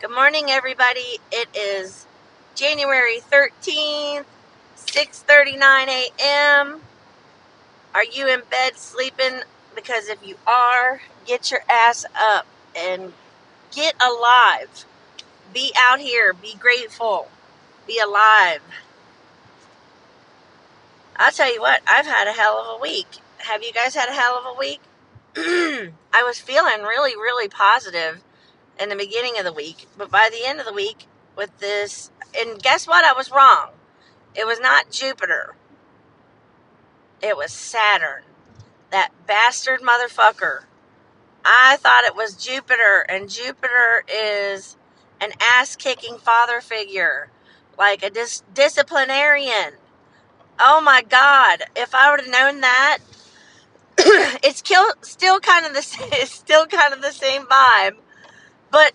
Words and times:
Good 0.00 0.12
morning, 0.12 0.50
everybody. 0.50 1.18
It 1.30 1.48
is 1.54 2.06
January 2.54 3.20
13th, 3.20 4.24
6:39 4.74 5.88
a.m. 5.88 6.80
Are 7.94 8.04
you 8.04 8.26
in 8.26 8.40
bed 8.50 8.78
sleeping? 8.78 9.42
Because 9.74 10.08
if 10.08 10.26
you 10.26 10.36
are, 10.46 11.02
get 11.26 11.50
your 11.50 11.60
ass 11.68 12.06
up 12.18 12.46
and 12.74 13.12
get 13.72 13.94
alive. 14.00 14.86
Be 15.52 15.70
out 15.76 16.00
here, 16.00 16.32
be 16.32 16.54
grateful. 16.54 17.28
Be 17.86 17.98
alive. 17.98 18.62
I'll 21.16 21.30
tell 21.30 21.52
you 21.52 21.60
what, 21.60 21.82
I've 21.86 22.06
had 22.06 22.26
a 22.26 22.32
hell 22.32 22.56
of 22.56 22.78
a 22.78 22.80
week. 22.80 23.18
Have 23.36 23.62
you 23.62 23.74
guys 23.74 23.94
had 23.94 24.08
a 24.08 24.14
hell 24.14 24.38
of 24.38 24.56
a 24.56 24.58
week? 24.58 24.80
I 25.36 26.22
was 26.22 26.40
feeling 26.40 26.84
really, 26.84 27.14
really 27.16 27.48
positive 27.48 28.22
in 28.80 28.88
the 28.88 28.96
beginning 28.96 29.38
of 29.38 29.44
the 29.44 29.52
week, 29.52 29.86
but 29.98 30.10
by 30.10 30.30
the 30.32 30.46
end 30.46 30.60
of 30.60 30.66
the 30.66 30.72
week, 30.72 31.06
with 31.36 31.58
this, 31.58 32.10
and 32.36 32.62
guess 32.62 32.86
what? 32.86 33.04
I 33.04 33.12
was 33.12 33.30
wrong. 33.30 33.70
It 34.34 34.46
was 34.46 34.60
not 34.60 34.90
Jupiter, 34.90 35.54
it 37.22 37.36
was 37.36 37.52
Saturn. 37.52 38.22
That 38.90 39.10
bastard 39.26 39.82
motherfucker. 39.82 40.64
I 41.44 41.76
thought 41.76 42.04
it 42.04 42.16
was 42.16 42.34
Jupiter, 42.36 43.06
and 43.08 43.30
Jupiter 43.30 44.04
is 44.12 44.76
an 45.20 45.32
ass 45.40 45.76
kicking 45.76 46.18
father 46.18 46.60
figure, 46.60 47.30
like 47.78 48.02
a 48.02 48.10
dis- 48.10 48.42
disciplinarian. 48.52 49.74
Oh 50.58 50.80
my 50.80 51.02
God. 51.02 51.64
If 51.76 51.94
I 51.94 52.10
would 52.10 52.20
have 52.20 52.30
known 52.30 52.60
that, 52.60 52.98
it's 53.98 54.62
kill, 54.62 54.86
still 55.02 55.40
kind 55.40 55.66
of 55.66 55.72
the 55.72 55.78
it's 56.12 56.32
still 56.32 56.66
kind 56.66 56.94
of 56.94 57.02
the 57.02 57.12
same 57.12 57.46
vibe, 57.46 57.96
but 58.70 58.92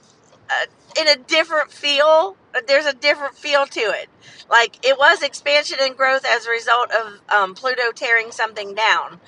uh, 0.49 0.65
in 0.99 1.07
a 1.07 1.15
different 1.15 1.71
feel. 1.71 2.37
There's 2.67 2.85
a 2.85 2.93
different 2.93 3.35
feel 3.35 3.65
to 3.65 3.79
it. 3.79 4.09
Like 4.49 4.85
it 4.85 4.97
was 4.97 5.21
expansion 5.21 5.77
and 5.81 5.95
growth 5.97 6.25
as 6.25 6.45
a 6.45 6.51
result 6.51 6.91
of 6.91 7.19
um, 7.29 7.55
Pluto 7.55 7.91
tearing 7.93 8.31
something 8.31 8.73
down, 8.73 9.19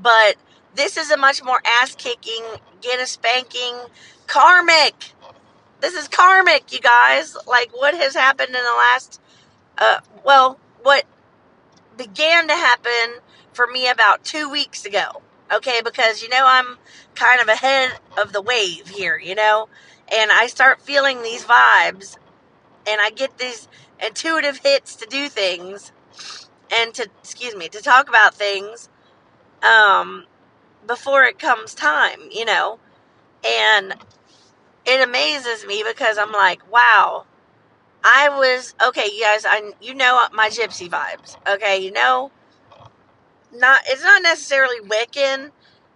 but 0.00 0.36
this 0.74 0.96
is 0.96 1.10
a 1.10 1.16
much 1.16 1.42
more 1.42 1.60
ass 1.64 1.94
kicking, 1.96 2.42
get 2.80 3.00
a 3.00 3.06
spanking, 3.06 3.74
karmic. 4.26 5.12
This 5.80 5.94
is 5.94 6.06
karmic, 6.06 6.72
you 6.72 6.80
guys. 6.80 7.36
Like 7.46 7.70
what 7.72 7.94
has 7.94 8.14
happened 8.14 8.48
in 8.54 8.62
the 8.62 8.76
last, 8.76 9.20
uh, 9.78 10.00
well, 10.24 10.58
what 10.82 11.04
began 11.96 12.46
to 12.48 12.54
happen 12.54 13.20
for 13.52 13.66
me 13.66 13.88
about 13.88 14.22
two 14.22 14.48
weeks 14.48 14.84
ago. 14.84 15.22
Okay, 15.52 15.80
because 15.82 16.22
you 16.22 16.28
know 16.28 16.44
I'm 16.44 16.76
kind 17.14 17.40
of 17.40 17.48
ahead 17.48 17.92
of 18.20 18.32
the 18.32 18.42
wave 18.42 18.88
here, 18.88 19.18
you 19.18 19.34
know, 19.34 19.68
and 20.12 20.30
I 20.30 20.46
start 20.46 20.82
feeling 20.82 21.22
these 21.22 21.44
vibes, 21.44 22.16
and 22.86 23.00
I 23.00 23.10
get 23.10 23.38
these 23.38 23.68
intuitive 24.04 24.58
hits 24.58 24.94
to 24.96 25.06
do 25.06 25.28
things, 25.28 25.92
and 26.72 26.92
to 26.94 27.08
excuse 27.20 27.56
me 27.56 27.68
to 27.68 27.82
talk 27.82 28.08
about 28.08 28.34
things, 28.34 28.88
um, 29.62 30.26
before 30.86 31.24
it 31.24 31.38
comes 31.38 31.74
time, 31.74 32.20
you 32.30 32.44
know, 32.44 32.78
and 33.44 33.94
it 34.84 35.06
amazes 35.06 35.66
me 35.66 35.84
because 35.86 36.18
I'm 36.18 36.32
like, 36.32 36.70
wow, 36.70 37.24
I 38.04 38.28
was 38.30 38.74
okay, 38.88 39.08
you 39.12 39.22
guys. 39.22 39.44
I 39.46 39.72
you 39.80 39.94
know 39.94 40.26
my 40.32 40.48
gypsy 40.48 40.88
vibes. 40.88 41.36
Okay, 41.48 41.78
you 41.78 41.92
know, 41.92 42.30
not 43.52 43.82
it's 43.86 44.02
not 44.02 44.22
necessarily 44.22 44.80
Wiccan. 44.80 45.50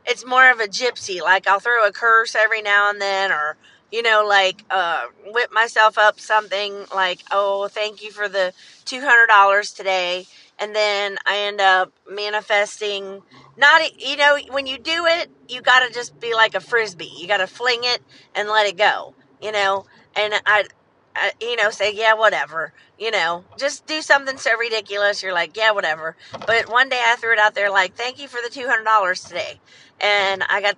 It's 0.07 0.27
more 0.27 0.51
of 0.51 0.61
a 0.61 0.67
gypsy. 0.67 1.21
Like 1.21 1.47
I'll 1.47 1.61
throw 1.61 1.87
a 1.87 1.93
curse 1.93 2.35
every 2.35 2.63
now 2.63 2.91
and 2.91 3.01
then, 3.01 3.33
or 3.33 3.57
you 3.91 4.03
know, 4.03 4.25
like 4.27 4.65
uh, 4.71 5.05
whip 5.27 5.53
myself 5.53 5.99
up 5.99 6.19
something 6.19 6.87
like, 6.95 7.21
oh, 7.31 7.69
thank 7.69 8.03
you 8.03 8.11
for 8.11 8.29
the 8.29 8.53
two 8.85 9.01
hundred 9.01 9.27
dollars 9.27 9.73
today, 9.73 10.27
and 10.59 10.75
then 10.75 11.19
I 11.27 11.39
end 11.39 11.61
up 11.61 11.93
manifesting. 12.11 13.23
Not 13.57 14.01
you 14.01 14.17
know 14.17 14.39
when 14.51 14.67
you 14.67 14.79
do 14.79 15.07
it, 15.07 15.31
you 15.49 15.61
got 15.61 15.87
to 15.87 15.93
just 15.93 16.19
be 16.19 16.35
like 16.35 16.55
a 16.55 16.61
frisbee. 16.61 17.13
You 17.17 17.29
got 17.29 17.39
to 17.39 17.47
fling 17.47 17.81
it 17.83 18.03
and 18.35 18.49
let 18.49 18.67
it 18.67 18.77
go. 18.77 19.15
You 19.41 19.53
know, 19.53 19.85
and 20.17 20.35
I 20.47 20.65
uh, 21.15 21.31
you 21.41 21.57
know, 21.57 21.71
say, 21.71 21.93
yeah, 21.95 22.15
whatever. 22.15 22.73
You 22.99 23.11
know, 23.11 23.45
just 23.59 23.87
do 23.87 24.01
something 24.03 24.39
so 24.39 24.57
ridiculous. 24.57 25.23
You're 25.23 25.33
like, 25.33 25.57
yeah, 25.57 25.73
whatever. 25.73 26.17
But 26.47 26.71
one 26.71 26.89
day 26.89 27.03
I 27.05 27.17
threw 27.17 27.33
it 27.33 27.39
out 27.39 27.55
there 27.55 27.71
like, 27.71 27.95
thank 27.95 28.21
you 28.21 28.29
for 28.29 28.41
the 28.43 28.49
$200 28.49 29.29
today. 29.29 29.61
And 30.01 30.43
I 30.49 30.61
got, 30.61 30.77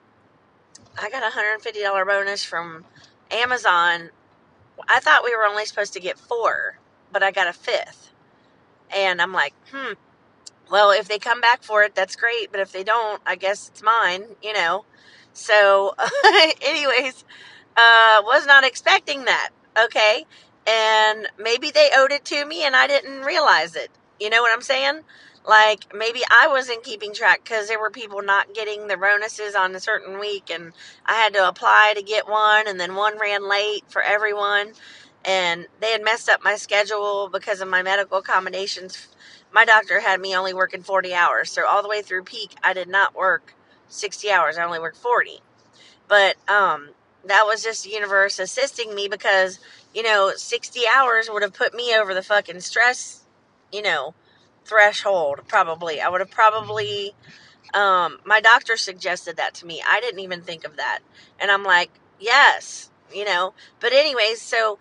I 1.00 1.10
got 1.10 1.22
a 1.22 1.36
$150 1.36 2.06
bonus 2.06 2.44
from 2.44 2.84
Amazon. 3.30 4.10
I 4.88 5.00
thought 5.00 5.24
we 5.24 5.36
were 5.36 5.44
only 5.44 5.66
supposed 5.66 5.92
to 5.94 6.00
get 6.00 6.18
four, 6.18 6.78
but 7.12 7.22
I 7.22 7.30
got 7.30 7.48
a 7.48 7.52
fifth. 7.52 8.10
And 8.94 9.20
I'm 9.20 9.32
like, 9.32 9.54
hmm, 9.72 9.94
well, 10.70 10.90
if 10.90 11.08
they 11.08 11.18
come 11.18 11.40
back 11.40 11.62
for 11.62 11.82
it, 11.82 11.94
that's 11.94 12.16
great. 12.16 12.50
But 12.50 12.60
if 12.60 12.72
they 12.72 12.84
don't, 12.84 13.22
I 13.26 13.36
guess 13.36 13.68
it's 13.68 13.82
mine, 13.82 14.24
you 14.42 14.52
know. 14.52 14.84
So, 15.32 15.94
anyways, 16.62 17.24
uh, 17.76 18.22
was 18.24 18.46
not 18.46 18.64
expecting 18.64 19.24
that 19.24 19.50
okay? 19.82 20.24
And 20.66 21.28
maybe 21.38 21.70
they 21.70 21.90
owed 21.96 22.12
it 22.12 22.24
to 22.26 22.44
me 22.46 22.64
and 22.64 22.74
I 22.76 22.86
didn't 22.86 23.22
realize 23.22 23.76
it. 23.76 23.90
You 24.20 24.30
know 24.30 24.42
what 24.42 24.52
I'm 24.52 24.62
saying? 24.62 25.00
Like 25.46 25.94
maybe 25.94 26.20
I 26.30 26.48
wasn't 26.48 26.84
keeping 26.84 27.12
track 27.12 27.42
because 27.44 27.68
there 27.68 27.80
were 27.80 27.90
people 27.90 28.22
not 28.22 28.54
getting 28.54 28.86
the 28.86 28.96
bonuses 28.96 29.54
on 29.54 29.74
a 29.74 29.80
certain 29.80 30.18
week 30.18 30.50
and 30.50 30.72
I 31.04 31.14
had 31.14 31.34
to 31.34 31.48
apply 31.48 31.94
to 31.96 32.02
get 32.02 32.28
one 32.28 32.66
and 32.66 32.80
then 32.80 32.94
one 32.94 33.18
ran 33.18 33.48
late 33.48 33.84
for 33.88 34.00
everyone 34.00 34.72
and 35.24 35.66
they 35.80 35.92
had 35.92 36.02
messed 36.04 36.28
up 36.30 36.42
my 36.42 36.56
schedule 36.56 37.28
because 37.32 37.60
of 37.60 37.68
my 37.68 37.82
medical 37.82 38.18
accommodations. 38.18 39.08
My 39.52 39.66
doctor 39.66 40.00
had 40.00 40.20
me 40.20 40.36
only 40.36 40.54
working 40.54 40.82
40 40.82 41.14
hours. 41.14 41.50
So 41.50 41.66
all 41.66 41.82
the 41.82 41.88
way 41.88 42.02
through 42.02 42.24
peak, 42.24 42.54
I 42.62 42.72
did 42.72 42.88
not 42.88 43.14
work 43.14 43.54
60 43.88 44.30
hours. 44.30 44.56
I 44.56 44.64
only 44.64 44.80
worked 44.80 44.96
40. 44.96 45.40
But 46.08 46.36
um 46.48 46.90
that 47.26 47.44
was 47.46 47.62
just 47.62 47.84
the 47.84 47.90
universe 47.90 48.38
assisting 48.38 48.94
me 48.94 49.08
because, 49.08 49.58
you 49.94 50.02
know, 50.02 50.32
60 50.34 50.80
hours 50.92 51.28
would 51.30 51.42
have 51.42 51.54
put 51.54 51.74
me 51.74 51.94
over 51.96 52.14
the 52.14 52.22
fucking 52.22 52.60
stress, 52.60 53.24
you 53.72 53.82
know, 53.82 54.14
threshold, 54.64 55.40
probably. 55.48 56.00
I 56.00 56.08
would 56.08 56.20
have 56.20 56.30
probably, 56.30 57.14
um, 57.72 58.18
my 58.24 58.40
doctor 58.40 58.76
suggested 58.76 59.36
that 59.36 59.54
to 59.54 59.66
me. 59.66 59.82
I 59.86 60.00
didn't 60.00 60.20
even 60.20 60.42
think 60.42 60.64
of 60.64 60.76
that. 60.76 61.00
And 61.38 61.50
I'm 61.50 61.64
like, 61.64 61.90
yes, 62.20 62.90
you 63.12 63.24
know. 63.24 63.54
But, 63.80 63.92
anyways, 63.92 64.40
so 64.40 64.78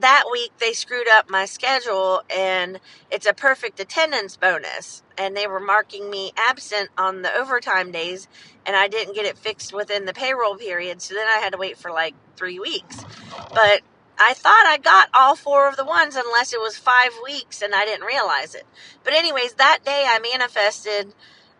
that 0.00 0.24
week 0.30 0.52
they 0.58 0.72
screwed 0.72 1.08
up 1.08 1.30
my 1.30 1.46
schedule 1.46 2.22
and 2.34 2.80
it's 3.10 3.26
a 3.26 3.34
perfect 3.34 3.80
attendance 3.80 4.36
bonus. 4.36 5.02
And 5.18 5.36
they 5.36 5.46
were 5.46 5.60
marking 5.60 6.10
me 6.10 6.32
absent 6.36 6.90
on 6.98 7.22
the 7.22 7.34
overtime 7.34 7.92
days 7.92 8.28
and 8.66 8.76
I 8.76 8.88
didn't 8.88 9.14
get 9.14 9.26
it 9.26 9.38
fixed 9.38 9.72
within 9.74 10.06
the 10.06 10.12
payroll 10.14 10.56
period 10.56 11.02
so 11.02 11.14
then 11.14 11.26
I 11.28 11.40
had 11.40 11.52
to 11.52 11.58
wait 11.58 11.78
for 11.78 11.90
like 11.90 12.14
3 12.36 12.58
weeks. 12.60 13.04
But 13.36 13.82
I 14.18 14.34
thought 14.34 14.64
I 14.66 14.78
got 14.78 15.08
all 15.14 15.36
four 15.36 15.68
of 15.68 15.76
the 15.76 15.84
ones 15.84 16.16
unless 16.16 16.52
it 16.52 16.60
was 16.60 16.76
5 16.76 17.12
weeks 17.24 17.62
and 17.62 17.74
I 17.74 17.84
didn't 17.84 18.06
realize 18.06 18.54
it. 18.54 18.66
But 19.04 19.14
anyways 19.14 19.54
that 19.54 19.80
day 19.84 20.04
I 20.08 20.18
manifested 20.20 21.14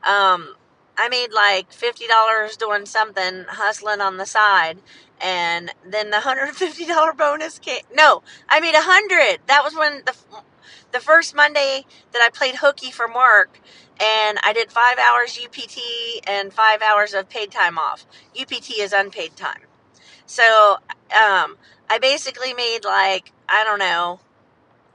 um 0.04 0.56
I 0.98 1.08
made 1.08 1.32
like 1.32 1.70
$50 1.72 2.58
doing 2.58 2.86
something 2.86 3.46
hustling 3.48 4.00
on 4.02 4.18
the 4.18 4.26
side 4.26 4.78
and 5.20 5.72
then 5.86 6.10
the 6.10 6.18
$150 6.18 7.16
bonus 7.16 7.58
came. 7.58 7.82
No, 7.94 8.22
I 8.48 8.60
made 8.60 8.74
a 8.74 8.82
hundred. 8.82 9.40
That 9.46 9.62
was 9.64 9.74
when 9.74 10.02
the 10.06 10.14
the 10.92 11.00
first 11.00 11.34
Monday 11.34 11.84
that 12.12 12.22
I 12.22 12.30
played 12.30 12.56
hooky 12.56 12.90
from 12.90 13.14
work, 13.14 13.60
and 14.00 14.38
I 14.42 14.52
did 14.52 14.72
five 14.72 14.98
hours 14.98 15.38
UPT 15.42 15.78
and 16.26 16.52
five 16.52 16.82
hours 16.82 17.14
of 17.14 17.28
paid 17.28 17.50
time 17.50 17.78
off. 17.78 18.06
UPT 18.38 18.72
is 18.78 18.92
unpaid 18.92 19.36
time. 19.36 19.62
So 20.26 20.78
um, 21.10 21.56
I 21.88 21.98
basically 22.00 22.54
made 22.54 22.80
like 22.84 23.32
I 23.48 23.64
don't 23.64 23.78
know, 23.78 24.20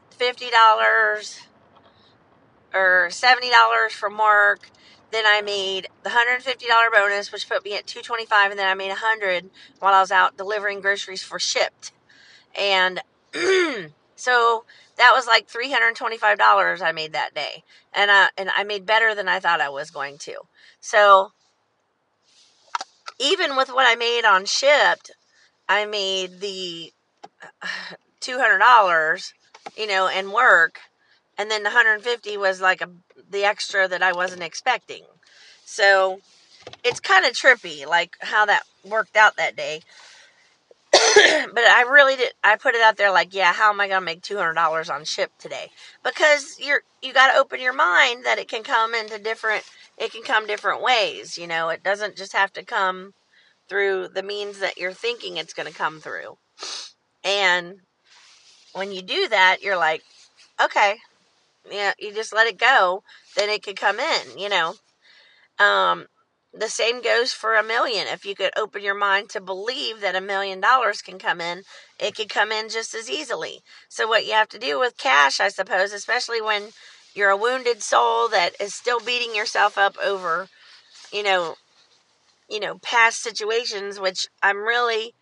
fifty 0.10 0.50
dollars 0.50 1.42
or 2.74 3.10
seventy 3.12 3.50
dollars 3.50 3.94
from 3.94 4.18
work 4.18 4.70
then 5.16 5.26
I 5.26 5.42
made 5.42 5.88
the 6.04 6.10
$150 6.10 6.92
bonus, 6.92 7.32
which 7.32 7.48
put 7.48 7.64
me 7.64 7.76
at 7.76 7.88
225 7.88 8.52
and 8.52 8.60
then 8.60 8.68
I 8.68 8.74
made 8.74 8.90
100 8.90 9.50
while 9.80 9.94
I 9.94 10.02
was 10.02 10.12
out 10.12 10.38
delivering 10.38 10.82
groceries 10.82 11.24
for 11.24 11.40
Shipt. 11.40 11.92
And 12.60 13.02
so 14.16 14.66
that 14.98 15.12
was 15.16 15.26
like 15.26 15.48
$325 15.48 16.82
I 16.82 16.92
made 16.92 17.14
that 17.14 17.34
day. 17.34 17.64
And 17.94 18.12
I, 18.12 18.28
and 18.38 18.50
I 18.56 18.64
made 18.66 18.86
better 18.86 19.16
than 19.16 19.30
I 19.30 19.40
thought 19.40 19.62
I 19.62 19.70
was 19.70 19.90
going 19.90 20.18
to. 20.20 20.36
So 20.82 21.32
even 23.18 23.56
with 23.56 23.70
what 23.70 23.88
I 23.88 23.96
made 23.96 24.26
on 24.26 24.44
Shipt, 24.44 25.12
I 25.70 25.86
made 25.86 26.42
the 26.42 26.92
$200, 28.22 29.34
you 29.78 29.88
know, 29.88 30.08
and 30.08 30.34
work 30.34 30.80
and 31.38 31.52
then 31.52 31.64
the 31.64 31.70
150 31.70 32.38
was 32.38 32.62
like 32.62 32.82
a 32.82 32.90
the 33.30 33.44
extra 33.44 33.88
that 33.88 34.04
I 34.04 34.14
wasn't 34.14 34.44
expecting. 34.44 35.04
So 35.66 36.22
it's 36.84 37.00
kind 37.00 37.26
of 37.26 37.34
trippy, 37.34 37.86
like 37.86 38.16
how 38.22 38.46
that 38.46 38.64
worked 38.84 39.16
out 39.16 39.38
that 39.38 39.56
day. 39.56 39.82
but 40.92 41.64
I 41.64 41.86
really 41.90 42.16
did. 42.16 42.34
I 42.44 42.56
put 42.56 42.76
it 42.76 42.82
out 42.82 42.98
there 42.98 43.12
like, 43.12 43.34
yeah, 43.34 43.52
how 43.54 43.70
am 43.70 43.82
I 43.82 43.88
going 43.88 44.02
to 44.02 44.06
make 44.06 44.22
two 44.22 44.38
hundred 44.38 44.54
dollars 44.54 44.90
on 44.90 45.04
ship 45.04 45.32
today? 45.40 45.72
Because 46.04 46.58
you're 46.60 46.84
you 47.02 47.14
got 47.14 47.32
to 47.32 47.40
open 47.40 47.60
your 47.60 47.74
mind 47.74 48.26
that 48.26 48.38
it 48.38 48.48
can 48.48 48.64
come 48.64 48.94
into 48.94 49.20
different. 49.20 49.64
It 49.98 50.12
can 50.12 50.24
come 50.24 50.48
different 50.48 50.82
ways. 50.82 51.38
You 51.38 51.48
know, 51.48 51.70
it 51.70 51.84
doesn't 51.84 52.16
just 52.16 52.34
have 52.34 52.54
to 52.54 52.64
come 52.64 53.14
through 53.68 54.10
the 54.10 54.24
means 54.24 54.60
that 54.60 54.78
you're 54.78 54.94
thinking 54.94 55.38
it's 55.38 55.54
going 55.54 55.72
to 55.72 55.78
come 55.78 56.00
through. 56.00 56.38
And 57.24 57.80
when 58.74 58.92
you 58.92 59.02
do 59.02 59.28
that, 59.30 59.58
you're 59.62 59.78
like, 59.78 60.04
okay, 60.62 60.98
yeah, 61.70 61.94
you 62.00 62.14
just 62.14 62.34
let 62.34 62.48
it 62.48 62.58
go, 62.58 63.04
then 63.36 63.50
it 63.50 63.64
could 63.64 63.78
come 63.78 64.00
in. 64.00 64.38
You 64.38 64.50
know, 64.50 64.76
um, 65.60 66.06
the 66.54 66.70
same 66.70 67.02
goes 67.02 67.34
for 67.34 67.56
a 67.56 67.64
million. 67.64 68.08
If 68.08 68.26
you 68.26 68.36
could 68.36 68.52
open 68.58 68.82
your 68.82 68.96
mind 68.96 69.30
to 69.30 69.42
believe 69.42 70.02
that 70.02 70.16
a 70.16 70.22
million 70.22 70.60
dollars 70.62 71.02
can 71.02 71.20
come 71.20 71.42
in, 71.42 71.64
it 72.00 72.16
could 72.16 72.30
come 72.30 72.52
in 72.52 72.70
just 72.70 72.94
as 72.94 73.10
easily. 73.10 73.60
So, 73.90 74.08
what 74.08 74.26
you 74.26 74.34
have 74.34 74.50
to 74.50 74.60
do 74.60 74.80
with 74.80 74.98
cash, 74.98 75.40
I 75.40 75.50
suppose, 75.50 75.92
especially 75.92 76.42
when 76.42 76.70
you're 77.14 77.30
a 77.30 77.38
wounded 77.38 77.82
soul 77.82 78.28
that 78.30 78.52
is 78.60 78.74
still 78.74 79.00
beating 79.00 79.36
yourself 79.36 79.78
up 79.78 79.96
over, 80.04 80.48
you 81.12 81.24
know, 81.24 81.56
you 82.50 82.60
know, 82.60 82.78
past 82.80 83.22
situations, 83.22 84.00
which 84.00 84.28
I'm 84.44 84.58
really, 84.58 85.14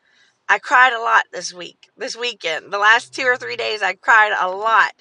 I 0.50 0.60
cried 0.60 0.94
a 0.94 1.00
lot 1.00 1.26
this 1.32 1.54
week, 1.54 1.90
this 1.98 2.16
weekend. 2.18 2.72
The 2.72 2.78
last 2.78 3.14
two 3.14 3.24
or 3.24 3.38
three 3.38 3.56
days, 3.56 3.82
I 3.82 3.94
cried 3.94 4.34
a 4.40 4.50
lot 4.50 4.94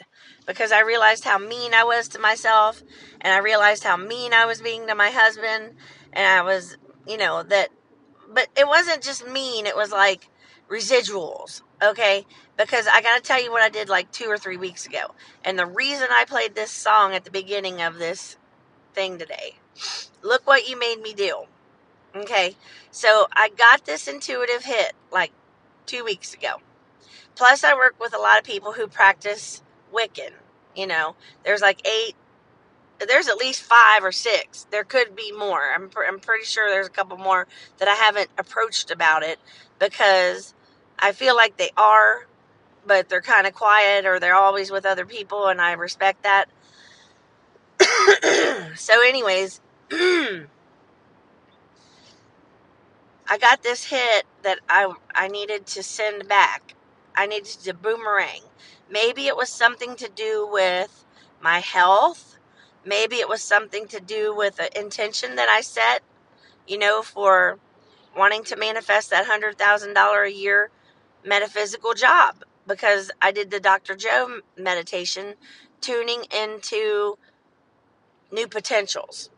because 0.46 0.70
I 0.70 0.80
realized 0.80 1.24
how 1.24 1.38
mean 1.38 1.74
I 1.74 1.84
was 1.84 2.08
to 2.08 2.18
myself 2.18 2.82
and 3.20 3.32
I 3.32 3.38
realized 3.38 3.82
how 3.82 3.96
mean 3.96 4.32
I 4.32 4.46
was 4.46 4.62
being 4.62 4.86
to 4.86 4.94
my 4.94 5.10
husband 5.10 5.74
and 6.12 6.26
I 6.26 6.42
was, 6.42 6.76
you 7.06 7.16
know, 7.16 7.42
that, 7.42 7.70
but 8.32 8.48
it 8.56 8.66
wasn't 8.66 9.02
just 9.02 9.28
mean, 9.28 9.66
it 9.66 9.74
was 9.76 9.90
like 9.90 10.28
residuals, 10.70 11.62
okay? 11.82 12.24
Because 12.56 12.86
I 12.86 13.02
gotta 13.02 13.20
tell 13.20 13.42
you 13.42 13.50
what 13.50 13.62
I 13.62 13.68
did 13.68 13.88
like 13.88 14.12
two 14.12 14.26
or 14.26 14.38
three 14.38 14.56
weeks 14.56 14.86
ago. 14.86 15.14
And 15.44 15.58
the 15.58 15.66
reason 15.66 16.06
I 16.10 16.24
played 16.24 16.54
this 16.54 16.70
song 16.70 17.14
at 17.14 17.24
the 17.24 17.30
beginning 17.32 17.82
of 17.82 17.98
this 17.98 18.36
thing 18.94 19.18
today, 19.18 19.56
look 20.22 20.46
what 20.46 20.68
you 20.68 20.78
made 20.78 21.02
me 21.02 21.14
do. 21.14 21.44
Okay, 22.14 22.56
so 22.90 23.26
I 23.32 23.48
got 23.48 23.86
this 23.86 24.06
intuitive 24.06 24.64
hit 24.64 24.92
like 25.12 25.32
two 25.86 26.04
weeks 26.04 26.34
ago. 26.34 26.56
Plus, 27.34 27.64
I 27.64 27.74
work 27.74 27.96
with 28.00 28.14
a 28.14 28.18
lot 28.18 28.38
of 28.38 28.44
people 28.44 28.72
who 28.72 28.86
practice 28.86 29.62
Wiccan. 29.92 30.32
You 30.74 30.86
know, 30.86 31.16
there's 31.44 31.60
like 31.60 31.86
eight 31.86 32.14
there's 33.08 33.28
at 33.28 33.36
least 33.36 33.62
five 33.62 34.04
or 34.04 34.12
six. 34.12 34.66
There 34.70 34.84
could 34.84 35.16
be 35.16 35.32
more. 35.32 35.72
I'm, 35.74 35.88
pr- 35.88 36.04
I'm 36.06 36.20
pretty 36.20 36.44
sure 36.44 36.68
there's 36.68 36.86
a 36.86 36.90
couple 36.90 37.16
more 37.16 37.46
that 37.78 37.88
I 37.88 37.94
haven't 37.94 38.28
approached 38.38 38.90
about 38.90 39.22
it 39.22 39.38
because 39.78 40.54
I 40.98 41.12
feel 41.12 41.36
like 41.36 41.56
they 41.56 41.70
are, 41.76 42.26
but 42.86 43.08
they're 43.08 43.20
kind 43.20 43.46
of 43.46 43.54
quiet 43.54 44.06
or 44.06 44.20
they're 44.20 44.34
always 44.34 44.70
with 44.70 44.86
other 44.86 45.06
people, 45.06 45.48
and 45.48 45.60
I 45.60 45.72
respect 45.72 46.24
that. 46.24 46.48
so, 48.76 49.02
anyways, 49.06 49.60
I 53.32 53.38
got 53.38 53.62
this 53.64 53.86
hit 53.86 54.26
that 54.42 54.60
I 54.68 54.92
I 55.14 55.28
needed 55.28 55.66
to 55.68 55.84
send 55.84 56.28
back. 56.28 56.74
I 57.16 57.26
needed 57.26 57.46
to 57.64 57.74
boomerang. 57.74 58.42
Maybe 58.90 59.28
it 59.28 59.36
was 59.36 59.50
something 59.50 59.96
to 59.96 60.10
do 60.10 60.48
with 60.50 61.06
my 61.42 61.60
health 61.60 62.26
Maybe 62.84 63.16
it 63.16 63.28
was 63.28 63.42
something 63.42 63.86
to 63.88 64.00
do 64.00 64.34
with 64.34 64.56
the 64.56 64.78
intention 64.78 65.36
that 65.36 65.48
I 65.48 65.60
set, 65.60 66.02
you 66.66 66.78
know, 66.78 67.02
for 67.02 67.58
wanting 68.16 68.44
to 68.44 68.56
manifest 68.56 69.10
that 69.10 69.26
$100,000 69.26 70.26
a 70.26 70.32
year 70.32 70.70
metaphysical 71.24 71.94
job 71.94 72.44
because 72.66 73.10
I 73.22 73.32
did 73.32 73.50
the 73.50 73.60
Dr. 73.60 73.96
Joe 73.96 74.40
meditation 74.58 75.34
tuning 75.80 76.24
into 76.36 77.18
new 78.32 78.48
potentials. 78.48 79.30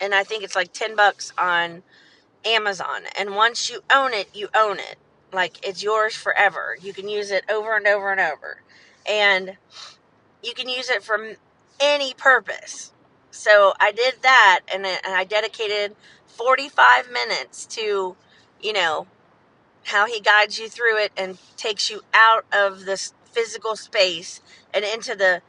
And 0.00 0.14
I 0.14 0.24
think 0.24 0.44
it's 0.44 0.56
like 0.56 0.72
10 0.72 0.96
bucks 0.96 1.32
on 1.38 1.82
Amazon. 2.44 3.02
And 3.18 3.34
once 3.34 3.70
you 3.70 3.82
own 3.92 4.12
it, 4.12 4.28
you 4.34 4.48
own 4.54 4.78
it. 4.78 4.96
Like 5.32 5.64
it's 5.66 5.82
yours 5.82 6.14
forever. 6.14 6.76
You 6.80 6.92
can 6.92 7.08
use 7.08 7.30
it 7.30 7.44
over 7.50 7.76
and 7.76 7.86
over 7.86 8.10
and 8.10 8.20
over. 8.20 8.62
And 9.06 9.56
you 10.42 10.54
can 10.54 10.68
use 10.68 10.90
it 10.90 11.02
for 11.02 11.36
any 11.78 12.14
purpose. 12.14 12.92
So 13.30 13.74
I 13.80 13.92
did 13.92 14.16
that 14.22 14.60
and, 14.72 14.86
I 14.86 15.24
dedicated 15.24 15.94
45 16.26 17.10
minutes 17.10 17.66
to, 17.66 18.16
you 18.60 18.72
know, 18.72 19.06
how 19.84 20.06
he 20.06 20.20
guides 20.20 20.58
you 20.58 20.68
through 20.68 20.98
it 20.98 21.12
and 21.16 21.38
takes 21.56 21.90
you 21.90 22.02
out 22.12 22.44
of 22.52 22.84
this 22.84 23.14
physical 23.24 23.76
space 23.76 24.40
and 24.74 24.84
into 24.84 25.14
the 25.14 25.42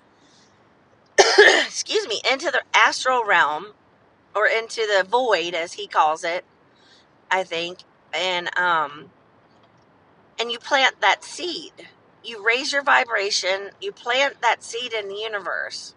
excuse 1.65 2.07
me, 2.07 2.21
into 2.31 2.51
the 2.51 2.63
astral 2.73 3.25
realm 3.25 3.73
or 4.35 4.47
into 4.47 4.81
the 4.81 5.05
void 5.07 5.53
as 5.53 5.73
he 5.73 5.87
calls 5.87 6.23
it, 6.23 6.45
I 7.31 7.43
think. 7.43 7.79
And 8.13 8.55
um 8.57 9.11
and 10.39 10.51
you 10.51 10.59
plant 10.59 11.01
that 11.01 11.23
seed. 11.23 11.73
You 12.23 12.45
raise 12.45 12.73
your 12.73 12.83
vibration, 12.83 13.71
you 13.81 13.91
plant 13.91 14.41
that 14.41 14.63
seed 14.63 14.93
in 14.93 15.07
the 15.07 15.15
universe 15.15 15.95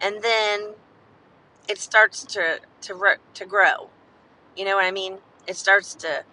and 0.00 0.22
then 0.22 0.74
it 1.68 1.78
starts 1.78 2.24
to 2.26 2.60
to 2.82 3.16
to 3.34 3.46
grow. 3.46 3.90
You 4.56 4.64
know 4.64 4.76
what 4.76 4.84
I 4.84 4.90
mean? 4.90 5.18
It 5.46 5.56
starts 5.56 5.94
to, 5.96 6.24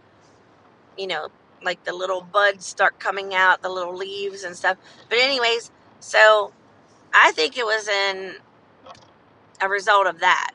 you 0.98 1.08
know, 1.08 1.30
like 1.64 1.84
the 1.86 1.94
little 1.94 2.22
buds 2.22 2.66
start 2.66 3.00
coming 3.00 3.34
out, 3.34 3.62
the 3.62 3.70
little 3.70 3.96
leaves 3.96 4.44
and 4.44 4.56
stuff. 4.56 4.78
But 5.10 5.20
anyways, 5.20 5.72
so 6.00 6.54
I 7.14 7.32
think 7.32 7.58
it 7.58 7.66
was 7.66 7.88
in 7.88 8.36
a 9.62 9.70
result 9.70 10.08
of 10.08 10.20
that. 10.20 10.52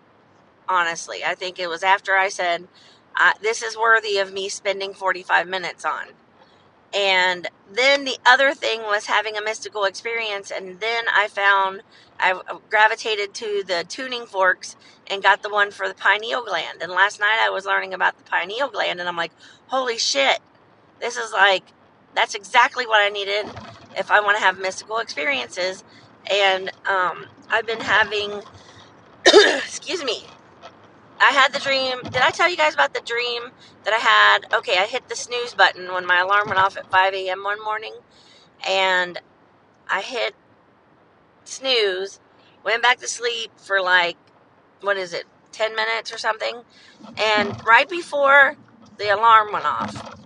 Honestly, 0.68 1.24
I 1.24 1.34
think 1.34 1.58
it 1.58 1.68
was 1.68 1.82
after 1.82 2.16
I 2.16 2.28
said, 2.28 2.68
uh, 3.16 3.32
"This 3.42 3.62
is 3.62 3.76
worthy 3.76 4.18
of 4.18 4.32
me 4.32 4.48
spending 4.48 4.94
45 4.94 5.48
minutes 5.48 5.84
on." 5.84 6.08
And 6.94 7.48
then 7.70 8.04
the 8.04 8.16
other 8.24 8.54
thing 8.54 8.82
was 8.82 9.06
having 9.06 9.36
a 9.36 9.42
mystical 9.42 9.84
experience. 9.84 10.50
And 10.50 10.80
then 10.80 11.04
I 11.14 11.28
found 11.28 11.82
I 12.18 12.40
gravitated 12.70 13.34
to 13.34 13.62
the 13.66 13.84
tuning 13.88 14.26
forks 14.26 14.76
and 15.06 15.22
got 15.22 15.42
the 15.42 15.50
one 15.50 15.70
for 15.70 15.88
the 15.88 15.94
pineal 15.94 16.42
gland. 16.44 16.80
And 16.80 16.90
last 16.90 17.20
night 17.20 17.38
I 17.44 17.50
was 17.50 17.66
learning 17.66 17.92
about 17.92 18.16
the 18.16 18.24
pineal 18.24 18.68
gland, 18.68 19.00
and 19.00 19.08
I'm 19.08 19.16
like, 19.16 19.32
holy 19.66 19.98
shit, 19.98 20.40
this 21.00 21.16
is 21.16 21.32
like, 21.32 21.64
that's 22.14 22.34
exactly 22.34 22.86
what 22.86 23.02
I 23.02 23.10
needed 23.10 23.46
if 23.96 24.10
I 24.10 24.20
want 24.20 24.38
to 24.38 24.42
have 24.42 24.58
mystical 24.58 24.98
experiences. 24.98 25.84
And 26.30 26.70
um, 26.88 27.26
I've 27.50 27.66
been 27.66 27.80
having, 27.80 28.42
excuse 29.26 30.02
me, 30.02 30.24
I 31.20 31.30
had 31.32 31.52
the 31.52 31.60
dream. 31.60 32.00
Did 32.04 32.22
I 32.22 32.30
tell 32.30 32.50
you 32.50 32.56
guys 32.56 32.74
about 32.74 32.94
the 32.94 33.00
dream 33.00 33.44
that 33.84 33.94
I 33.94 33.98
had? 33.98 34.54
Okay, 34.58 34.78
I 34.78 34.84
hit 34.86 35.08
the 35.08 35.16
snooze 35.16 35.54
button 35.54 35.92
when 35.92 36.06
my 36.06 36.20
alarm 36.20 36.48
went 36.48 36.60
off 36.60 36.76
at 36.76 36.90
5 36.90 37.14
a.m. 37.14 37.42
one 37.42 37.62
morning, 37.64 37.94
and 38.66 39.20
I 39.90 40.02
hit 40.02 40.34
snooze, 41.44 42.20
went 42.64 42.82
back 42.82 42.98
to 42.98 43.08
sleep 43.08 43.52
for 43.56 43.80
like, 43.80 44.16
what 44.82 44.96
is 44.96 45.14
it, 45.14 45.24
10 45.52 45.74
minutes 45.74 46.12
or 46.12 46.18
something, 46.18 46.62
and 47.16 47.64
right 47.64 47.88
before 47.88 48.56
the 48.98 49.14
alarm 49.14 49.52
went 49.52 49.64
off, 49.64 50.16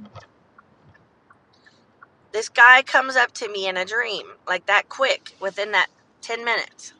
this 2.33 2.49
guy 2.49 2.83
comes 2.83 3.17
up 3.17 3.33
to 3.33 3.49
me 3.49 3.69
in 3.69 3.77
a 3.77 3.85
dream, 3.85 4.27
like 4.47 4.67
that 4.67 4.89
quick, 4.89 5.35
within 5.41 5.73
that 5.73 5.89
10 6.23 6.45
minutes. 6.45 6.93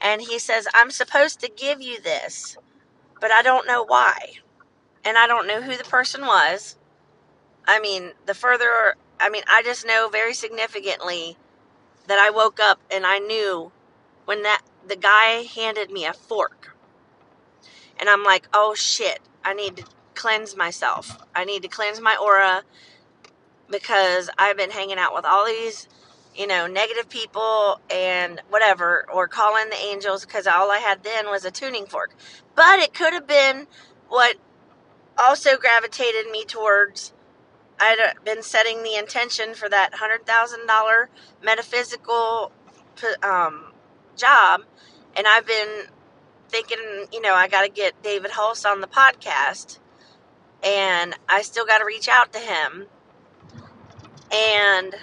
And 0.00 0.22
he 0.22 0.38
says, 0.38 0.66
I'm 0.74 0.90
supposed 0.90 1.40
to 1.40 1.50
give 1.50 1.82
you 1.82 2.00
this 2.00 2.56
but 3.20 3.30
I 3.30 3.42
don't 3.42 3.66
know 3.66 3.84
why. 3.84 4.32
And 5.04 5.16
I 5.16 5.26
don't 5.26 5.46
know 5.46 5.62
who 5.62 5.76
the 5.76 5.84
person 5.84 6.22
was. 6.22 6.76
I 7.66 7.80
mean, 7.80 8.12
the 8.26 8.34
further, 8.34 8.96
I 9.18 9.30
mean, 9.30 9.42
I 9.48 9.62
just 9.62 9.86
know 9.86 10.08
very 10.10 10.34
significantly 10.34 11.36
that 12.06 12.18
I 12.18 12.30
woke 12.30 12.58
up 12.60 12.80
and 12.90 13.06
I 13.06 13.18
knew 13.18 13.72
when 14.24 14.42
that 14.42 14.62
the 14.86 14.96
guy 14.96 15.42
handed 15.54 15.90
me 15.90 16.04
a 16.04 16.12
fork. 16.12 16.76
And 17.98 18.08
I'm 18.08 18.24
like, 18.24 18.48
"Oh 18.52 18.74
shit, 18.74 19.20
I 19.44 19.54
need 19.54 19.76
to 19.76 19.84
cleanse 20.14 20.56
myself. 20.56 21.18
I 21.34 21.44
need 21.44 21.62
to 21.62 21.68
cleanse 21.68 22.00
my 22.00 22.16
aura 22.16 22.62
because 23.68 24.30
I've 24.38 24.56
been 24.56 24.70
hanging 24.70 24.98
out 24.98 25.14
with 25.14 25.24
all 25.24 25.46
these 25.46 25.88
you 26.36 26.46
know, 26.46 26.66
negative 26.66 27.08
people 27.10 27.80
and 27.90 28.40
whatever, 28.50 29.06
or 29.12 29.28
call 29.28 29.56
in 29.62 29.70
the 29.70 29.76
angels 29.76 30.24
because 30.24 30.46
all 30.46 30.70
I 30.70 30.78
had 30.78 31.04
then 31.04 31.28
was 31.30 31.44
a 31.44 31.50
tuning 31.50 31.86
fork. 31.86 32.12
But 32.56 32.80
it 32.80 32.94
could 32.94 33.14
have 33.14 33.26
been 33.26 33.66
what 34.08 34.36
also 35.18 35.58
gravitated 35.58 36.30
me 36.30 36.44
towards. 36.44 37.12
I'd 37.80 37.98
uh, 38.00 38.14
been 38.24 38.42
setting 38.42 38.82
the 38.84 38.96
intention 38.96 39.54
for 39.54 39.68
that 39.68 39.92
$100,000 39.94 41.06
metaphysical 41.42 42.52
um, 43.22 43.72
job, 44.16 44.62
and 45.16 45.26
I've 45.26 45.46
been 45.46 45.86
thinking, 46.48 47.06
you 47.12 47.22
know, 47.22 47.34
I 47.34 47.48
got 47.48 47.62
to 47.62 47.70
get 47.70 48.02
David 48.02 48.32
Hulse 48.32 48.66
on 48.66 48.80
the 48.82 48.88
podcast, 48.88 49.78
and 50.64 51.14
I 51.28 51.42
still 51.42 51.66
got 51.66 51.78
to 51.78 51.86
reach 51.86 52.08
out 52.08 52.32
to 52.34 52.40
him 52.40 52.86
And 54.32 54.94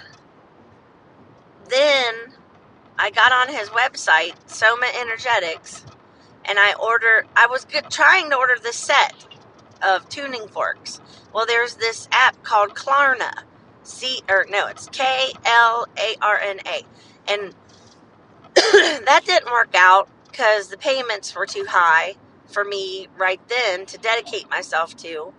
then 1.70 2.14
I 2.98 3.10
got 3.10 3.32
on 3.32 3.54
his 3.54 3.68
website, 3.70 4.34
Soma 4.50 4.86
Energetics, 5.00 5.84
and 6.44 6.58
I 6.58 6.74
order. 6.74 7.26
I 7.36 7.46
was 7.46 7.64
good, 7.64 7.90
trying 7.90 8.30
to 8.30 8.36
order 8.36 8.56
the 8.62 8.72
set 8.72 9.26
of 9.82 10.08
tuning 10.08 10.48
forks. 10.48 11.00
Well, 11.32 11.46
there's 11.46 11.74
this 11.76 12.08
app 12.12 12.42
called 12.42 12.74
Klarna. 12.74 13.32
C, 13.82 14.20
or 14.28 14.46
no, 14.50 14.66
it's 14.66 14.88
K 14.88 15.32
L 15.44 15.86
A 15.98 16.16
R 16.20 16.38
N 16.38 16.60
A. 16.66 17.32
And 17.32 17.54
that 19.06 19.22
didn't 19.24 19.50
work 19.50 19.74
out 19.74 20.08
because 20.30 20.68
the 20.68 20.78
payments 20.78 21.34
were 21.34 21.46
too 21.46 21.66
high 21.68 22.16
for 22.48 22.64
me 22.64 23.08
right 23.16 23.40
then 23.48 23.86
to 23.86 23.98
dedicate 23.98 24.50
myself 24.50 24.96
to. 24.98 25.32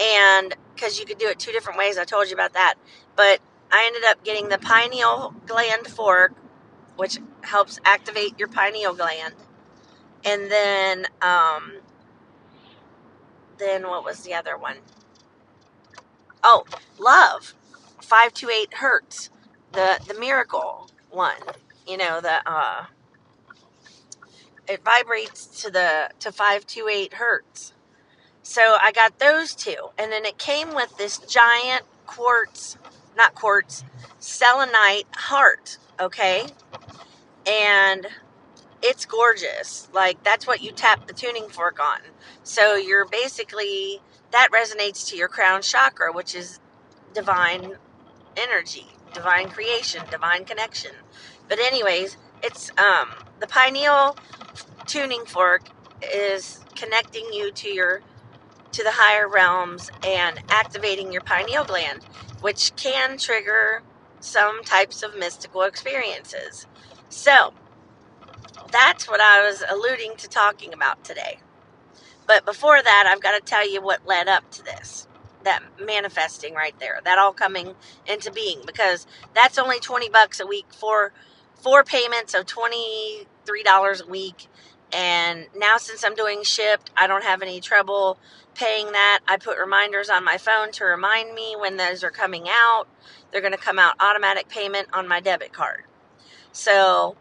And 0.00 0.54
because 0.74 0.98
you 0.98 1.06
could 1.06 1.18
do 1.18 1.28
it 1.28 1.38
two 1.38 1.52
different 1.52 1.78
ways, 1.78 1.98
I 1.98 2.04
told 2.04 2.28
you 2.28 2.34
about 2.34 2.54
that. 2.54 2.74
But 3.16 3.40
I 3.76 3.84
ended 3.86 4.04
up 4.04 4.24
getting 4.24 4.48
the 4.48 4.58
pineal 4.58 5.34
gland 5.46 5.86
fork, 5.86 6.32
which 6.96 7.18
helps 7.42 7.78
activate 7.84 8.38
your 8.38 8.48
pineal 8.48 8.94
gland. 8.94 9.34
And 10.24 10.50
then, 10.50 11.06
um, 11.20 11.74
then 13.58 13.86
what 13.86 14.02
was 14.02 14.22
the 14.22 14.32
other 14.32 14.56
one? 14.56 14.78
Oh, 16.42 16.64
love, 16.98 17.52
five 18.00 18.32
to 18.34 18.48
eight 18.48 18.74
hertz, 18.74 19.28
the 19.72 20.00
the 20.08 20.14
miracle 20.18 20.88
one. 21.10 21.42
You 21.86 21.98
know 21.98 22.20
the 22.22 22.40
uh, 22.50 22.86
it 24.66 24.82
vibrates 24.82 25.46
to 25.62 25.70
the 25.70 26.10
to 26.20 26.32
five 26.32 26.66
to 26.68 26.88
eight 26.88 27.14
hertz. 27.14 27.74
So 28.42 28.78
I 28.80 28.92
got 28.92 29.18
those 29.18 29.54
two, 29.54 29.90
and 29.98 30.10
then 30.12 30.24
it 30.24 30.38
came 30.38 30.74
with 30.74 30.96
this 30.96 31.18
giant 31.18 31.84
quartz, 32.06 32.78
not 33.16 33.34
quartz, 33.34 33.84
selenite 34.18 35.06
heart. 35.14 35.78
Okay, 36.00 36.46
and 37.46 38.06
it's 38.82 39.04
gorgeous. 39.06 39.88
Like 39.92 40.22
that's 40.22 40.46
what 40.46 40.62
you 40.62 40.72
tap 40.72 41.06
the 41.06 41.14
tuning 41.14 41.48
fork 41.48 41.78
on. 41.80 42.00
So 42.42 42.76
you're 42.76 43.06
basically 43.06 44.00
that 44.32 44.48
resonates 44.52 45.08
to 45.10 45.16
your 45.16 45.28
crown 45.28 45.62
chakra, 45.62 46.12
which 46.12 46.34
is 46.34 46.60
divine 47.14 47.76
energy, 48.36 48.98
divine 49.12 49.50
creation, 49.50 50.02
divine 50.10 50.44
connection. 50.44 50.92
But 51.48 51.58
anyways, 51.58 52.16
it's 52.42 52.70
um 52.78 53.08
the 53.40 53.46
pineal 53.46 54.18
tuning 54.86 55.26
fork 55.26 55.70
is 56.02 56.66
connecting 56.74 57.32
you 57.32 57.52
to 57.52 57.68
your 57.70 58.02
to 58.72 58.82
the 58.84 58.92
higher 58.92 59.28
realms 59.28 59.90
and 60.04 60.40
activating 60.50 61.12
your 61.12 61.22
pineal 61.22 61.64
gland, 61.64 62.06
which 62.40 62.74
can 62.76 63.18
trigger 63.18 63.82
some 64.20 64.62
types 64.64 65.02
of 65.02 65.16
mystical 65.16 65.62
experiences. 65.62 66.66
So, 67.08 67.54
that's 68.72 69.08
what 69.08 69.20
I 69.20 69.46
was 69.46 69.62
alluding 69.68 70.16
to 70.18 70.28
talking 70.28 70.72
about 70.74 71.04
today. 71.04 71.38
But 72.26 72.44
before 72.44 72.82
that, 72.82 73.06
I've 73.08 73.22
got 73.22 73.32
to 73.38 73.40
tell 73.40 73.68
you 73.68 73.82
what 73.82 74.06
led 74.06 74.28
up 74.28 74.50
to 74.52 74.64
this. 74.64 75.06
That 75.44 75.62
manifesting 75.80 76.54
right 76.54 76.78
there, 76.80 77.00
that 77.04 77.18
all 77.18 77.32
coming 77.32 77.74
into 78.06 78.32
being 78.32 78.62
because 78.66 79.06
that's 79.34 79.58
only 79.58 79.80
20 79.80 80.08
bucks 80.10 80.40
a 80.40 80.46
week 80.46 80.66
for 80.72 81.12
four 81.54 81.84
payments 81.84 82.34
of 82.34 82.46
$23 82.46 83.26
a 84.02 84.06
week. 84.10 84.48
And 84.92 85.46
now 85.56 85.78
since 85.78 86.04
I'm 86.04 86.14
doing 86.14 86.40
Shipt, 86.40 86.90
I 86.96 87.06
don't 87.06 87.24
have 87.24 87.42
any 87.42 87.60
trouble 87.60 88.18
paying 88.56 88.92
that. 88.92 89.20
I 89.28 89.36
put 89.36 89.58
reminders 89.58 90.10
on 90.10 90.24
my 90.24 90.38
phone 90.38 90.72
to 90.72 90.84
remind 90.84 91.34
me 91.34 91.56
when 91.58 91.76
those 91.76 92.02
are 92.04 92.10
coming 92.10 92.46
out. 92.48 92.86
They're 93.30 93.40
going 93.40 93.52
to 93.52 93.58
come 93.58 93.78
out 93.78 93.94
automatic 94.00 94.48
payment 94.48 94.88
on 94.92 95.08
my 95.08 95.20
debit 95.20 95.52
card. 95.52 95.84
So 96.52 97.16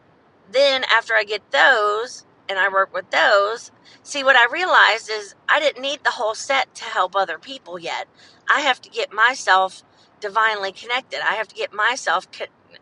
then 0.51 0.83
after 0.85 1.13
I 1.13 1.23
get 1.23 1.51
those 1.51 2.25
and 2.47 2.59
I 2.59 2.69
work 2.69 2.93
with 2.93 3.09
those, 3.11 3.71
see 4.03 4.23
what 4.23 4.35
I 4.35 4.51
realized 4.51 5.09
is 5.11 5.35
I 5.49 5.59
didn't 5.59 5.81
need 5.81 6.03
the 6.03 6.11
whole 6.11 6.35
set 6.35 6.73
to 6.75 6.85
help 6.85 7.15
other 7.15 7.37
people 7.37 7.79
yet. 7.79 8.07
I 8.49 8.61
have 8.61 8.81
to 8.81 8.89
get 8.89 9.11
myself 9.11 9.83
divinely 10.21 10.71
connected. 10.71 11.19
I 11.27 11.35
have 11.35 11.47
to 11.49 11.55
get 11.55 11.73
myself 11.73 12.27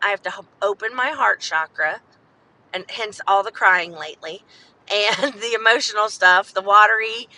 I 0.02 0.08
have 0.10 0.22
to 0.22 0.32
open 0.62 0.94
my 0.94 1.10
heart 1.10 1.40
chakra 1.40 2.00
and 2.72 2.84
hence 2.90 3.20
all 3.26 3.42
the 3.42 3.50
crying 3.50 3.92
lately 3.92 4.42
and 4.92 5.34
the 5.34 5.54
emotional 5.58 6.08
stuff, 6.08 6.52
the 6.54 6.62
watery 6.62 7.28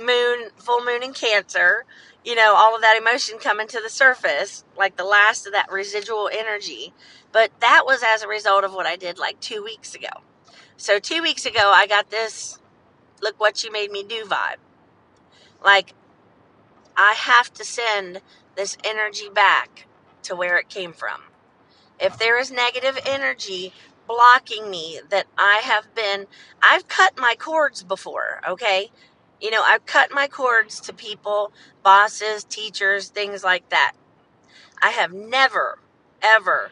moon, 0.00 0.50
full 0.56 0.84
moon 0.84 1.02
in 1.02 1.12
Cancer, 1.12 1.84
you 2.24 2.34
know, 2.34 2.54
all 2.56 2.74
of 2.74 2.82
that 2.82 2.98
emotion 3.00 3.38
coming 3.38 3.66
to 3.68 3.80
the 3.82 3.88
surface, 3.88 4.64
like 4.76 4.96
the 4.96 5.04
last 5.04 5.46
of 5.46 5.52
that 5.52 5.70
residual 5.70 6.30
energy. 6.32 6.92
But 7.32 7.50
that 7.60 7.82
was 7.84 8.02
as 8.06 8.22
a 8.22 8.28
result 8.28 8.64
of 8.64 8.74
what 8.74 8.86
I 8.86 8.96
did 8.96 9.18
like 9.18 9.40
two 9.40 9.62
weeks 9.62 9.94
ago. 9.94 10.08
So, 10.76 10.98
two 10.98 11.22
weeks 11.22 11.46
ago, 11.46 11.70
I 11.72 11.86
got 11.86 12.10
this 12.10 12.58
look 13.22 13.38
what 13.40 13.62
you 13.64 13.72
made 13.72 13.90
me 13.90 14.02
do 14.02 14.24
vibe. 14.24 14.56
Like, 15.64 15.94
I 16.96 17.14
have 17.16 17.52
to 17.54 17.64
send 17.64 18.20
this 18.56 18.76
energy 18.84 19.28
back 19.32 19.86
to 20.24 20.36
where 20.36 20.58
it 20.58 20.68
came 20.68 20.92
from. 20.92 21.22
If 21.98 22.18
there 22.18 22.38
is 22.38 22.50
negative 22.50 22.98
energy 23.06 23.72
blocking 24.06 24.70
me 24.70 25.00
that 25.10 25.26
I 25.38 25.60
have 25.62 25.94
been, 25.94 26.26
I've 26.60 26.88
cut 26.88 27.16
my 27.16 27.34
cords 27.38 27.82
before, 27.82 28.40
okay? 28.46 28.90
You 29.42 29.50
know, 29.50 29.62
I've 29.64 29.86
cut 29.86 30.12
my 30.12 30.28
cords 30.28 30.80
to 30.82 30.92
people, 30.92 31.52
bosses, 31.82 32.44
teachers, 32.44 33.08
things 33.08 33.42
like 33.42 33.68
that. 33.70 33.94
I 34.80 34.90
have 34.90 35.12
never, 35.12 35.80
ever 36.22 36.70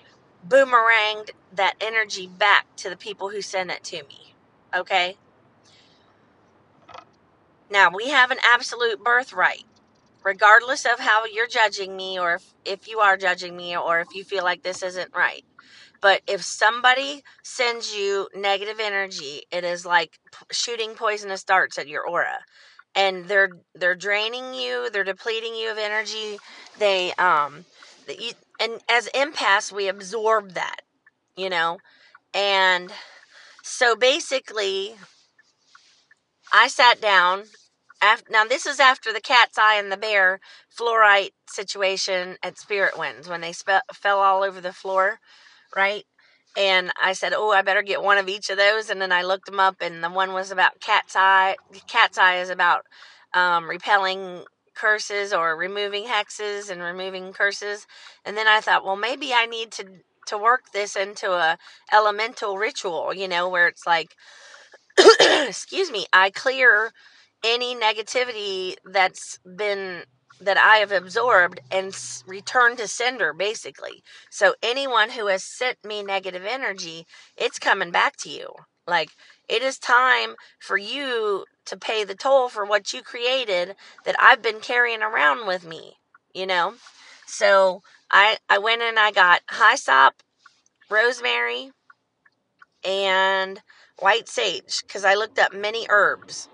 boomeranged 0.49 1.33
that 1.53 1.75
energy 1.81 2.29
back 2.29 2.67
to 2.77 2.89
the 2.89 2.97
people 2.97 3.31
who 3.31 3.43
sent 3.43 3.73
it 3.73 3.83
to 3.85 4.05
me. 4.05 4.35
Okay? 4.75 5.17
Now, 7.71 7.91
we 7.91 8.11
have 8.11 8.31
an 8.31 8.39
absolute 8.55 9.03
birthright. 9.03 9.65
Regardless 10.23 10.85
of 10.85 11.01
how 11.01 11.25
you're 11.25 11.49
judging 11.49 11.97
me, 11.97 12.21
or 12.21 12.35
if, 12.35 12.55
if 12.65 12.89
you 12.89 13.01
are 13.01 13.17
judging 13.17 13.57
me, 13.57 13.77
or 13.77 14.01
if 14.01 14.15
you 14.15 14.23
feel 14.23 14.45
like 14.45 14.63
this 14.63 14.83
isn't 14.83 15.17
right. 15.17 15.45
But 16.01 16.23
if 16.27 16.43
somebody 16.43 17.23
sends 17.43 17.95
you 17.97 18.29
negative 18.35 18.81
energy, 18.81 19.43
it 19.51 19.65
is 19.65 19.87
like 19.87 20.19
shooting 20.51 20.95
poisonous 20.95 21.45
darts 21.45 21.79
at 21.79 21.89
your 21.89 22.07
aura. 22.07 22.41
And 22.95 23.27
they're 23.27 23.51
they're 23.75 23.95
draining 23.95 24.55
you 24.55 24.91
they're 24.91 25.05
depleting 25.05 25.55
you 25.55 25.71
of 25.71 25.79
energy 25.79 26.39
they 26.79 27.13
um 27.15 27.65
you, 28.09 28.33
and 28.61 28.81
as 28.89 29.09
empaths 29.15 29.73
we 29.73 29.89
absorb 29.89 30.53
that 30.55 30.83
you 31.37 31.49
know? 31.51 31.79
And 32.35 32.93
so 33.63 33.97
basically 33.97 34.95
i 36.53 36.67
sat 36.69 37.01
down 37.01 37.45
after, 38.03 38.33
now 38.33 38.45
this 38.45 38.67
is 38.67 38.81
after 38.81 39.13
the 39.13 39.21
cat's 39.21 39.59
eye 39.59 39.77
and 39.77 39.93
the 39.93 39.97
bear 39.97 40.41
fluorite 40.77 41.33
situation 41.49 42.37
at 42.43 42.59
spirit 42.59 42.99
winds 42.99 43.29
when 43.29 43.41
they 43.41 43.53
spe- 43.53 43.87
fell 43.93 44.21
all 44.21 44.43
over 44.43 44.61
the 44.61 44.73
floor 44.73 45.21
right 45.77 46.05
and 46.57 46.91
I 47.03 47.13
said, 47.13 47.33
"Oh, 47.35 47.53
I 47.53 47.63
better 47.63 47.83
get 47.83 48.03
one 48.03 48.19
of 48.19 48.29
each 48.29 48.51
of 48.51 48.57
those." 48.57 48.91
And 48.91 49.01
then 49.01 49.13
I 49.13 49.23
looked 49.23 49.47
them 49.47 49.61
up, 49.61 49.77
and 49.81 50.03
the 50.03 50.11
one 50.11 50.33
was 50.33 50.51
about 50.51 50.81
cat's 50.81 51.15
eye. 51.17 51.57
Cat's 51.87 52.19
eye 52.19 52.39
is 52.41 52.51
about 52.51 52.87
um, 53.35 53.69
repelling 53.69 54.45
curses 54.75 55.33
or 55.33 55.57
removing 55.57 56.05
hexes 56.07 56.71
and 56.71 56.83
removing 56.83 57.33
curses. 57.33 57.87
And 58.25 58.37
then 58.37 58.49
I 58.49 58.61
thought, 58.61 58.85
well, 58.85 58.97
maybe 58.97 59.33
I 59.33 59.47
need 59.47 59.71
to 59.73 59.85
to 60.27 60.39
work 60.39 60.73
this 60.73 60.97
into 60.97 61.33
a 61.33 61.59
elemental 61.93 62.59
ritual, 62.59 63.15
you 63.15 63.27
know, 63.29 63.49
where 63.49 63.69
it's 63.69 63.87
like, 63.87 64.15
excuse 65.49 65.91
me, 65.91 66.07
I 66.13 66.31
clear 66.31 66.93
any 67.45 67.75
negativity 67.75 68.77
that's 68.85 69.39
been 69.57 70.03
that 70.41 70.59
I 70.59 70.79
have 70.79 70.93
absorbed 70.93 71.61
and 71.71 71.97
returned 72.27 72.79
to 72.79 72.89
sender, 72.89 73.33
basically. 73.33 74.03
So 74.31 74.55
anyone 74.63 75.11
who 75.11 75.27
has 75.29 75.45
sent 75.45 75.85
me 75.85 76.03
negative 76.03 76.45
energy, 76.49 77.07
it's 77.37 77.59
coming 77.59 77.91
back 77.91 78.17
to 78.19 78.31
you. 78.31 78.49
Like 78.87 79.11
it 79.49 79.63
is 79.63 79.79
time 79.79 80.35
for 80.59 80.77
you 80.79 81.45
to 81.67 81.77
pay 81.77 82.05
the 82.05 82.15
toll 82.15 82.49
for 82.49 82.65
what 82.65 82.93
you 82.93 83.03
created 83.03 83.77
that 84.05 84.17
I've 84.21 84.43
been 84.43 84.61
carrying 84.61 85.03
around 85.03 85.47
with 85.47 85.65
me, 85.67 85.95
you 86.35 86.47
know? 86.47 86.75
So 87.27 87.83
I 88.11 88.39
I 88.49 88.59
went 88.59 88.83
and 88.83 88.99
I 88.99 89.13
got 89.13 89.43
hyssop, 89.51 90.23
rosemary, 90.91 91.73
and 92.85 93.63
white 94.01 94.29
sage 94.29 94.83
because 94.83 95.05
I 95.05 95.15
looked 95.15 95.39
up 95.39 95.55
many 95.55 95.87
herbs 95.91 96.50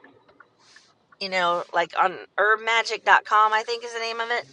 you 1.20 1.28
know, 1.28 1.64
like 1.75 1.92
on 2.00 2.18
herbmagic.com, 2.38 3.52
I 3.52 3.62
think 3.64 3.85
is 3.85 3.92
the 3.92 4.00
name 4.00 4.20
of 4.20 4.30
it. 4.30 4.44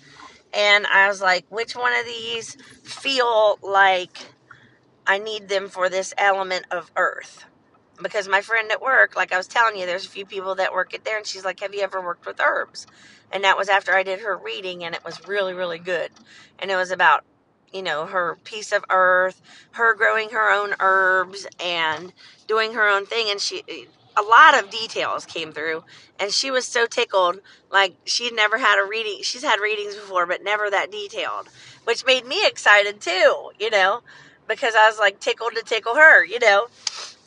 And 0.53 0.85
I 0.87 1.07
was 1.07 1.21
like, 1.21 1.45
which 1.49 1.75
one 1.75 1.93
of 1.93 2.05
these 2.05 2.55
feel 2.83 3.57
like 3.61 4.17
I 5.07 5.17
need 5.17 5.49
them 5.49 5.67
for 5.67 5.89
this 5.89 6.13
element 6.17 6.65
of 6.71 6.91
earth? 6.95 7.45
because 8.01 8.27
my 8.27 8.41
friend 8.41 8.71
at 8.71 8.81
work, 8.81 9.15
like 9.15 9.31
I 9.31 9.37
was 9.37 9.47
telling 9.47 9.77
you, 9.77 9.85
there's 9.85 10.05
a 10.05 10.09
few 10.09 10.25
people 10.25 10.55
that 10.55 10.73
work 10.73 10.93
it 10.93 11.05
there, 11.05 11.17
and 11.17 11.25
she's 11.25 11.45
like, 11.45 11.59
"Have 11.59 11.73
you 11.73 11.81
ever 11.81 12.01
worked 12.01 12.25
with 12.25 12.39
herbs?" 12.39 12.87
And 13.31 13.43
that 13.43 13.57
was 13.57 13.69
after 13.69 13.93
I 13.93 14.03
did 14.03 14.19
her 14.19 14.37
reading, 14.37 14.83
and 14.83 14.95
it 14.95 15.03
was 15.03 15.27
really, 15.27 15.53
really 15.53 15.79
good. 15.79 16.11
And 16.59 16.71
it 16.71 16.75
was 16.75 16.91
about, 16.91 17.23
you 17.71 17.81
know, 17.81 18.05
her 18.05 18.37
piece 18.43 18.71
of 18.71 18.83
earth, 18.89 19.41
her 19.71 19.93
growing 19.95 20.29
her 20.29 20.51
own 20.51 20.75
herbs, 20.79 21.47
and 21.59 22.13
doing 22.47 22.73
her 22.73 22.87
own 22.87 23.05
thing. 23.05 23.29
And 23.29 23.39
she, 23.39 23.63
a 24.17 24.21
lot 24.21 24.61
of 24.61 24.69
details 24.69 25.25
came 25.25 25.51
through, 25.51 25.83
and 26.19 26.31
she 26.31 26.51
was 26.51 26.65
so 26.65 26.85
tickled. 26.85 27.39
Like 27.71 27.95
she'd 28.05 28.33
never 28.33 28.57
had 28.57 28.81
a 28.83 28.87
reading. 28.87 29.19
She's 29.23 29.43
had 29.43 29.59
readings 29.59 29.95
before, 29.95 30.25
but 30.25 30.43
never 30.43 30.69
that 30.69 30.91
detailed, 30.91 31.49
which 31.85 32.05
made 32.05 32.25
me 32.25 32.45
excited 32.45 33.01
too. 33.01 33.51
You 33.59 33.69
know, 33.69 34.01
because 34.47 34.75
I 34.75 34.87
was 34.87 34.99
like 34.99 35.19
tickled 35.19 35.55
to 35.55 35.63
tickle 35.63 35.95
her. 35.95 36.23
You 36.25 36.39
know, 36.39 36.67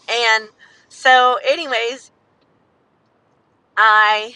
and 0.08 0.48
so, 0.88 1.38
anyways, 1.44 2.10
I 3.76 4.34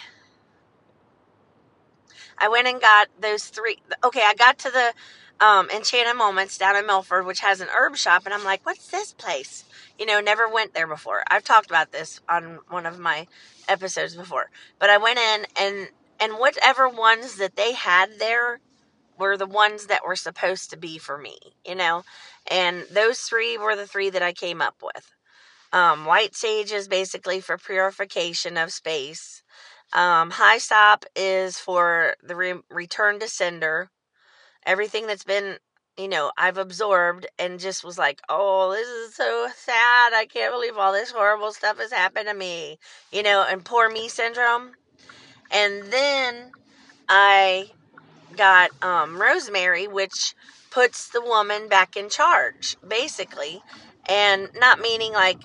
I 2.38 2.48
went 2.48 2.68
and 2.68 2.80
got 2.80 3.08
those 3.20 3.44
three. 3.44 3.78
Okay, 4.04 4.22
I 4.24 4.34
got 4.34 4.58
to 4.60 4.70
the 4.70 4.94
um, 5.40 5.68
Enchanted 5.70 6.16
Moments 6.16 6.58
down 6.58 6.76
in 6.76 6.86
Milford, 6.86 7.26
which 7.26 7.40
has 7.40 7.60
an 7.60 7.68
herb 7.74 7.96
shop, 7.96 8.22
and 8.24 8.34
I'm 8.34 8.44
like, 8.44 8.64
what's 8.64 8.90
this 8.90 9.12
place? 9.12 9.64
You 9.98 10.06
know, 10.06 10.20
never 10.20 10.48
went 10.48 10.74
there 10.74 10.86
before. 10.86 11.22
I've 11.30 11.44
talked 11.44 11.70
about 11.70 11.92
this 11.92 12.20
on 12.28 12.60
one 12.68 12.86
of 12.86 12.98
my 12.98 13.26
episodes 13.68 14.14
before, 14.16 14.50
but 14.78 14.90
I 14.90 14.98
went 14.98 15.18
in 15.18 15.46
and 15.60 15.88
and 16.20 16.34
whatever 16.34 16.88
ones 16.88 17.36
that 17.36 17.56
they 17.56 17.72
had 17.72 18.18
there 18.18 18.60
were 19.18 19.36
the 19.36 19.46
ones 19.46 19.86
that 19.86 20.06
were 20.06 20.16
supposed 20.16 20.70
to 20.70 20.76
be 20.76 20.98
for 20.98 21.18
me, 21.18 21.38
you 21.66 21.74
know, 21.74 22.04
and 22.50 22.84
those 22.92 23.20
three 23.20 23.58
were 23.58 23.76
the 23.76 23.86
three 23.86 24.10
that 24.10 24.22
I 24.22 24.32
came 24.32 24.62
up 24.62 24.76
with. 24.82 25.12
Um, 25.72 26.04
white 26.06 26.34
sage 26.36 26.72
is 26.72 26.88
basically 26.88 27.40
for 27.40 27.58
purification 27.58 28.56
of 28.56 28.72
space. 28.72 29.42
Um, 29.92 30.32
Hyssop 30.32 31.04
is 31.16 31.58
for 31.58 32.16
the 32.22 32.36
re- 32.36 32.62
return 32.70 33.20
to 33.20 33.28
sender. 33.28 33.90
Everything 34.66 35.06
that's 35.06 35.24
been, 35.24 35.56
you 35.96 36.08
know, 36.08 36.32
I've 36.36 36.58
absorbed 36.58 37.26
and 37.38 37.58
just 37.60 37.84
was 37.84 37.98
like, 37.98 38.20
oh, 38.28 38.72
this 38.72 38.88
is 38.88 39.14
so 39.14 39.48
sad. 39.56 40.12
I 40.12 40.26
can't 40.26 40.52
believe 40.52 40.76
all 40.76 40.92
this 40.92 41.10
horrible 41.10 41.52
stuff 41.52 41.78
has 41.78 41.92
happened 41.92 42.28
to 42.28 42.34
me, 42.34 42.78
you 43.12 43.22
know, 43.22 43.44
and 43.48 43.64
poor 43.64 43.90
me 43.90 44.08
syndrome. 44.08 44.72
And 45.50 45.84
then 45.92 46.52
I 47.08 47.70
got 48.36 48.70
um, 48.82 49.20
rosemary, 49.20 49.88
which 49.88 50.34
puts 50.70 51.08
the 51.08 51.20
woman 51.20 51.68
back 51.68 51.96
in 51.96 52.08
charge, 52.08 52.76
basically. 52.86 53.60
And 54.08 54.48
not 54.58 54.80
meaning 54.80 55.12
like 55.12 55.38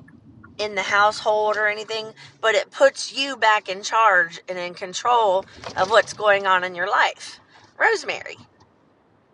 in 0.57 0.75
the 0.75 0.83
household 0.83 1.57
or 1.57 1.67
anything, 1.67 2.13
but 2.41 2.55
it 2.55 2.71
puts 2.71 3.15
you 3.15 3.35
back 3.35 3.67
in 3.67 3.83
charge 3.83 4.39
and 4.47 4.57
in 4.57 4.73
control 4.73 5.45
of 5.75 5.89
what's 5.89 6.13
going 6.13 6.45
on 6.47 6.63
in 6.63 6.75
your 6.75 6.89
life. 6.89 7.39
Rosemary. 7.77 8.37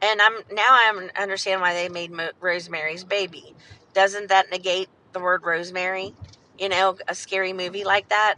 And 0.01 0.21
I'm 0.21 0.35
now 0.51 0.69
I 0.69 1.09
understand 1.19 1.61
why 1.61 1.75
they 1.75 1.89
made 1.89 2.11
Mo- 2.11 2.31
Rosemary's 2.41 3.05
Baby. 3.05 3.55
Doesn't 3.93 4.29
that 4.29 4.51
negate 4.51 4.89
the 5.13 5.21
word 5.21 5.45
rosemary? 5.45 6.15
You 6.59 6.69
know, 6.69 6.97
a 7.09 7.15
scary 7.15 7.53
movie 7.53 7.85
like 7.85 8.09
that. 8.09 8.35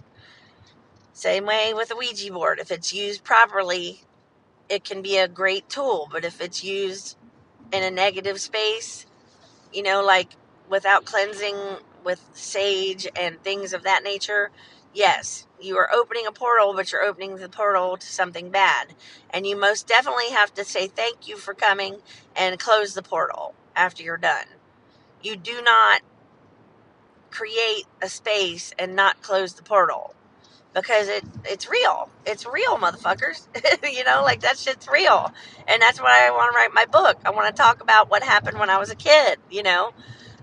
Same 1.13 1.45
way 1.45 1.73
with 1.73 1.91
a 1.91 1.95
Ouija 1.95 2.31
board. 2.31 2.59
If 2.59 2.71
it's 2.71 2.93
used 2.93 3.23
properly, 3.23 4.01
it 4.69 4.83
can 4.83 5.01
be 5.01 5.17
a 5.17 5.27
great 5.27 5.69
tool, 5.69 6.09
but 6.11 6.25
if 6.25 6.41
it's 6.41 6.63
used 6.63 7.17
in 7.73 7.83
a 7.83 7.91
negative 7.91 8.41
space, 8.41 9.05
you 9.73 9.83
know, 9.83 10.03
like 10.03 10.29
without 10.69 11.05
cleansing 11.05 11.55
with 12.05 12.21
sage 12.33 13.07
and 13.15 13.41
things 13.43 13.73
of 13.73 13.83
that 13.83 14.03
nature, 14.03 14.51
yes, 14.93 15.47
you 15.63 15.77
are 15.77 15.93
opening 15.93 16.27
a 16.27 16.31
portal, 16.31 16.73
but 16.73 16.91
you're 16.91 17.03
opening 17.03 17.37
the 17.37 17.49
portal 17.49 17.97
to 17.97 18.07
something 18.07 18.49
bad. 18.49 18.93
And 19.29 19.47
you 19.47 19.59
most 19.59 19.87
definitely 19.87 20.31
have 20.31 20.53
to 20.55 20.63
say 20.65 20.87
thank 20.87 21.27
you 21.27 21.37
for 21.37 21.53
coming 21.53 21.97
and 22.35 22.59
close 22.59 22.93
the 22.93 23.03
portal 23.03 23.55
after 23.75 24.03
you're 24.03 24.17
done. 24.17 24.45
You 25.21 25.35
do 25.35 25.61
not 25.61 26.01
create 27.31 27.85
a 28.01 28.09
space 28.09 28.73
and 28.77 28.95
not 28.95 29.21
close 29.21 29.53
the 29.53 29.63
portal 29.63 30.15
because 30.73 31.07
it 31.07 31.23
it's 31.45 31.69
real. 31.69 32.09
It's 32.25 32.45
real, 32.45 32.77
motherfuckers. 32.77 33.47
you 33.93 34.03
know, 34.03 34.21
like 34.23 34.41
that 34.41 34.57
shit's 34.57 34.87
real. 34.87 35.33
And 35.67 35.81
that's 35.81 35.99
why 36.01 36.27
I 36.27 36.31
want 36.31 36.53
to 36.53 36.57
write 36.57 36.73
my 36.73 36.85
book. 36.85 37.17
I 37.25 37.31
want 37.31 37.55
to 37.55 37.61
talk 37.61 37.81
about 37.81 38.09
what 38.09 38.23
happened 38.23 38.59
when 38.59 38.69
I 38.69 38.77
was 38.77 38.91
a 38.91 38.95
kid, 38.95 39.39
you 39.49 39.63
know 39.63 39.91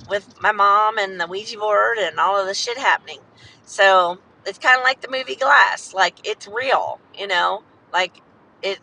with 0.09 0.41
my 0.43 0.53
mom 0.53 0.99
and 0.99 1.21
the 1.21 1.27
Ouija 1.27 1.59
board 1.59 1.99
and 1.99 2.19
all 2.19 2.41
of 2.41 2.47
the 2.47 2.55
shit 2.55 2.79
happening. 2.79 3.21
So 3.65 4.19
it's 4.47 4.59
kind 4.59 4.79
of 4.79 4.85
like 4.85 5.01
the 5.01 5.11
movie 5.11 5.37
Glass. 5.37 5.95
Like 5.95 6.27
it's 6.27 6.47
real, 6.49 7.01
you 7.17 7.27
know. 7.27 7.63
Like 7.93 8.23
it, 8.63 8.79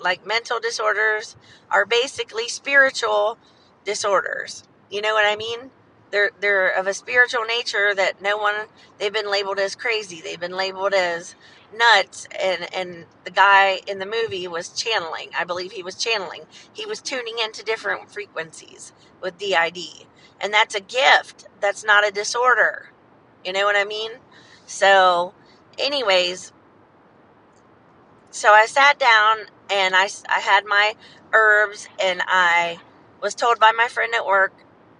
like 0.00 0.26
mental 0.26 0.60
disorders 0.60 1.36
are 1.70 1.86
basically 1.86 2.48
spiritual 2.48 3.38
disorders. 3.84 4.64
You 4.90 5.02
know 5.02 5.14
what 5.14 5.26
I 5.26 5.36
mean? 5.36 5.70
They're 6.10 6.30
they're 6.40 6.68
of 6.70 6.86
a 6.86 6.94
spiritual 6.94 7.44
nature 7.44 7.94
that 7.94 8.20
no 8.20 8.36
one 8.36 8.66
they've 8.98 9.12
been 9.12 9.30
labeled 9.30 9.58
as 9.58 9.76
crazy. 9.76 10.20
They've 10.20 10.40
been 10.40 10.56
labeled 10.56 10.94
as 10.94 11.34
nuts 11.76 12.26
and 12.40 12.68
and 12.74 13.06
the 13.24 13.30
guy 13.30 13.80
in 13.86 13.98
the 14.00 14.06
movie 14.06 14.48
was 14.48 14.70
channeling. 14.70 15.30
I 15.38 15.44
believe 15.44 15.72
he 15.72 15.82
was 15.82 15.94
channeling. 15.94 16.42
He 16.72 16.84
was 16.86 17.00
tuning 17.00 17.36
into 17.42 17.64
different 17.64 18.10
frequencies 18.12 18.92
with 19.22 19.38
DID. 19.38 20.06
And 20.40 20.52
that's 20.52 20.74
a 20.74 20.80
gift. 20.80 21.46
That's 21.60 21.84
not 21.84 22.06
a 22.06 22.10
disorder. 22.10 22.90
You 23.44 23.52
know 23.52 23.64
what 23.64 23.76
I 23.76 23.84
mean? 23.84 24.12
So, 24.70 25.34
anyways, 25.80 26.52
so 28.30 28.52
I 28.52 28.66
sat 28.66 29.00
down 29.00 29.38
and 29.68 29.96
I, 29.96 30.08
I 30.28 30.38
had 30.38 30.64
my 30.64 30.94
herbs 31.32 31.88
and 32.00 32.22
I 32.24 32.78
was 33.20 33.34
told 33.34 33.58
by 33.58 33.72
my 33.76 33.88
friend 33.88 34.14
at 34.14 34.24
work 34.24 34.52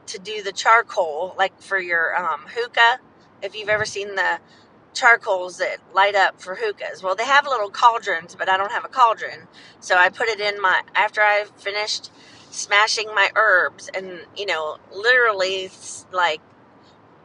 to 0.07 0.19
do 0.19 0.43
the 0.43 0.51
charcoal, 0.51 1.37
like 1.39 1.63
for 1.63 1.79
your 1.79 2.17
um, 2.17 2.47
hookah. 2.53 2.99
If 3.43 3.55
you've 3.55 3.69
ever 3.69 3.85
seen 3.85 4.17
the 4.17 4.41
charcoals 4.93 5.59
that 5.59 5.77
light 5.95 6.17
up 6.17 6.43
for 6.43 6.57
hookahs. 6.57 7.01
Well, 7.01 7.15
they 7.15 7.25
have 7.25 7.47
little 7.47 7.71
cauldrons, 7.71 8.35
but 8.35 8.49
I 8.49 8.57
don't 8.57 8.73
have 8.73 8.85
a 8.85 8.89
cauldron. 8.89 9.47
So 9.79 9.97
I 9.97 10.09
put 10.09 10.27
it 10.27 10.41
in 10.41 10.61
my, 10.61 10.83
after 10.97 11.21
I 11.21 11.45
finished 11.59 12.11
smashing 12.51 13.07
my 13.15 13.31
herbs 13.37 13.89
and, 13.95 14.27
you 14.37 14.47
know, 14.47 14.79
literally 14.93 15.71
like 16.13 16.41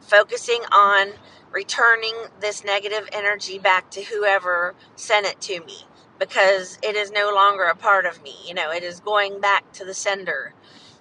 focusing 0.00 0.60
on 0.72 1.08
returning 1.56 2.14
this 2.42 2.62
negative 2.62 3.08
energy 3.12 3.58
back 3.58 3.90
to 3.90 4.02
whoever 4.02 4.74
sent 4.94 5.26
it 5.26 5.40
to 5.40 5.58
me 5.64 5.78
because 6.18 6.78
it 6.82 6.94
is 6.94 7.10
no 7.10 7.32
longer 7.34 7.64
a 7.64 7.74
part 7.74 8.04
of 8.04 8.22
me. 8.22 8.34
You 8.46 8.52
know, 8.52 8.70
it 8.70 8.82
is 8.82 9.00
going 9.00 9.40
back 9.40 9.72
to 9.72 9.84
the 9.86 9.94
sender. 9.94 10.52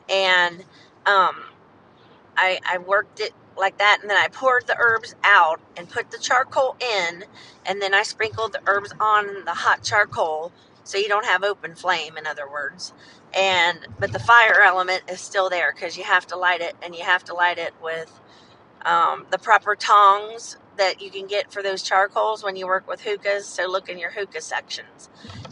And 0.09 0.63
um, 1.05 1.43
I, 2.37 2.59
I 2.65 2.77
worked 2.77 3.19
it 3.19 3.33
like 3.57 3.77
that 3.79 3.99
and 4.01 4.09
then 4.09 4.17
I 4.17 4.29
poured 4.29 4.65
the 4.67 4.77
herbs 4.79 5.15
out 5.23 5.59
and 5.77 5.89
put 5.89 6.11
the 6.11 6.17
charcoal 6.17 6.77
in 6.79 7.25
and 7.65 7.81
then 7.81 7.93
I 7.93 8.03
sprinkled 8.03 8.53
the 8.53 8.61
herbs 8.65 8.93
on 8.99 9.45
the 9.45 9.53
hot 9.53 9.83
charcoal 9.83 10.51
so 10.83 10.97
you 10.97 11.07
don't 11.07 11.25
have 11.25 11.43
open 11.43 11.75
flame 11.75 12.17
in 12.17 12.25
other 12.25 12.49
words 12.49 12.93
and 13.35 13.87
but 13.99 14.11
the 14.11 14.19
fire 14.19 14.61
element 14.61 15.03
is 15.09 15.21
still 15.21 15.49
there 15.49 15.71
because 15.73 15.97
you 15.97 16.03
have 16.03 16.25
to 16.27 16.37
light 16.37 16.61
it 16.61 16.75
and 16.81 16.95
you 16.95 17.03
have 17.03 17.23
to 17.25 17.33
light 17.33 17.57
it 17.59 17.73
with 17.81 18.19
um, 18.85 19.27
the 19.31 19.39
proper 19.39 19.75
tongs 19.75 20.57
that 20.77 21.01
you 21.01 21.11
can 21.11 21.27
get 21.27 21.51
for 21.53 21.63
those 21.63 21.83
charcoals 21.83 22.43
when 22.43 22.55
you 22.57 22.67
work 22.67 22.87
with 22.89 23.01
hookahs 23.03 23.45
so 23.47 23.67
look 23.67 23.89
in 23.89 23.99
your 23.99 24.11
hookah 24.11 24.41
sections 24.41 25.09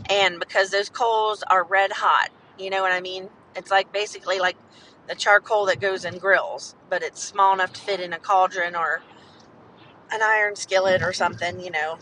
and 0.09 0.39
because 0.39 0.71
those 0.71 0.89
coals 0.89 1.43
are 1.49 1.63
red 1.65 1.91
hot 1.93 2.29
you 2.59 2.69
know 2.69 2.81
what 2.81 2.91
i 2.93 3.01
mean 3.01 3.29
it's 3.55 3.71
like 3.71 3.91
basically 3.93 4.39
like 4.39 4.57
the 5.07 5.15
charcoal 5.15 5.65
that 5.67 5.79
goes 5.81 6.05
in 6.05 6.17
grills, 6.17 6.75
but 6.89 7.03
it's 7.03 7.21
small 7.23 7.53
enough 7.53 7.73
to 7.73 7.81
fit 7.81 7.99
in 7.99 8.13
a 8.13 8.19
cauldron 8.19 8.75
or 8.75 9.01
an 10.11 10.21
iron 10.23 10.55
skillet 10.55 11.03
or 11.03 11.13
something, 11.13 11.59
you 11.59 11.71
know. 11.71 11.97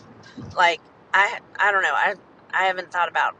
Like 0.56 0.80
I 1.14 1.40
I 1.58 1.72
don't 1.72 1.82
know. 1.82 1.94
I 1.94 2.14
I 2.52 2.64
haven't 2.64 2.92
thought 2.92 3.08
about 3.10 3.36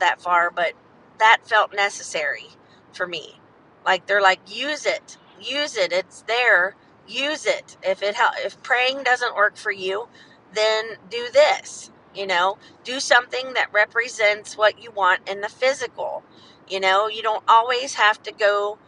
that 0.00 0.20
far, 0.20 0.50
but 0.50 0.74
that 1.18 1.38
felt 1.44 1.74
necessary 1.74 2.48
for 2.92 3.06
me. 3.06 3.40
Like 3.86 4.06
they're 4.06 4.22
like 4.22 4.40
use 4.54 4.86
it. 4.86 5.18
Use 5.42 5.76
it. 5.76 5.92
It's 5.92 6.22
there. 6.22 6.76
Use 7.08 7.46
it. 7.46 7.76
If 7.82 8.02
it 8.02 8.16
help, 8.16 8.34
if 8.38 8.62
praying 8.62 9.04
doesn't 9.04 9.36
work 9.36 9.56
for 9.56 9.72
you, 9.72 10.08
then 10.54 10.96
do 11.10 11.28
this. 11.32 11.90
You 12.14 12.26
know, 12.26 12.58
do 12.84 13.00
something 13.00 13.54
that 13.54 13.72
represents 13.72 14.56
what 14.56 14.82
you 14.82 14.90
want 14.90 15.28
in 15.28 15.42
the 15.42 15.48
physical 15.48 16.22
you 16.68 16.80
know, 16.80 17.08
you 17.08 17.22
don't 17.22 17.44
always 17.48 17.94
have 17.94 18.22
to 18.24 18.32
go 18.32 18.78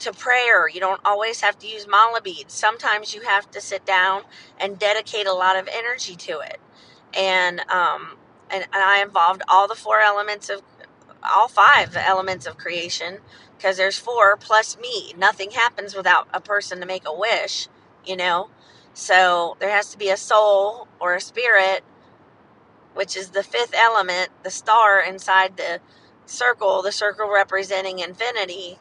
to 0.00 0.12
prayer. 0.12 0.68
You 0.68 0.80
don't 0.80 1.00
always 1.04 1.40
have 1.42 1.58
to 1.60 1.68
use 1.68 1.88
mala 1.88 2.22
beads. 2.22 2.54
Sometimes 2.54 3.14
you 3.14 3.22
have 3.22 3.50
to 3.52 3.60
sit 3.60 3.86
down 3.86 4.22
and 4.58 4.78
dedicate 4.78 5.26
a 5.26 5.34
lot 5.34 5.56
of 5.56 5.68
energy 5.72 6.16
to 6.16 6.40
it. 6.40 6.60
And 7.14 7.60
um, 7.70 8.16
and, 8.50 8.64
and 8.64 8.74
I 8.74 9.02
involved 9.02 9.42
all 9.48 9.68
the 9.68 9.74
four 9.74 10.00
elements 10.00 10.50
of 10.50 10.62
all 11.24 11.48
five 11.48 11.96
elements 11.96 12.46
of 12.46 12.58
creation 12.58 13.18
because 13.64 13.78
there's 13.78 13.98
four 13.98 14.36
plus 14.36 14.76
me. 14.76 15.14
Nothing 15.16 15.52
happens 15.52 15.96
without 15.96 16.28
a 16.34 16.40
person 16.40 16.80
to 16.80 16.86
make 16.86 17.04
a 17.06 17.18
wish. 17.18 17.66
you 18.04 18.14
know? 18.14 18.50
So 18.92 19.56
there 19.58 19.70
has 19.70 19.90
to 19.92 19.96
be 19.96 20.10
a 20.10 20.18
soul 20.18 20.86
or 21.00 21.14
a 21.14 21.20
spirit, 21.20 21.82
which 22.92 23.16
is 23.16 23.30
the 23.30 23.42
fifth 23.42 23.72
element, 23.74 24.28
the 24.42 24.50
star 24.50 25.00
inside 25.00 25.56
the 25.56 25.80
circle, 26.26 26.82
the 26.82 26.92
circle 26.92 27.32
representing 27.32 28.00
infinity, 28.00 28.78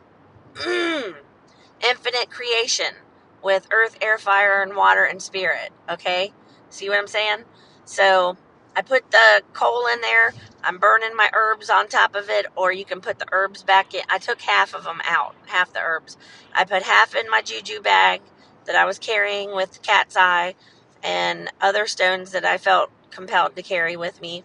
infinite 0.67 2.29
creation 2.29 2.95
with 3.41 3.69
earth, 3.71 3.97
air, 4.01 4.17
fire, 4.17 4.61
and 4.61 4.75
water 4.75 5.05
and 5.05 5.21
spirit. 5.21 5.71
Okay? 5.89 6.33
See 6.69 6.89
what 6.89 6.99
I'm 6.99 7.07
saying? 7.07 7.45
So 7.85 8.35
I 8.75 8.81
put 8.81 9.11
the 9.11 9.43
coal 9.53 9.87
in 9.87 10.01
there. 10.01 10.33
I'm 10.63 10.77
burning 10.77 11.15
my 11.15 11.29
herbs 11.33 11.69
on 11.69 11.87
top 11.87 12.15
of 12.15 12.29
it, 12.29 12.45
or 12.55 12.71
you 12.71 12.85
can 12.85 13.01
put 13.01 13.19
the 13.19 13.27
herbs 13.31 13.63
back 13.63 13.93
in. 13.93 14.01
I 14.09 14.17
took 14.17 14.41
half 14.41 14.73
of 14.73 14.85
them 14.85 15.01
out, 15.05 15.35
half 15.47 15.73
the 15.73 15.81
herbs. 15.81 16.17
I 16.53 16.63
put 16.63 16.83
half 16.83 17.15
in 17.15 17.29
my 17.29 17.41
juju 17.41 17.81
bag 17.81 18.21
that 18.65 18.75
I 18.75 18.85
was 18.85 18.99
carrying 18.99 19.55
with 19.55 19.81
cat's 19.81 20.15
eye 20.17 20.55
and 21.03 21.51
other 21.61 21.85
stones 21.85 22.31
that 22.31 22.45
I 22.45 22.57
felt 22.57 22.91
compelled 23.11 23.55
to 23.55 23.61
carry 23.63 23.97
with 23.97 24.21
me. 24.21 24.43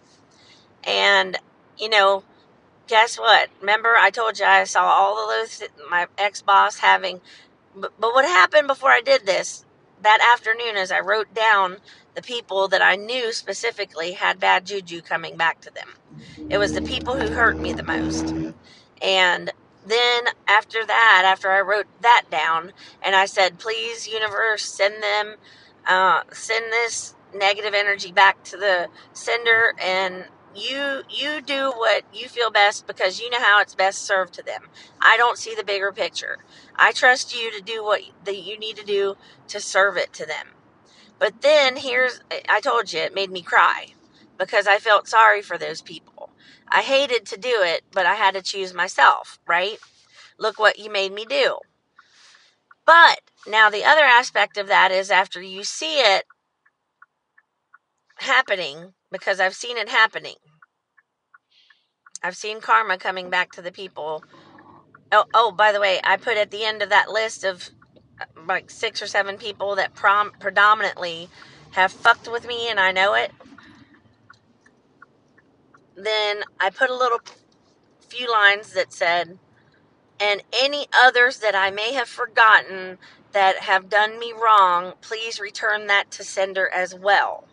And, 0.83 1.37
you 1.77 1.89
know, 1.89 2.23
guess 2.87 3.17
what? 3.17 3.49
Remember, 3.61 3.95
I 3.97 4.09
told 4.11 4.39
you 4.39 4.45
I 4.45 4.65
saw 4.65 4.83
all 4.83 5.27
the 5.27 5.33
those, 5.41 5.63
my 5.89 6.07
ex 6.17 6.41
boss 6.41 6.79
having. 6.79 7.21
But, 7.75 7.93
but 7.99 8.13
what 8.13 8.25
happened 8.25 8.67
before 8.67 8.91
I 8.91 9.01
did 9.01 9.25
this? 9.25 9.65
That 10.01 10.19
afternoon, 10.33 10.77
as 10.77 10.91
I 10.91 10.99
wrote 10.99 11.33
down 11.33 11.77
the 12.15 12.21
people 12.21 12.67
that 12.69 12.81
I 12.81 12.95
knew 12.95 13.33
specifically 13.33 14.13
had 14.13 14.39
bad 14.39 14.65
juju 14.65 15.01
coming 15.01 15.37
back 15.37 15.61
to 15.61 15.73
them, 15.73 15.89
it 16.49 16.57
was 16.57 16.73
the 16.73 16.81
people 16.81 17.17
who 17.17 17.29
hurt 17.29 17.61
me 17.61 17.73
the 17.73 17.83
most. 17.83 18.33
And 19.01 19.51
then 19.85 20.23
after 20.47 20.85
that, 20.85 21.23
after 21.25 21.49
I 21.51 21.61
wrote 21.61 21.87
that 22.01 22.25
down, 22.29 22.73
and 23.01 23.15
I 23.15 23.25
said, 23.25 23.59
please, 23.59 24.07
universe, 24.07 24.63
send 24.63 25.01
them, 25.03 25.35
uh, 25.87 26.23
send 26.31 26.71
this 26.71 27.15
negative 27.33 27.73
energy 27.73 28.11
back 28.11 28.43
to 28.45 28.57
the 28.57 28.87
sender 29.13 29.73
and 29.81 30.25
you 30.55 31.03
you 31.09 31.41
do 31.41 31.71
what 31.71 32.03
you 32.13 32.27
feel 32.27 32.51
best 32.51 32.87
because 32.87 33.19
you 33.19 33.29
know 33.29 33.41
how 33.41 33.61
it's 33.61 33.75
best 33.75 34.05
served 34.05 34.33
to 34.35 34.43
them. 34.43 34.63
I 35.01 35.17
don't 35.17 35.37
see 35.37 35.55
the 35.55 35.63
bigger 35.63 35.91
picture. 35.91 36.39
I 36.75 36.91
trust 36.91 37.35
you 37.35 37.51
to 37.51 37.61
do 37.61 37.83
what 37.83 38.01
that 38.23 38.37
you 38.37 38.57
need 38.57 38.77
to 38.77 38.85
do 38.85 39.15
to 39.49 39.59
serve 39.59 39.97
it 39.97 40.13
to 40.13 40.25
them. 40.25 40.47
But 41.19 41.41
then 41.41 41.77
here's 41.77 42.21
I 42.47 42.61
told 42.61 42.91
you 42.91 42.99
it 42.99 43.13
made 43.13 43.31
me 43.31 43.41
cry 43.41 43.93
because 44.37 44.67
I 44.67 44.77
felt 44.77 45.07
sorry 45.07 45.41
for 45.41 45.57
those 45.57 45.81
people. 45.81 46.31
I 46.67 46.81
hated 46.81 47.25
to 47.27 47.37
do 47.37 47.61
it, 47.61 47.83
but 47.91 48.05
I 48.05 48.15
had 48.15 48.35
to 48.35 48.41
choose 48.41 48.73
myself, 48.73 49.39
right? 49.47 49.77
Look 50.37 50.59
what 50.59 50.79
you 50.79 50.89
made 50.91 51.11
me 51.13 51.25
do. 51.25 51.59
But 52.85 53.21
now 53.47 53.69
the 53.69 53.83
other 53.83 54.03
aspect 54.03 54.57
of 54.57 54.67
that 54.67 54.91
is 54.91 55.11
after 55.11 55.41
you 55.41 55.63
see 55.63 55.99
it 55.99 56.25
happening 58.17 58.93
because 59.11 59.39
I've 59.39 59.55
seen 59.55 59.77
it 59.77 59.89
happening. 59.89 60.35
I've 62.23 62.37
seen 62.37 62.61
karma 62.61 62.97
coming 62.97 63.29
back 63.29 63.51
to 63.53 63.61
the 63.61 63.71
people. 63.71 64.23
Oh, 65.11 65.25
oh, 65.33 65.51
by 65.51 65.71
the 65.71 65.79
way, 65.81 65.99
I 66.03 66.17
put 66.17 66.37
at 66.37 66.51
the 66.51 66.65
end 66.65 66.81
of 66.81 66.89
that 66.89 67.09
list 67.11 67.43
of 67.43 67.69
uh, 68.21 68.25
like 68.47 68.69
six 68.69 69.01
or 69.01 69.07
seven 69.07 69.37
people 69.37 69.75
that 69.75 69.95
prom- 69.95 70.33
predominantly 70.39 71.29
have 71.71 71.91
fucked 71.91 72.31
with 72.31 72.47
me 72.47 72.69
and 72.69 72.79
I 72.79 72.91
know 72.91 73.15
it. 73.15 73.31
Then 75.95 76.43
I 76.59 76.69
put 76.69 76.89
a 76.89 76.95
little 76.95 77.19
few 78.01 78.31
lines 78.31 78.73
that 78.73 78.93
said, 78.93 79.39
and 80.19 80.43
any 80.53 80.87
others 80.93 81.39
that 81.39 81.55
I 81.55 81.71
may 81.71 81.93
have 81.93 82.09
forgotten 82.09 82.97
that 83.33 83.57
have 83.59 83.89
done 83.89 84.19
me 84.19 84.33
wrong, 84.33 84.93
please 85.01 85.39
return 85.39 85.87
that 85.87 86.11
to 86.11 86.23
sender 86.23 86.69
as 86.73 86.95
well. 86.95 87.47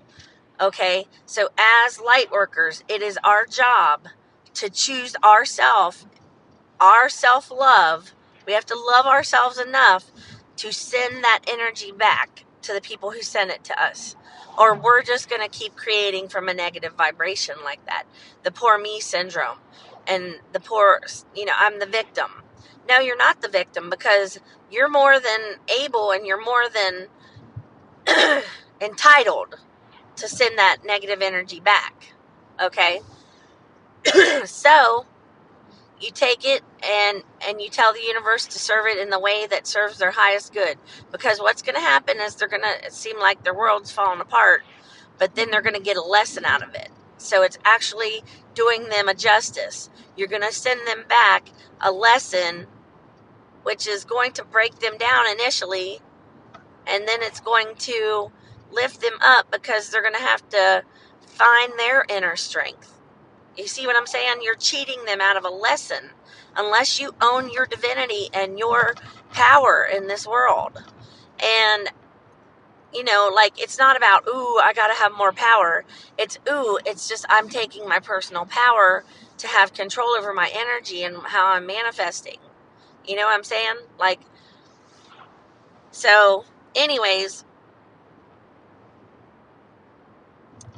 Okay, 0.58 1.06
so 1.26 1.50
as 1.58 2.00
light 2.00 2.30
workers, 2.30 2.82
it 2.88 3.02
is 3.02 3.18
our 3.22 3.44
job 3.44 4.08
to 4.54 4.70
choose 4.70 5.14
ourself, 5.22 6.06
our 6.80 7.10
self 7.10 7.50
love. 7.50 8.14
We 8.46 8.54
have 8.54 8.64
to 8.66 8.74
love 8.74 9.04
ourselves 9.04 9.58
enough 9.58 10.10
to 10.56 10.72
send 10.72 11.22
that 11.22 11.40
energy 11.46 11.92
back 11.92 12.44
to 12.62 12.72
the 12.72 12.80
people 12.80 13.10
who 13.10 13.20
sent 13.20 13.50
it 13.50 13.64
to 13.64 13.82
us. 13.82 14.16
Or 14.58 14.74
we're 14.74 15.02
just 15.02 15.28
going 15.28 15.42
to 15.42 15.48
keep 15.48 15.76
creating 15.76 16.28
from 16.28 16.48
a 16.48 16.54
negative 16.54 16.94
vibration 16.94 17.56
like 17.62 17.84
that. 17.84 18.04
The 18.42 18.50
poor 18.50 18.78
me 18.78 19.00
syndrome. 19.00 19.58
And 20.06 20.36
the 20.54 20.60
poor, 20.60 21.02
you 21.34 21.44
know, 21.44 21.52
I'm 21.54 21.80
the 21.80 21.86
victim. 21.86 22.44
No, 22.88 22.98
you're 22.98 23.16
not 23.16 23.42
the 23.42 23.48
victim 23.48 23.90
because 23.90 24.40
you're 24.70 24.88
more 24.88 25.20
than 25.20 25.56
able 25.82 26.12
and 26.12 26.26
you're 26.26 26.42
more 26.42 26.64
than 26.70 27.08
entitled 28.80 29.56
to 30.16 30.28
send 30.28 30.58
that 30.58 30.78
negative 30.84 31.22
energy 31.22 31.60
back. 31.60 32.14
Okay? 32.60 33.00
so 34.44 35.06
you 36.00 36.10
take 36.10 36.44
it 36.44 36.62
and 36.82 37.22
and 37.46 37.60
you 37.60 37.68
tell 37.68 37.92
the 37.92 38.02
universe 38.02 38.46
to 38.46 38.58
serve 38.58 38.86
it 38.86 38.98
in 38.98 39.10
the 39.10 39.18
way 39.18 39.46
that 39.46 39.66
serves 39.66 39.98
their 39.98 40.10
highest 40.10 40.52
good 40.52 40.78
because 41.10 41.38
what's 41.40 41.62
going 41.62 41.74
to 41.74 41.80
happen 41.80 42.18
is 42.20 42.34
they're 42.34 42.48
going 42.48 42.62
to 42.62 42.90
seem 42.90 43.18
like 43.18 43.42
their 43.44 43.54
world's 43.54 43.90
falling 43.90 44.20
apart 44.20 44.62
but 45.18 45.34
then 45.34 45.50
they're 45.50 45.62
going 45.62 45.74
to 45.74 45.80
get 45.80 45.96
a 45.96 46.02
lesson 46.02 46.44
out 46.44 46.62
of 46.62 46.74
it 46.74 46.90
so 47.16 47.42
it's 47.42 47.58
actually 47.64 48.22
doing 48.54 48.88
them 48.88 49.08
a 49.08 49.14
justice 49.14 49.88
you're 50.16 50.28
going 50.28 50.42
to 50.42 50.52
send 50.52 50.86
them 50.86 51.04
back 51.08 51.48
a 51.80 51.90
lesson 51.90 52.66
which 53.62 53.86
is 53.86 54.04
going 54.04 54.32
to 54.32 54.44
break 54.44 54.78
them 54.80 54.98
down 54.98 55.26
initially 55.32 56.00
and 56.86 57.08
then 57.08 57.22
it's 57.22 57.40
going 57.40 57.74
to 57.76 58.30
lift 58.70 59.00
them 59.00 59.18
up 59.22 59.50
because 59.50 59.90
they're 59.90 60.02
going 60.02 60.14
to 60.14 60.20
have 60.20 60.48
to 60.50 60.84
find 61.26 61.72
their 61.78 62.04
inner 62.08 62.36
strength. 62.36 62.92
You 63.56 63.66
see 63.66 63.86
what 63.86 63.96
I'm 63.96 64.06
saying? 64.06 64.38
You're 64.42 64.56
cheating 64.56 65.04
them 65.06 65.20
out 65.20 65.36
of 65.36 65.44
a 65.44 65.50
lesson 65.50 66.10
unless 66.56 67.00
you 67.00 67.14
own 67.20 67.50
your 67.50 67.66
divinity 67.66 68.28
and 68.32 68.58
your 68.58 68.94
power 69.32 69.88
in 69.90 70.06
this 70.08 70.26
world. 70.26 70.82
And 71.42 71.90
you 72.92 73.04
know, 73.04 73.30
like 73.34 73.60
it's 73.60 73.78
not 73.78 73.96
about, 73.96 74.26
ooh, 74.28 74.58
I 74.62 74.72
got 74.74 74.88
to 74.88 74.94
have 74.94 75.12
more 75.16 75.32
power. 75.32 75.84
It's, 76.18 76.38
ooh, 76.48 76.78
it's 76.86 77.08
just 77.08 77.26
I'm 77.28 77.48
taking 77.48 77.88
my 77.88 77.98
personal 78.00 78.46
power 78.46 79.04
to 79.38 79.48
have 79.48 79.74
control 79.74 80.10
over 80.18 80.32
my 80.32 80.50
energy 80.54 81.04
and 81.04 81.16
how 81.18 81.52
I'm 81.52 81.66
manifesting. 81.66 82.38
You 83.06 83.16
know 83.16 83.26
what 83.26 83.34
I'm 83.34 83.44
saying? 83.44 83.76
Like, 83.98 84.20
so, 85.92 86.44
anyways, 86.74 87.44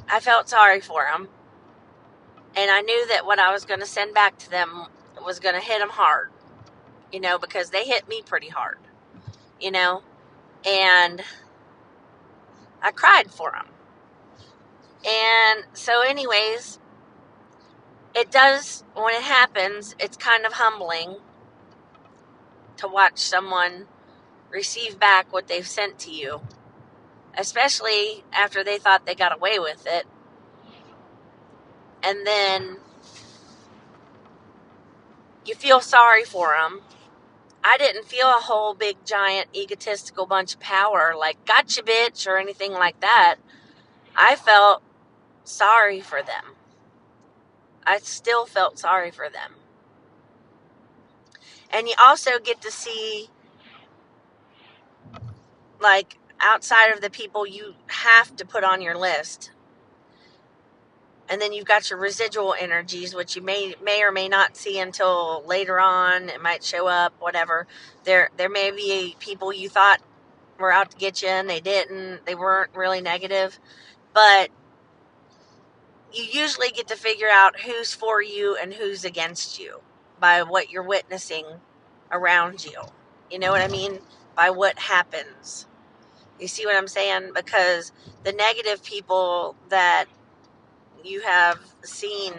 I 0.09 0.19
felt 0.19 0.49
sorry 0.49 0.81
for 0.81 1.03
them. 1.03 1.29
And 2.55 2.71
I 2.71 2.81
knew 2.81 3.07
that 3.07 3.25
what 3.25 3.39
I 3.39 3.51
was 3.51 3.65
going 3.65 3.79
to 3.79 3.85
send 3.85 4.13
back 4.13 4.37
to 4.39 4.49
them 4.49 4.87
was 5.23 5.39
going 5.39 5.55
to 5.55 5.61
hit 5.61 5.79
them 5.79 5.89
hard, 5.89 6.31
you 7.11 7.19
know, 7.19 7.37
because 7.37 7.69
they 7.69 7.85
hit 7.85 8.07
me 8.07 8.21
pretty 8.23 8.49
hard, 8.49 8.79
you 9.59 9.71
know. 9.71 10.01
And 10.65 11.21
I 12.81 12.91
cried 12.91 13.29
for 13.29 13.51
them. 13.51 13.67
And 15.05 15.65
so, 15.73 16.01
anyways, 16.01 16.79
it 18.15 18.31
does, 18.31 18.83
when 18.95 19.13
it 19.13 19.21
happens, 19.21 19.95
it's 19.99 20.17
kind 20.17 20.45
of 20.45 20.53
humbling 20.53 21.17
to 22.77 22.87
watch 22.87 23.19
someone 23.19 23.85
receive 24.49 24.99
back 24.99 25.31
what 25.31 25.47
they've 25.47 25.67
sent 25.67 25.99
to 25.99 26.11
you 26.11 26.41
especially 27.37 28.23
after 28.33 28.63
they 28.63 28.77
thought 28.77 29.05
they 29.05 29.15
got 29.15 29.35
away 29.35 29.59
with 29.59 29.85
it. 29.87 30.05
And 32.03 32.25
then 32.25 32.77
you 35.45 35.55
feel 35.55 35.81
sorry 35.81 36.23
for 36.23 36.55
them. 36.57 36.81
I 37.63 37.77
didn't 37.77 38.05
feel 38.05 38.27
a 38.27 38.41
whole 38.41 38.73
big 38.73 38.97
giant 39.05 39.47
egotistical 39.53 40.25
bunch 40.25 40.53
of 40.53 40.59
power 40.59 41.13
like 41.17 41.43
gotcha 41.45 41.83
bitch 41.83 42.27
or 42.27 42.37
anything 42.37 42.71
like 42.71 42.99
that. 43.01 43.35
I 44.15 44.35
felt 44.35 44.81
sorry 45.43 45.99
for 45.99 46.21
them. 46.21 46.55
I 47.85 47.97
still 47.99 48.45
felt 48.45 48.79
sorry 48.79 49.11
for 49.11 49.29
them. 49.29 49.55
And 51.71 51.87
you 51.87 51.95
also 52.01 52.39
get 52.39 52.61
to 52.61 52.71
see 52.71 53.29
like 55.79 56.17
outside 56.41 56.91
of 56.91 57.01
the 57.01 57.09
people 57.09 57.45
you 57.45 57.75
have 57.87 58.35
to 58.37 58.45
put 58.45 58.63
on 58.63 58.81
your 58.81 58.97
list. 58.97 59.51
And 61.29 61.39
then 61.39 61.53
you've 61.53 61.65
got 61.65 61.89
your 61.89 61.99
residual 61.99 62.55
energies, 62.59 63.13
which 63.13 63.35
you 63.35 63.41
may 63.43 63.75
may 63.83 64.01
or 64.01 64.11
may 64.11 64.27
not 64.27 64.57
see 64.57 64.79
until 64.79 65.43
later 65.45 65.79
on. 65.79 66.29
It 66.29 66.41
might 66.41 66.63
show 66.63 66.87
up, 66.87 67.13
whatever. 67.19 67.67
There 68.03 68.31
there 68.37 68.49
may 68.49 68.71
be 68.71 69.15
people 69.19 69.53
you 69.53 69.69
thought 69.69 70.01
were 70.57 70.71
out 70.71 70.91
to 70.91 70.97
get 70.97 71.21
you 71.21 71.29
and 71.29 71.49
they 71.49 71.59
didn't. 71.59 72.25
They 72.25 72.35
weren't 72.35 72.75
really 72.75 73.01
negative. 73.01 73.59
But 74.13 74.49
you 76.11 76.23
usually 76.23 76.69
get 76.69 76.87
to 76.87 76.95
figure 76.95 77.29
out 77.29 77.59
who's 77.59 77.93
for 77.93 78.21
you 78.23 78.57
and 78.59 78.73
who's 78.73 79.05
against 79.05 79.59
you 79.59 79.81
by 80.19 80.41
what 80.41 80.71
you're 80.71 80.83
witnessing 80.83 81.45
around 82.11 82.65
you. 82.65 82.81
You 83.29 83.37
know 83.37 83.51
what 83.51 83.61
I 83.61 83.67
mean? 83.67 83.99
By 84.35 84.49
what 84.49 84.79
happens 84.79 85.67
You 86.39 86.47
see 86.47 86.65
what 86.65 86.75
I'm 86.75 86.87
saying? 86.87 87.31
Because 87.35 87.91
the 88.23 88.31
negative 88.31 88.83
people 88.83 89.55
that 89.69 90.05
you 91.03 91.21
have 91.21 91.59
seen 91.83 92.33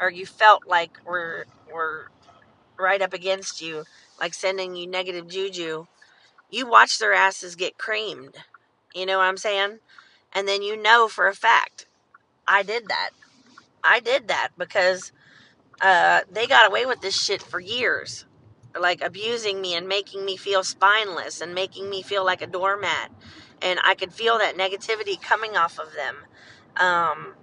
or 0.00 0.10
you 0.10 0.26
felt 0.26 0.66
like 0.66 0.98
were 1.06 1.46
were 1.72 2.10
right 2.78 3.02
up 3.02 3.12
against 3.12 3.62
you, 3.62 3.84
like 4.20 4.34
sending 4.34 4.76
you 4.76 4.86
negative 4.86 5.28
juju, 5.28 5.86
you 6.50 6.66
watch 6.66 6.98
their 6.98 7.12
asses 7.12 7.56
get 7.56 7.78
creamed. 7.78 8.36
You 8.94 9.06
know 9.06 9.18
what 9.18 9.24
I'm 9.24 9.36
saying? 9.36 9.78
And 10.32 10.48
then 10.48 10.62
you 10.62 10.80
know 10.80 11.08
for 11.08 11.28
a 11.28 11.34
fact, 11.34 11.86
I 12.46 12.62
did 12.62 12.88
that. 12.88 13.10
I 13.82 14.00
did 14.00 14.28
that 14.28 14.50
because 14.56 15.12
uh, 15.80 16.20
they 16.30 16.46
got 16.46 16.68
away 16.68 16.86
with 16.86 17.00
this 17.00 17.20
shit 17.20 17.42
for 17.42 17.60
years. 17.60 18.24
Like 18.78 19.02
abusing 19.02 19.60
me 19.60 19.74
and 19.74 19.88
making 19.88 20.24
me 20.24 20.36
feel 20.36 20.64
spineless 20.64 21.40
and 21.40 21.54
making 21.54 21.90
me 21.90 22.02
feel 22.02 22.24
like 22.24 22.42
a 22.42 22.46
doormat. 22.46 23.10
And 23.62 23.80
I 23.84 23.94
could 23.94 24.12
feel 24.12 24.38
that 24.38 24.56
negativity 24.56 25.20
coming 25.20 25.56
off 25.56 25.78
of 25.78 25.92
them. 25.94 26.16
Um, 26.76 27.34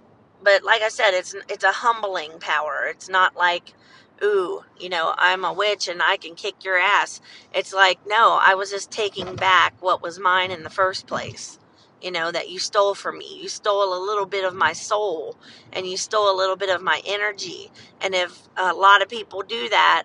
but 0.42 0.64
like 0.64 0.82
I 0.82 0.88
said, 0.88 1.12
it's 1.12 1.34
it's 1.48 1.64
a 1.64 1.72
humbling 1.72 2.38
power. 2.40 2.86
It's 2.88 3.08
not 3.08 3.36
like, 3.36 3.74
ooh, 4.22 4.64
you 4.78 4.88
know, 4.88 5.14
I'm 5.18 5.44
a 5.44 5.52
witch 5.52 5.88
and 5.88 6.02
I 6.02 6.16
can 6.16 6.34
kick 6.34 6.64
your 6.64 6.78
ass. 6.78 7.20
It's 7.54 7.72
like, 7.72 7.98
no, 8.06 8.38
I 8.42 8.54
was 8.54 8.70
just 8.70 8.90
taking 8.90 9.36
back 9.36 9.74
what 9.80 10.02
was 10.02 10.18
mine 10.18 10.50
in 10.50 10.62
the 10.64 10.70
first 10.70 11.06
place. 11.06 11.58
You 12.02 12.10
know, 12.10 12.32
that 12.32 12.50
you 12.50 12.58
stole 12.58 12.94
from 12.94 13.18
me. 13.18 13.40
You 13.40 13.48
stole 13.48 13.96
a 13.96 14.04
little 14.04 14.26
bit 14.26 14.44
of 14.44 14.54
my 14.54 14.72
soul 14.72 15.36
and 15.72 15.86
you 15.86 15.96
stole 15.96 16.34
a 16.34 16.36
little 16.36 16.56
bit 16.56 16.68
of 16.68 16.82
my 16.82 17.00
energy. 17.06 17.70
And 18.00 18.14
if 18.14 18.48
a 18.56 18.74
lot 18.74 19.02
of 19.02 19.08
people 19.08 19.42
do 19.42 19.68
that, 19.68 20.04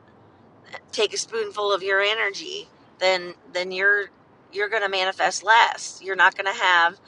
take 0.92 1.14
a 1.14 1.18
spoonful 1.18 1.74
of 1.74 1.84
your 1.84 2.02
energy, 2.02 2.70
then 3.00 3.36
then 3.54 3.72
you're 3.72 4.10
you're 4.54 4.70
going 4.70 4.84
to 4.84 4.90
manifest 4.90 5.44
less. 5.44 6.00
You're 6.04 6.16
not 6.16 6.36
going 6.38 6.54
to 6.54 6.60
have 6.62 7.00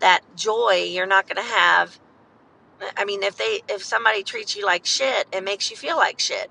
that 0.00 0.22
joy. 0.36 0.86
You're 0.90 1.06
not 1.06 1.26
going 1.28 1.36
to 1.44 1.52
have 1.52 1.98
I 2.96 3.04
mean, 3.04 3.22
if 3.22 3.36
they 3.36 3.62
if 3.68 3.82
somebody 3.84 4.22
treats 4.22 4.56
you 4.56 4.64
like 4.64 4.86
shit, 4.86 5.26
it 5.32 5.44
makes 5.44 5.70
you 5.70 5.76
feel 5.76 5.96
like 5.96 6.18
shit. 6.20 6.50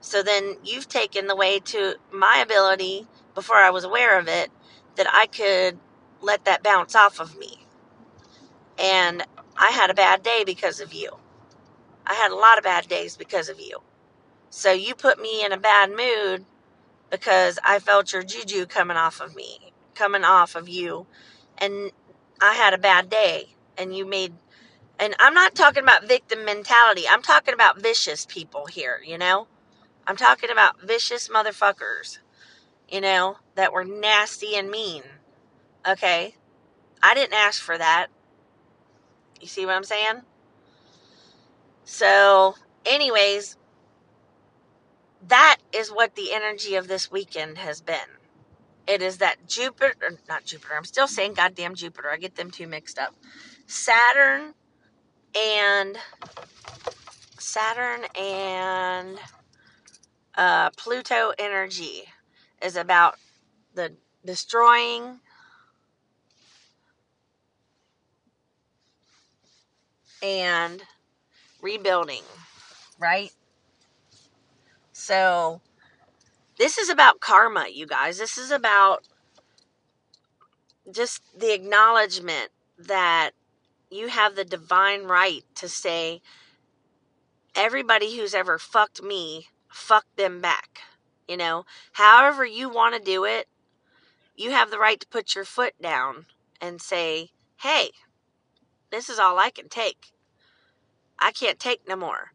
So 0.00 0.22
then 0.22 0.56
you've 0.64 0.88
taken 0.88 1.26
the 1.26 1.36
way 1.36 1.60
to 1.60 1.96
my 2.12 2.38
ability 2.38 3.06
before 3.34 3.56
I 3.56 3.70
was 3.70 3.84
aware 3.84 4.18
of 4.18 4.28
it 4.28 4.50
that 4.96 5.06
I 5.12 5.26
could 5.26 5.78
let 6.20 6.44
that 6.44 6.62
bounce 6.62 6.94
off 6.96 7.20
of 7.20 7.36
me. 7.38 7.66
And 8.78 9.24
I 9.56 9.70
had 9.70 9.90
a 9.90 9.94
bad 9.94 10.22
day 10.22 10.44
because 10.44 10.80
of 10.80 10.92
you. 10.92 11.18
I 12.06 12.14
had 12.14 12.32
a 12.32 12.36
lot 12.36 12.58
of 12.58 12.64
bad 12.64 12.88
days 12.88 13.16
because 13.16 13.48
of 13.48 13.60
you. 13.60 13.80
So 14.54 14.70
you 14.70 14.94
put 14.94 15.18
me 15.18 15.42
in 15.42 15.50
a 15.50 15.56
bad 15.56 15.90
mood 15.90 16.44
because 17.10 17.58
I 17.64 17.78
felt 17.78 18.12
your 18.12 18.22
juju 18.22 18.66
coming 18.66 18.98
off 18.98 19.18
of 19.18 19.34
me, 19.34 19.72
coming 19.94 20.24
off 20.24 20.54
of 20.54 20.68
you. 20.68 21.06
And 21.56 21.90
I 22.38 22.52
had 22.52 22.74
a 22.74 22.78
bad 22.78 23.08
day 23.08 23.54
and 23.78 23.96
you 23.96 24.04
made 24.04 24.34
and 24.98 25.16
I'm 25.18 25.32
not 25.32 25.54
talking 25.54 25.82
about 25.82 26.06
victim 26.06 26.44
mentality. 26.44 27.04
I'm 27.10 27.22
talking 27.22 27.54
about 27.54 27.80
vicious 27.80 28.26
people 28.26 28.66
here, 28.66 29.00
you 29.02 29.16
know? 29.16 29.48
I'm 30.06 30.18
talking 30.18 30.50
about 30.50 30.82
vicious 30.82 31.28
motherfuckers, 31.28 32.18
you 32.90 33.00
know, 33.00 33.38
that 33.54 33.72
were 33.72 33.84
nasty 33.84 34.54
and 34.54 34.70
mean. 34.70 35.02
Okay? 35.88 36.34
I 37.02 37.14
didn't 37.14 37.32
ask 37.32 37.60
for 37.62 37.78
that. 37.78 38.08
You 39.40 39.46
see 39.46 39.64
what 39.64 39.74
I'm 39.74 39.84
saying? 39.84 40.20
So, 41.84 42.54
anyways, 42.84 43.56
that 45.28 45.58
is 45.72 45.90
what 45.90 46.14
the 46.16 46.32
energy 46.32 46.74
of 46.74 46.88
this 46.88 47.10
weekend 47.10 47.58
has 47.58 47.80
been. 47.80 48.18
It 48.86 49.00
is 49.00 49.18
that 49.18 49.46
Jupiter, 49.46 50.18
not 50.28 50.44
Jupiter, 50.44 50.74
I'm 50.76 50.84
still 50.84 51.06
saying 51.06 51.34
goddamn 51.34 51.74
Jupiter. 51.74 52.10
I 52.10 52.16
get 52.16 52.36
them 52.36 52.50
two 52.50 52.66
mixed 52.66 52.98
up. 52.98 53.14
Saturn 53.66 54.54
and 55.36 55.96
Saturn 57.38 58.04
and 58.18 59.18
uh, 60.36 60.70
Pluto 60.70 61.32
energy 61.38 62.04
is 62.60 62.76
about 62.76 63.16
the 63.74 63.92
destroying 64.24 65.20
and 70.22 70.82
rebuilding, 71.60 72.22
right? 72.98 73.32
So, 75.02 75.60
this 76.58 76.78
is 76.78 76.88
about 76.88 77.18
karma, 77.18 77.66
you 77.68 77.86
guys. 77.86 78.18
This 78.18 78.38
is 78.38 78.52
about 78.52 79.02
just 80.92 81.22
the 81.36 81.52
acknowledgement 81.52 82.50
that 82.78 83.32
you 83.90 84.06
have 84.06 84.36
the 84.36 84.44
divine 84.44 85.02
right 85.02 85.42
to 85.56 85.68
say, 85.68 86.22
everybody 87.56 88.16
who's 88.16 88.32
ever 88.32 88.60
fucked 88.60 89.02
me, 89.02 89.48
fuck 89.68 90.06
them 90.14 90.40
back. 90.40 90.82
You 91.26 91.36
know, 91.36 91.66
however 91.94 92.46
you 92.46 92.68
want 92.68 92.94
to 92.94 93.02
do 93.02 93.24
it, 93.24 93.48
you 94.36 94.52
have 94.52 94.70
the 94.70 94.78
right 94.78 95.00
to 95.00 95.06
put 95.08 95.34
your 95.34 95.44
foot 95.44 95.74
down 95.82 96.26
and 96.60 96.80
say, 96.80 97.32
hey, 97.56 97.90
this 98.92 99.08
is 99.08 99.18
all 99.18 99.36
I 99.40 99.50
can 99.50 99.68
take. 99.68 100.12
I 101.18 101.32
can't 101.32 101.58
take 101.58 101.88
no 101.88 101.96
more. 101.96 102.30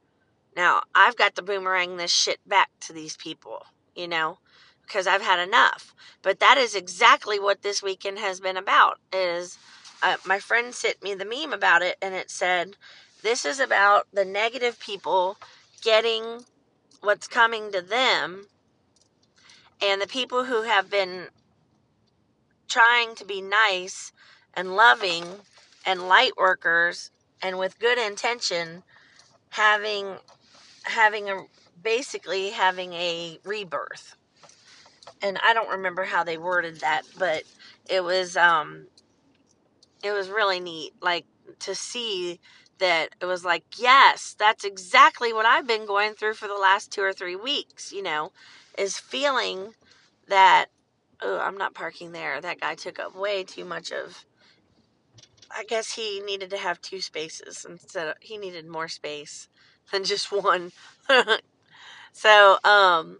Now, 0.58 0.82
I've 0.96 1.16
got 1.16 1.36
to 1.36 1.44
boomerang 1.44 1.98
this 1.98 2.12
shit 2.12 2.40
back 2.48 2.72
to 2.82 2.92
these 2.92 3.16
people, 3.16 3.68
you 3.96 4.08
know, 4.08 4.40
because 4.82 5.06
I've 5.06 5.22
had 5.22 5.40
enough. 5.40 5.94
But 6.24 6.40
that 6.40 6.58
is 6.58 6.74
exactly 6.74 7.40
what 7.40 7.62
this 7.62 7.84
weekend 7.84 8.18
has 8.18 8.40
been 8.40 8.58
about 8.58 8.98
is 9.14 9.60
uh, 10.02 10.18
my 10.26 10.40
friend 10.40 10.74
sent 10.74 11.04
me 11.04 11.14
the 11.14 11.26
meme 11.26 11.54
about 11.54 11.84
it, 11.84 11.98
and 12.02 12.16
it 12.16 12.32
said, 12.32 12.76
This 13.22 13.46
is 13.46 13.60
about 13.60 14.08
the 14.12 14.26
negative 14.26 14.80
people 14.80 15.38
getting 15.84 16.44
what's 17.02 17.28
coming 17.28 17.72
to 17.72 17.82
them, 17.82 18.48
and 19.80 20.02
the 20.02 20.08
people 20.08 20.46
who 20.46 20.64
have 20.64 20.90
been 20.90 21.28
trying 22.68 23.14
to 23.14 23.26
be 23.26 23.42
nice 23.42 24.12
and 24.56 24.76
loving 24.76 25.24
and 25.86 26.08
light 26.08 26.36
workers 26.36 27.12
and 27.44 27.60
with 27.60 27.78
good 27.78 28.00
intention 28.00 28.82
having 29.52 30.18
having 30.88 31.30
a 31.30 31.46
basically 31.82 32.50
having 32.50 32.94
a 32.94 33.40
rebirth. 33.44 34.16
And 35.22 35.40
i 35.44 35.54
don't 35.54 35.70
remember 35.70 36.04
how 36.04 36.24
they 36.24 36.38
worded 36.38 36.82
that 36.82 37.04
but 37.18 37.44
it 37.90 38.04
was 38.04 38.38
um 38.38 38.88
it 40.04 40.12
was 40.12 40.30
really 40.30 40.60
neat 40.60 40.94
like 41.02 41.26
to 41.60 41.76
see 41.76 42.40
that 42.80 43.10
it 43.20 43.26
was 43.26 43.44
like 43.44 43.64
yes 43.78 44.36
that's 44.38 44.64
exactly 44.64 45.34
what 45.34 45.46
i've 45.46 45.68
been 45.68 45.86
going 45.86 46.14
through 46.14 46.34
for 46.34 46.48
the 46.48 46.54
last 46.56 46.92
two 46.92 47.02
or 47.02 47.14
three 47.14 47.36
weeks 47.36 47.92
you 47.92 48.04
know 48.04 48.32
is 48.78 48.98
feeling 48.98 49.74
that 50.28 50.68
oh 51.22 51.40
i'm 51.40 51.58
not 51.58 51.74
parking 51.74 52.12
there. 52.12 52.40
That 52.42 52.62
guy 52.62 52.76
took 52.76 53.00
up 53.00 53.16
way 53.16 53.44
too 53.44 53.66
much 53.66 53.92
of 53.92 54.26
i 55.52 55.64
guess 55.64 55.94
he 55.94 56.22
needed 56.22 56.50
to 56.52 56.58
have 56.58 56.82
two 56.82 57.02
spaces 57.02 57.66
instead 57.68 58.10
of 58.10 58.16
he 58.22 58.38
needed 58.38 58.68
more 58.68 58.88
space 58.88 59.50
than 59.92 60.04
just 60.04 60.32
one 60.32 60.72
so 62.14 62.58
um 62.64 63.20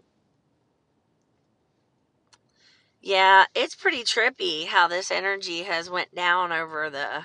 yeah, 3.00 3.44
it's 3.54 3.74
pretty 3.74 4.02
trippy 4.02 4.66
how 4.66 4.88
this 4.88 5.10
energy 5.10 5.62
has 5.62 5.88
went 5.88 6.14
down 6.14 6.52
over 6.52 6.90
the 6.90 7.24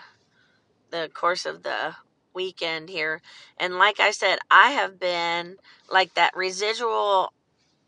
the 0.91 1.09
course 1.13 1.45
of 1.45 1.63
the 1.63 1.95
weekend 2.33 2.89
here. 2.89 3.21
And 3.57 3.77
like 3.77 3.99
I 3.99 4.11
said, 4.11 4.39
I 4.51 4.71
have 4.71 4.99
been 4.99 5.57
like 5.89 6.13
that 6.13 6.35
residual 6.35 7.33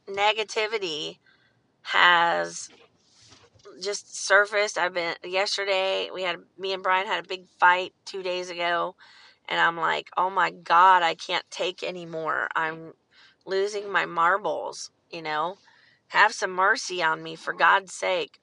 negativity 0.08 1.20
has 1.84 2.70
just 3.80 4.26
surfaced. 4.26 4.78
I've 4.78 4.94
been 4.94 5.15
yesterday 5.24 6.10
we 6.13 6.24
had 6.24 6.38
me 6.58 6.74
and 6.74 6.82
Brian 6.82 7.08
had 7.08 7.24
a 7.24 7.28
big 7.28 7.48
fight 7.60 7.94
2 8.06 8.24
days 8.24 8.50
ago 8.50 8.96
and 9.47 9.60
I'm 9.60 9.77
like, 9.77 10.10
"Oh 10.17 10.29
my 10.29 10.51
god, 10.51 11.03
I 11.03 11.15
can't 11.15 11.45
take 11.49 11.84
anymore. 11.84 12.47
I'm 12.55 12.93
losing 13.45 13.91
my 13.91 14.05
marbles, 14.05 14.91
you 15.12 15.21
know?" 15.21 15.58
Have 16.10 16.34
some 16.34 16.51
mercy 16.51 17.01
on 17.01 17.23
me, 17.23 17.36
for 17.36 17.53
God's 17.53 17.93
sake. 17.93 18.39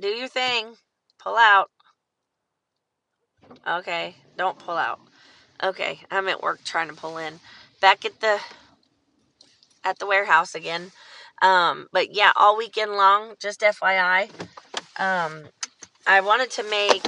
Do 0.00 0.08
your 0.08 0.28
thing. 0.28 0.76
Pull 1.18 1.36
out. 1.36 1.70
Okay, 3.66 4.16
don't 4.36 4.58
pull 4.58 4.76
out. 4.76 5.00
Okay, 5.62 6.00
I'm 6.10 6.28
at 6.28 6.42
work 6.42 6.62
trying 6.64 6.88
to 6.88 6.94
pull 6.94 7.18
in. 7.18 7.40
Back 7.80 8.04
at 8.04 8.20
the 8.20 8.40
at 9.84 9.98
the 9.98 10.06
warehouse 10.06 10.54
again. 10.54 10.92
Um, 11.42 11.88
but 11.92 12.14
yeah, 12.14 12.32
all 12.36 12.56
weekend 12.56 12.92
long, 12.92 13.34
just 13.40 13.60
FYI. 13.60 14.30
Um, 14.98 15.44
I 16.06 16.20
wanted 16.20 16.50
to 16.52 16.62
make 16.64 17.02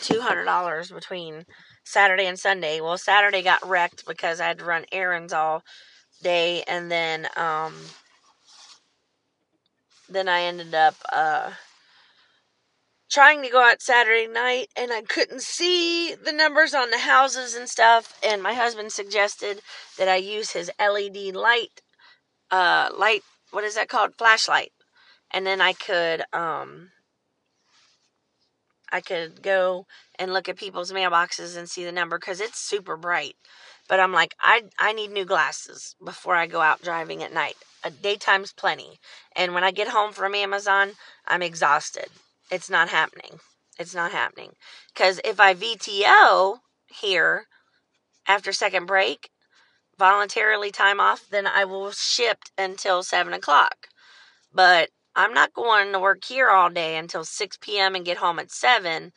two 0.00 0.20
hundred 0.20 0.44
dollars 0.44 0.90
between 0.90 1.44
Saturday 1.90 2.26
and 2.26 2.38
Sunday. 2.38 2.80
Well, 2.80 2.98
Saturday 2.98 3.42
got 3.42 3.66
wrecked 3.68 4.06
because 4.06 4.40
I 4.40 4.46
had 4.46 4.58
to 4.58 4.64
run 4.64 4.84
errands 4.92 5.32
all 5.32 5.62
day, 6.22 6.62
and 6.66 6.90
then 6.90 7.28
um, 7.36 7.74
then 10.08 10.28
I 10.28 10.42
ended 10.42 10.74
up 10.74 10.94
uh, 11.12 11.50
trying 13.10 13.42
to 13.42 13.48
go 13.48 13.60
out 13.60 13.82
Saturday 13.82 14.26
night 14.26 14.68
and 14.76 14.92
I 14.92 15.02
couldn't 15.02 15.42
see 15.42 16.14
the 16.14 16.32
numbers 16.32 16.74
on 16.74 16.90
the 16.90 16.98
houses 16.98 17.54
and 17.54 17.68
stuff. 17.68 18.18
And 18.24 18.42
my 18.42 18.54
husband 18.54 18.92
suggested 18.92 19.60
that 19.98 20.08
I 20.08 20.16
use 20.16 20.52
his 20.52 20.70
LED 20.80 21.34
light, 21.34 21.82
uh, 22.50 22.90
light, 22.96 23.22
what 23.50 23.64
is 23.64 23.74
that 23.74 23.88
called? 23.88 24.14
Flashlight. 24.16 24.72
And 25.32 25.46
then 25.46 25.60
I 25.60 25.72
could, 25.72 26.22
um, 26.32 26.90
I 28.92 29.00
could 29.00 29.42
go 29.42 29.86
and 30.18 30.32
look 30.32 30.48
at 30.48 30.56
people's 30.56 30.92
mailboxes 30.92 31.56
and 31.56 31.68
see 31.68 31.84
the 31.84 31.92
number 31.92 32.18
because 32.18 32.40
it's 32.40 32.58
super 32.58 32.96
bright. 32.96 33.36
But 33.88 34.00
I'm 34.00 34.12
like, 34.12 34.34
I 34.40 34.64
I 34.78 34.92
need 34.92 35.10
new 35.10 35.24
glasses 35.24 35.96
before 36.04 36.36
I 36.36 36.46
go 36.46 36.60
out 36.60 36.82
driving 36.82 37.22
at 37.22 37.32
night. 37.32 37.56
A 37.82 37.90
daytime's 37.90 38.52
plenty. 38.52 39.00
And 39.34 39.54
when 39.54 39.64
I 39.64 39.70
get 39.70 39.88
home 39.88 40.12
from 40.12 40.34
Amazon, 40.34 40.92
I'm 41.26 41.42
exhausted. 41.42 42.08
It's 42.50 42.70
not 42.70 42.88
happening. 42.88 43.40
It's 43.78 43.94
not 43.94 44.12
happening. 44.12 44.52
Because 44.92 45.20
if 45.24 45.40
I 45.40 45.54
VTO 45.54 46.58
here 46.86 47.46
after 48.26 48.52
second 48.52 48.86
break, 48.86 49.30
voluntarily 49.98 50.70
time 50.70 51.00
off, 51.00 51.26
then 51.30 51.46
I 51.46 51.64
will 51.64 51.90
ship 51.90 52.38
until 52.58 53.02
seven 53.02 53.32
o'clock. 53.32 53.88
But 54.52 54.90
I'm 55.14 55.34
not 55.34 55.52
going 55.52 55.92
to 55.92 55.98
work 55.98 56.24
here 56.24 56.48
all 56.48 56.70
day 56.70 56.96
until 56.96 57.24
6 57.24 57.58
p.m. 57.60 57.94
and 57.94 58.04
get 58.04 58.18
home 58.18 58.38
at 58.38 58.50
7 58.50 59.12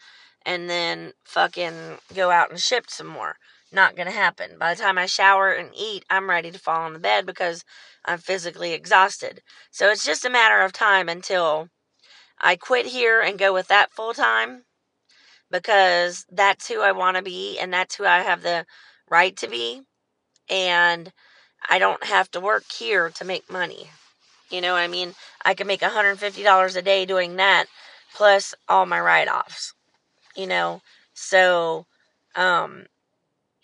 and 0.46 0.70
then 0.70 1.14
fucking 1.24 1.98
go 2.14 2.32
out 2.32 2.50
and 2.50 2.60
ship 2.60 2.86
some 2.90 3.08
more. 3.08 3.36
Not 3.72 3.96
to 3.96 4.12
happen. 4.12 4.58
By 4.60 4.74
the 4.74 4.82
time 4.82 5.00
I 5.00 5.08
shower 5.08 5.52
and 5.52 5.72
eat, 5.76 6.06
I'm 6.10 6.30
ready 6.30 6.52
to 6.52 6.60
fall 6.60 6.82
on 6.82 6.94
the 6.94 7.00
bed 7.00 7.26
because 7.26 7.64
I'm 8.06 8.20
physically 8.20 8.74
exhausted. 8.74 9.42
So 9.72 9.90
it's 9.90 10.06
just 10.06 10.26
a 10.26 10.30
matter 10.30 10.62
of 10.62 10.74
time 10.74 11.10
until 11.10 11.70
I 12.40 12.56
quit 12.56 12.86
here 12.86 13.22
and 13.22 13.40
go 13.40 13.52
with 13.52 13.70
that 13.70 13.92
full 13.92 14.14
time 14.14 14.64
because 15.50 16.26
that's 16.32 16.68
who 16.68 16.82
I 16.82 16.92
want 16.92 17.18
to 17.18 17.24
be 17.24 17.58
and 17.60 17.74
that's 17.74 17.96
who 17.96 18.06
I 18.06 18.20
have 18.20 18.44
the 18.44 18.66
right 19.10 19.36
to 19.38 19.48
be. 19.48 19.82
And 20.50 21.12
I 21.68 21.80
don't 21.80 22.04
have 22.04 22.30
to 22.32 22.40
work 22.40 22.66
here 22.72 23.10
to 23.12 23.26
make 23.26 23.50
money. 23.52 23.90
You 24.54 24.62
know 24.62 24.74
what 24.74 24.84
I 24.84 24.88
mean? 24.88 25.16
I 25.44 25.56
could 25.56 25.66
make 25.66 25.82
$150 25.82 26.76
a 26.76 26.82
day 26.84 27.06
doing 27.08 27.38
that 27.38 27.66
plus 28.14 28.54
all 28.70 28.86
my 28.86 29.00
write 29.00 29.28
offs. 29.28 29.74
You 30.36 30.46
know? 30.46 30.84
So, 31.16 31.88
um, 32.36 32.86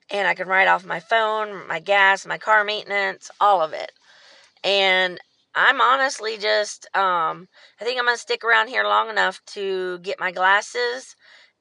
and 0.09 0.27
I 0.27 0.33
can 0.33 0.47
write 0.47 0.67
off 0.67 0.83
my 0.83 0.99
phone, 0.99 1.67
my 1.67 1.79
gas, 1.79 2.25
my 2.25 2.39
car 2.39 2.63
maintenance, 2.63 3.29
all 3.39 3.61
of 3.61 3.71
it. 3.73 3.91
And 4.63 5.19
I'm 5.53 5.79
honestly 5.79 6.37
just 6.37 6.87
um 6.95 7.47
I 7.79 7.83
think 7.83 7.99
I'm 7.99 8.05
going 8.05 8.15
to 8.15 8.21
stick 8.21 8.43
around 8.43 8.69
here 8.69 8.83
long 8.83 9.09
enough 9.09 9.41
to 9.53 9.99
get 9.99 10.19
my 10.19 10.31
glasses 10.31 11.15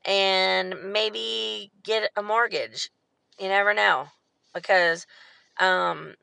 and 0.07 0.75
maybe 0.91 1.71
get 1.83 2.11
a 2.17 2.23
mortgage. 2.23 2.91
You 3.38 3.49
never 3.49 3.75
know 3.75 4.07
because 4.55 5.07
um 5.61 6.14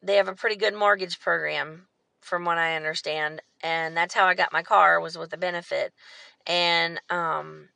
they 0.00 0.14
have 0.14 0.28
a 0.28 0.34
pretty 0.34 0.56
good 0.56 0.74
mortgage 0.74 1.18
program 1.18 1.88
from 2.22 2.44
what 2.46 2.58
I 2.58 2.76
understand, 2.76 3.42
and 3.62 3.96
that's 3.96 4.14
how 4.14 4.26
I 4.26 4.34
got 4.34 4.52
my 4.52 4.62
car 4.64 5.00
was 5.00 5.18
with 5.18 5.32
a 5.34 5.38
benefit. 5.38 5.92
And 6.46 7.00
um 7.10 7.68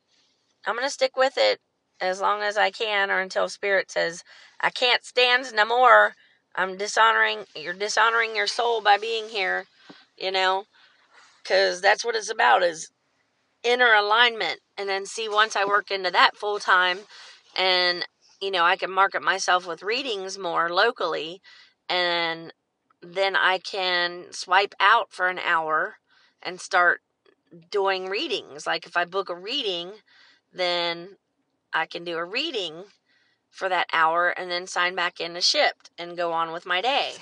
I'm 0.65 0.75
going 0.75 0.87
to 0.87 0.91
stick 0.91 1.17
with 1.17 1.35
it 1.37 1.59
as 2.01 2.21
long 2.21 2.41
as 2.41 2.57
I 2.57 2.71
can 2.71 3.11
or 3.11 3.19
until 3.19 3.49
spirit 3.49 3.91
says 3.91 4.23
I 4.61 4.69
can't 4.69 5.03
stand 5.05 5.53
no 5.55 5.65
more. 5.65 6.13
I'm 6.55 6.77
dishonoring 6.77 7.45
you're 7.55 7.73
dishonoring 7.73 8.35
your 8.35 8.47
soul 8.47 8.81
by 8.81 8.97
being 8.97 9.29
here, 9.29 9.65
you 10.17 10.31
know? 10.31 10.65
Cuz 11.45 11.81
that's 11.81 12.05
what 12.05 12.15
it's 12.15 12.31
about 12.31 12.63
is 12.63 12.91
inner 13.63 13.93
alignment 13.93 14.59
and 14.77 14.89
then 14.89 15.05
see 15.05 15.29
once 15.29 15.55
I 15.55 15.65
work 15.65 15.91
into 15.91 16.11
that 16.11 16.37
full 16.37 16.59
time 16.59 16.99
and 17.57 18.07
you 18.41 18.51
know, 18.51 18.63
I 18.65 18.77
can 18.77 18.91
market 18.91 19.23
myself 19.23 19.67
with 19.67 19.83
readings 19.83 20.37
more 20.39 20.69
locally 20.69 21.41
and 21.89 22.53
then 23.01 23.35
I 23.35 23.59
can 23.59 24.25
swipe 24.31 24.75
out 24.79 25.11
for 25.11 25.27
an 25.27 25.39
hour 25.39 25.95
and 26.41 26.59
start 26.59 27.01
doing 27.71 28.07
readings. 28.07 28.67
Like 28.67 28.85
if 28.85 28.97
I 28.97 29.05
book 29.05 29.29
a 29.29 29.35
reading, 29.35 29.91
then 30.53 31.17
I 31.73 31.85
can 31.85 32.03
do 32.03 32.17
a 32.17 32.25
reading 32.25 32.85
for 33.49 33.69
that 33.69 33.87
hour 33.91 34.29
and 34.29 34.49
then 34.51 34.67
sign 34.67 34.95
back 34.95 35.19
in 35.19 35.33
to 35.33 35.39
Shipt 35.39 35.89
and 35.97 36.17
go 36.17 36.31
on 36.31 36.51
with 36.51 36.65
my 36.65 36.81
day. 36.81 37.13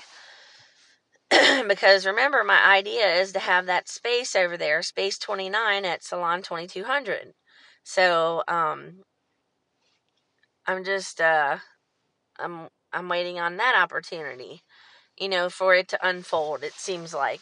because 1.68 2.06
remember, 2.06 2.44
my 2.44 2.64
idea 2.64 3.14
is 3.14 3.32
to 3.32 3.38
have 3.38 3.66
that 3.66 3.88
space 3.88 4.36
over 4.36 4.56
there, 4.56 4.82
space 4.82 5.18
29 5.18 5.84
at 5.84 6.04
Salon 6.04 6.42
2200. 6.42 7.34
So, 7.82 8.42
um, 8.48 9.02
I'm 10.66 10.84
just, 10.84 11.20
uh, 11.20 11.58
I'm, 12.38 12.68
I'm 12.92 13.08
waiting 13.08 13.38
on 13.38 13.56
that 13.56 13.76
opportunity, 13.80 14.62
you 15.18 15.28
know, 15.28 15.48
for 15.48 15.74
it 15.74 15.88
to 15.88 16.06
unfold, 16.08 16.62
it 16.62 16.74
seems 16.74 17.14
like. 17.14 17.40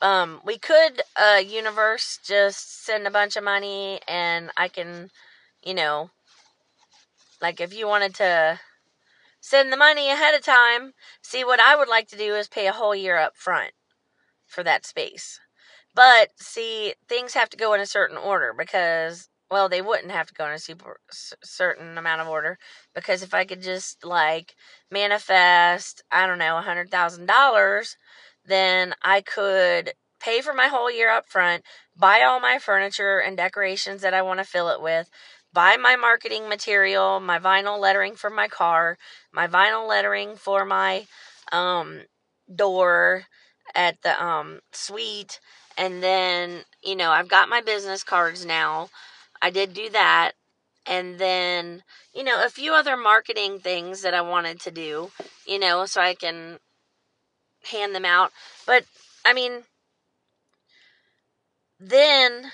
Um, 0.00 0.40
we 0.44 0.58
could, 0.58 1.02
uh, 1.16 1.40
universe 1.44 2.18
just 2.24 2.84
send 2.84 3.06
a 3.06 3.10
bunch 3.10 3.36
of 3.36 3.44
money 3.44 4.00
and 4.08 4.50
I 4.56 4.68
can, 4.68 5.10
you 5.62 5.74
know, 5.74 6.10
like 7.40 7.60
if 7.60 7.74
you 7.74 7.86
wanted 7.86 8.14
to 8.16 8.60
send 9.40 9.72
the 9.72 9.76
money 9.76 10.10
ahead 10.10 10.34
of 10.34 10.44
time, 10.44 10.94
see 11.22 11.44
what 11.44 11.60
I 11.60 11.76
would 11.76 11.88
like 11.88 12.08
to 12.08 12.16
do 12.16 12.34
is 12.34 12.48
pay 12.48 12.66
a 12.66 12.72
whole 12.72 12.94
year 12.94 13.18
up 13.18 13.36
front 13.36 13.72
for 14.46 14.62
that 14.64 14.86
space. 14.86 15.40
But 15.94 16.30
see, 16.36 16.94
things 17.08 17.34
have 17.34 17.50
to 17.50 17.56
go 17.56 17.74
in 17.74 17.80
a 17.80 17.86
certain 17.86 18.16
order 18.16 18.54
because 18.56 19.28
well, 19.52 19.68
they 19.68 19.82
wouldn't 19.82 20.10
have 20.12 20.26
to 20.28 20.34
go 20.34 20.46
in 20.46 20.52
a 20.52 20.58
super 20.58 20.98
certain 21.44 21.98
amount 21.98 22.22
of 22.22 22.28
order 22.28 22.58
because 22.94 23.22
if 23.22 23.34
I 23.34 23.44
could 23.44 23.60
just 23.62 24.02
like 24.02 24.54
manifest, 24.90 26.02
I 26.10 26.26
don't 26.26 26.38
know, 26.38 26.56
a 26.56 26.62
hundred 26.62 26.90
thousand 26.90 27.26
dollars, 27.26 27.98
then 28.46 28.94
I 29.02 29.20
could 29.20 29.92
pay 30.20 30.40
for 30.40 30.54
my 30.54 30.68
whole 30.68 30.90
year 30.90 31.10
up 31.10 31.28
front, 31.28 31.64
buy 31.94 32.22
all 32.22 32.40
my 32.40 32.58
furniture 32.58 33.18
and 33.18 33.36
decorations 33.36 34.00
that 34.00 34.14
I 34.14 34.22
want 34.22 34.40
to 34.40 34.44
fill 34.44 34.70
it 34.70 34.80
with, 34.80 35.10
buy 35.52 35.76
my 35.76 35.96
marketing 35.96 36.48
material, 36.48 37.20
my 37.20 37.38
vinyl 37.38 37.78
lettering 37.78 38.14
for 38.14 38.30
my 38.30 38.48
car, 38.48 38.96
my 39.32 39.46
vinyl 39.46 39.86
lettering 39.86 40.34
for 40.36 40.64
my 40.64 41.06
um, 41.52 42.00
door 42.54 43.24
at 43.74 44.00
the 44.02 44.22
um, 44.24 44.60
suite, 44.72 45.40
and 45.76 46.02
then 46.02 46.62
you 46.82 46.96
know 46.96 47.10
I've 47.10 47.28
got 47.28 47.50
my 47.50 47.60
business 47.60 48.02
cards 48.02 48.46
now. 48.46 48.88
I 49.42 49.50
did 49.50 49.74
do 49.74 49.90
that, 49.90 50.32
and 50.86 51.18
then 51.18 51.82
you 52.14 52.24
know 52.24 52.42
a 52.42 52.48
few 52.48 52.72
other 52.72 52.96
marketing 52.96 53.58
things 53.58 54.02
that 54.02 54.14
I 54.14 54.22
wanted 54.22 54.60
to 54.60 54.70
do, 54.70 55.10
you 55.46 55.58
know, 55.58 55.84
so 55.84 56.00
I 56.00 56.14
can 56.14 56.60
hand 57.70 57.94
them 57.94 58.04
out. 58.04 58.32
But 58.66 58.84
I 59.24 59.32
mean, 59.32 59.64
then 61.80 62.52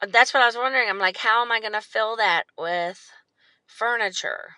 uh, 0.00 0.06
that's 0.10 0.32
what 0.32 0.42
I 0.42 0.46
was 0.46 0.56
wondering. 0.56 0.88
I'm 0.88 0.98
like, 0.98 1.18
how 1.18 1.42
am 1.42 1.52
I 1.52 1.60
going 1.60 1.72
to 1.72 1.80
fill 1.80 2.16
that 2.16 2.44
with 2.56 3.10
furniture 3.66 4.56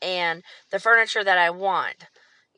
and 0.00 0.42
the 0.70 0.78
furniture 0.78 1.24
that 1.24 1.38
I 1.38 1.50
want? 1.50 2.06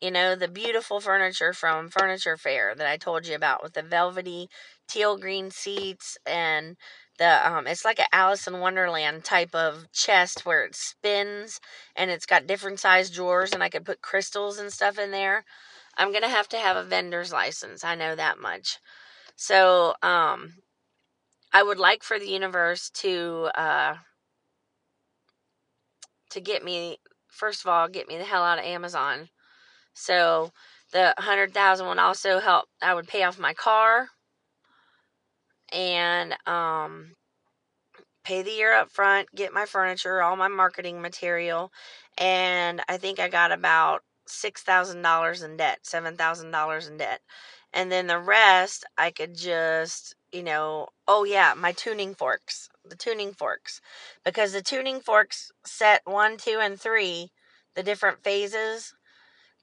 You 0.01 0.11
know, 0.11 0.35
the 0.35 0.49
beautiful 0.49 1.01
furniture 1.01 1.53
from 1.53 1.89
Furniture 1.89 2.37
Fair 2.37 2.75
that 2.75 2.89
I 2.89 2.97
told 2.97 3.27
you 3.27 3.37
about 3.37 3.63
with 3.63 3.75
the 3.75 3.83
velvety 3.83 4.49
teal 4.89 5.17
green 5.17 5.51
seats 5.53 6.19
and 6.27 6.77
the 7.19 7.49
um 7.51 7.67
it's 7.67 7.85
like 7.85 7.99
an 8.01 8.07
Alice 8.13 8.47
in 8.47 8.61
Wonderland 8.61 9.25
type 9.25 9.55
of 9.55 9.91
chest 9.93 10.47
where 10.47 10.65
it 10.65 10.75
spins 10.75 11.61
and 11.97 12.11
it's 12.11 12.27
got 12.27 12.47
different 12.47 12.81
size 12.81 13.11
drawers 13.11 13.53
and 13.53 13.63
I 13.63 13.69
could 13.69 13.85
put 13.85 14.03
crystals 14.03 14.59
and 14.59 14.73
stuff 14.73 14.99
in 14.99 15.11
there. 15.11 15.45
I'm 15.97 16.11
going 16.11 16.23
to 16.23 16.29
have 16.29 16.49
to 16.51 16.59
have 16.59 16.77
a 16.77 16.83
vendor's 16.83 17.33
license. 17.33 17.85
I 17.85 17.95
know 17.95 18.17
that 18.17 18.39
much. 18.41 18.79
So, 19.37 19.95
um 20.03 20.55
I 21.53 21.63
would 21.63 21.79
like 21.79 22.03
for 22.03 22.19
the 22.19 22.29
universe 22.29 22.89
to 22.91 23.51
uh, 23.55 23.97
to 26.31 26.41
get 26.41 26.65
me 26.65 26.97
first 27.29 27.61
of 27.63 27.67
all 27.67 27.89
get 27.89 28.09
me 28.09 28.17
the 28.17 28.25
hell 28.25 28.43
out 28.43 28.59
of 28.59 28.65
Amazon. 28.65 29.29
So 29.93 30.53
the 30.93 31.15
hundred 31.19 31.53
thousand 31.53 31.89
would 31.89 31.99
also 31.99 32.39
help. 32.41 32.67
I 32.81 32.95
would 32.95 33.07
pay 33.07 33.23
off 33.23 33.39
my 33.39 33.53
car 33.53 34.09
and 35.73 36.37
um, 36.47 37.15
pay 38.25 38.43
the 38.43 38.51
year 38.51 38.75
up 38.75 38.91
front, 38.91 39.29
get 39.35 39.53
my 39.53 39.67
furniture, 39.67 40.23
all 40.23 40.37
my 40.37 40.49
marketing 40.49 41.01
material, 41.01 41.73
and 42.19 42.81
I 42.89 42.97
think 42.97 43.19
I 43.19 43.29
got 43.29 43.53
about 43.53 44.03
six 44.27 44.63
thousand 44.63 45.03
dollars 45.03 45.43
in 45.43 45.57
debt, 45.57 45.81
seven 45.83 46.17
thousand 46.17 46.51
dollars 46.51 46.87
in 46.89 46.97
debt, 46.99 47.21
and 47.73 47.91
then 47.91 48.07
the 48.07 48.19
rest 48.19 48.85
I 48.99 49.11
could 49.11 49.37
just 49.37 50.15
you 50.33 50.43
know, 50.43 50.89
oh 51.09 51.25
yeah, 51.25 51.53
my 51.57 51.73
tuning 51.73 52.15
forks, 52.15 52.69
the 52.89 52.97
tuning 52.97 53.33
forks, 53.35 53.81
because 54.25 54.53
the 54.53 54.63
tuning 54.63 55.01
forks 55.01 55.51
set 55.67 56.01
one, 56.05 56.37
two, 56.39 56.59
and 56.61 56.81
three, 56.81 57.31
the 57.75 57.83
different 57.83 58.23
phases, 58.25 58.95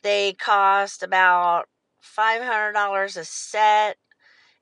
they 0.04 0.34
cost 0.34 1.04
about 1.04 1.68
$500 2.02 3.18
a 3.18 3.26
set. 3.26 3.98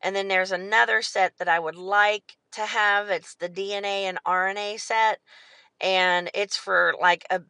And 0.01 0.15
then 0.15 0.27
there's 0.27 0.51
another 0.51 1.01
set 1.01 1.33
that 1.39 1.47
I 1.47 1.59
would 1.59 1.75
like 1.75 2.37
to 2.53 2.61
have. 2.61 3.09
It's 3.09 3.35
the 3.35 3.49
DNA 3.49 4.03
and 4.03 4.19
RNA 4.25 4.79
set, 4.79 5.19
and 5.81 6.29
it's 6.33 6.57
for 6.57 6.95
like 7.01 7.25
a 7.29 7.41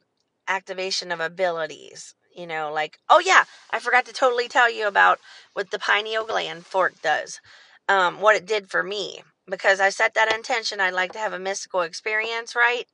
activation 0.48 1.12
of 1.12 1.20
abilities. 1.20 2.16
You 2.36 2.48
know, 2.48 2.72
like 2.74 3.00
oh 3.10 3.20
yeah, 3.20 3.46
I 3.72 3.80
forgot 3.80 4.06
to 4.06 4.14
totally 4.14 4.48
tell 4.48 4.72
you 4.72 4.88
about 4.88 5.20
what 5.54 5.72
the 5.72 5.80
pineal 5.80 6.26
gland 6.26 6.66
fork 6.66 7.02
does. 7.02 7.42
Um, 7.90 8.22
what 8.22 8.36
it 8.36 8.46
did 8.46 8.70
for 8.70 8.84
me 8.84 9.22
because 9.50 9.80
I 9.80 9.90
set 9.90 10.14
that 10.16 10.34
intention. 10.34 10.80
I'd 10.80 10.94
like 10.94 11.14
to 11.14 11.20
have 11.20 11.34
a 11.34 11.40
mystical 11.40 11.82
experience, 11.82 12.56
right? 12.56 12.86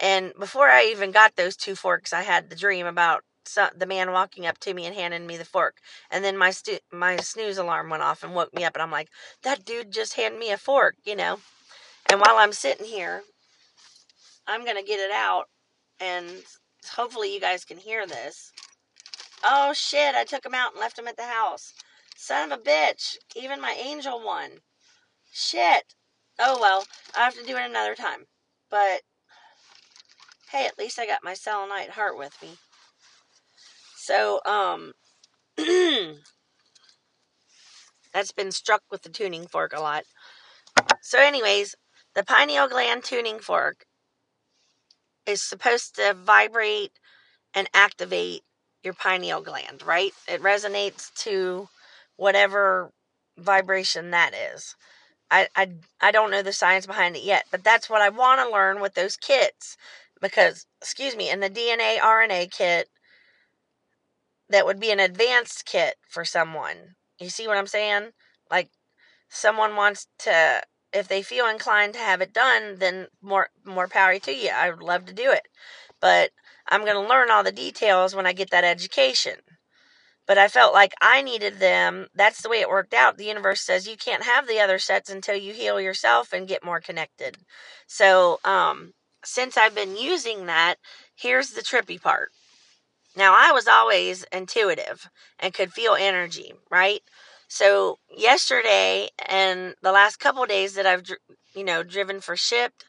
And 0.00 0.32
before 0.38 0.68
I 0.68 0.84
even 0.86 1.10
got 1.10 1.36
those 1.36 1.56
two 1.56 1.74
forks, 1.74 2.12
I 2.12 2.22
had 2.22 2.50
the 2.50 2.56
dream 2.56 2.86
about 2.86 3.24
the 3.54 3.86
man 3.86 4.12
walking 4.12 4.46
up 4.46 4.58
to 4.58 4.74
me 4.74 4.86
and 4.86 4.94
handing 4.94 5.26
me 5.26 5.36
the 5.36 5.44
fork. 5.44 5.80
And 6.10 6.24
then 6.24 6.36
my 6.36 6.50
stu- 6.50 6.78
my 6.92 7.16
snooze 7.16 7.58
alarm 7.58 7.90
went 7.90 8.02
off 8.02 8.22
and 8.22 8.34
woke 8.34 8.54
me 8.54 8.64
up. 8.64 8.74
And 8.74 8.82
I'm 8.82 8.90
like, 8.90 9.08
that 9.42 9.64
dude 9.64 9.92
just 9.92 10.14
handed 10.14 10.38
me 10.38 10.50
a 10.50 10.58
fork, 10.58 10.96
you 11.04 11.16
know. 11.16 11.40
And 12.10 12.20
while 12.20 12.36
I'm 12.36 12.52
sitting 12.52 12.86
here, 12.86 13.22
I'm 14.46 14.64
gonna 14.64 14.82
get 14.82 15.00
it 15.00 15.10
out, 15.10 15.48
and 15.98 16.44
hopefully 16.94 17.34
you 17.34 17.40
guys 17.40 17.64
can 17.64 17.78
hear 17.78 18.06
this. 18.06 18.52
Oh 19.42 19.72
shit! 19.72 20.14
I 20.14 20.24
took 20.24 20.46
him 20.46 20.54
out 20.54 20.72
and 20.72 20.80
left 20.80 20.98
him 20.98 21.08
at 21.08 21.16
the 21.16 21.24
house. 21.24 21.74
Son 22.16 22.52
of 22.52 22.60
a 22.60 22.62
bitch! 22.62 23.16
Even 23.34 23.60
my 23.60 23.72
angel 23.72 24.24
one. 24.24 24.60
Shit. 25.32 25.94
Oh 26.38 26.58
well, 26.60 26.86
I 27.16 27.24
have 27.24 27.34
to 27.34 27.44
do 27.44 27.56
it 27.56 27.68
another 27.68 27.94
time. 27.94 28.26
But 28.70 29.02
hey, 30.50 30.66
at 30.66 30.78
least 30.78 30.98
I 30.98 31.06
got 31.06 31.24
my 31.24 31.34
selenite 31.34 31.90
heart 31.90 32.16
with 32.16 32.40
me. 32.40 32.56
So, 34.06 34.40
um, 34.46 34.92
that's 38.14 38.30
been 38.30 38.52
struck 38.52 38.82
with 38.88 39.02
the 39.02 39.08
tuning 39.08 39.48
fork 39.48 39.72
a 39.74 39.80
lot. 39.80 40.04
So, 41.02 41.18
anyways, 41.20 41.74
the 42.14 42.22
pineal 42.22 42.68
gland 42.68 43.02
tuning 43.02 43.40
fork 43.40 43.84
is 45.26 45.42
supposed 45.42 45.96
to 45.96 46.14
vibrate 46.14 46.92
and 47.52 47.68
activate 47.74 48.42
your 48.84 48.94
pineal 48.94 49.40
gland, 49.40 49.82
right? 49.84 50.12
It 50.28 50.40
resonates 50.40 51.12
to 51.24 51.68
whatever 52.14 52.92
vibration 53.36 54.12
that 54.12 54.34
is. 54.54 54.76
I, 55.32 55.48
I, 55.56 55.72
I 56.00 56.12
don't 56.12 56.30
know 56.30 56.42
the 56.42 56.52
science 56.52 56.86
behind 56.86 57.16
it 57.16 57.24
yet, 57.24 57.46
but 57.50 57.64
that's 57.64 57.90
what 57.90 58.02
I 58.02 58.10
want 58.10 58.40
to 58.40 58.52
learn 58.52 58.80
with 58.80 58.94
those 58.94 59.16
kits. 59.16 59.76
Because, 60.20 60.66
excuse 60.80 61.16
me, 61.16 61.28
in 61.28 61.40
the 61.40 61.50
DNA 61.50 61.98
RNA 61.98 62.52
kit, 62.52 62.88
that 64.50 64.66
would 64.66 64.80
be 64.80 64.90
an 64.90 65.00
advanced 65.00 65.64
kit 65.66 65.96
for 66.08 66.24
someone. 66.24 66.96
You 67.18 67.30
see 67.30 67.46
what 67.46 67.56
I'm 67.56 67.66
saying? 67.66 68.10
Like 68.50 68.70
someone 69.28 69.76
wants 69.76 70.08
to 70.20 70.62
if 70.92 71.08
they 71.08 71.22
feel 71.22 71.46
inclined 71.46 71.92
to 71.94 72.00
have 72.00 72.20
it 72.20 72.32
done, 72.32 72.76
then 72.78 73.08
more 73.20 73.48
more 73.64 73.88
power 73.88 74.18
to 74.18 74.32
you. 74.32 74.50
I 74.54 74.70
would 74.70 74.82
love 74.82 75.04
to 75.06 75.12
do 75.12 75.30
it. 75.30 75.48
But 76.00 76.30
I'm 76.68 76.84
going 76.84 76.94
to 76.94 77.08
learn 77.08 77.30
all 77.30 77.42
the 77.42 77.52
details 77.52 78.14
when 78.14 78.26
I 78.26 78.32
get 78.32 78.50
that 78.50 78.64
education. 78.64 79.36
But 80.26 80.38
I 80.38 80.48
felt 80.48 80.72
like 80.74 80.92
I 81.00 81.22
needed 81.22 81.60
them. 81.60 82.08
That's 82.14 82.42
the 82.42 82.48
way 82.48 82.60
it 82.60 82.68
worked 82.68 82.94
out. 82.94 83.16
The 83.16 83.26
universe 83.26 83.60
says 83.60 83.86
you 83.86 83.96
can't 83.96 84.24
have 84.24 84.48
the 84.48 84.58
other 84.60 84.78
sets 84.78 85.08
until 85.08 85.36
you 85.36 85.52
heal 85.52 85.80
yourself 85.80 86.32
and 86.32 86.48
get 86.48 86.64
more 86.64 86.80
connected. 86.80 87.38
So, 87.86 88.40
um, 88.44 88.92
since 89.24 89.56
I've 89.56 89.74
been 89.74 89.96
using 89.96 90.46
that, 90.46 90.76
here's 91.14 91.50
the 91.50 91.62
trippy 91.62 92.00
part. 92.00 92.30
Now, 93.16 93.34
I 93.36 93.52
was 93.52 93.66
always 93.66 94.24
intuitive 94.32 95.08
and 95.40 95.54
could 95.54 95.72
feel 95.72 95.94
energy, 95.94 96.52
right? 96.70 97.00
So, 97.48 97.98
yesterday 98.14 99.08
and 99.26 99.74
the 99.82 99.92
last 99.92 100.18
couple 100.18 100.44
days 100.46 100.74
that 100.74 100.86
I've, 100.86 101.04
you 101.54 101.64
know, 101.64 101.82
driven 101.82 102.20
for 102.20 102.36
Shipt, 102.36 102.84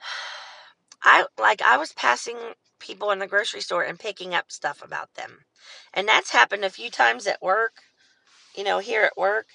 I 1.04 1.26
like 1.38 1.62
I 1.62 1.76
was 1.78 1.92
passing 1.92 2.36
people 2.80 3.10
in 3.12 3.18
the 3.20 3.26
grocery 3.26 3.60
store 3.60 3.84
and 3.84 3.98
picking 3.98 4.34
up 4.34 4.50
stuff 4.50 4.82
about 4.84 5.14
them. 5.14 5.44
And 5.94 6.08
that's 6.08 6.30
happened 6.32 6.64
a 6.64 6.70
few 6.70 6.90
times 6.90 7.26
at 7.26 7.42
work, 7.42 7.74
you 8.56 8.64
know, 8.64 8.80
here 8.80 9.04
at 9.04 9.16
work. 9.16 9.46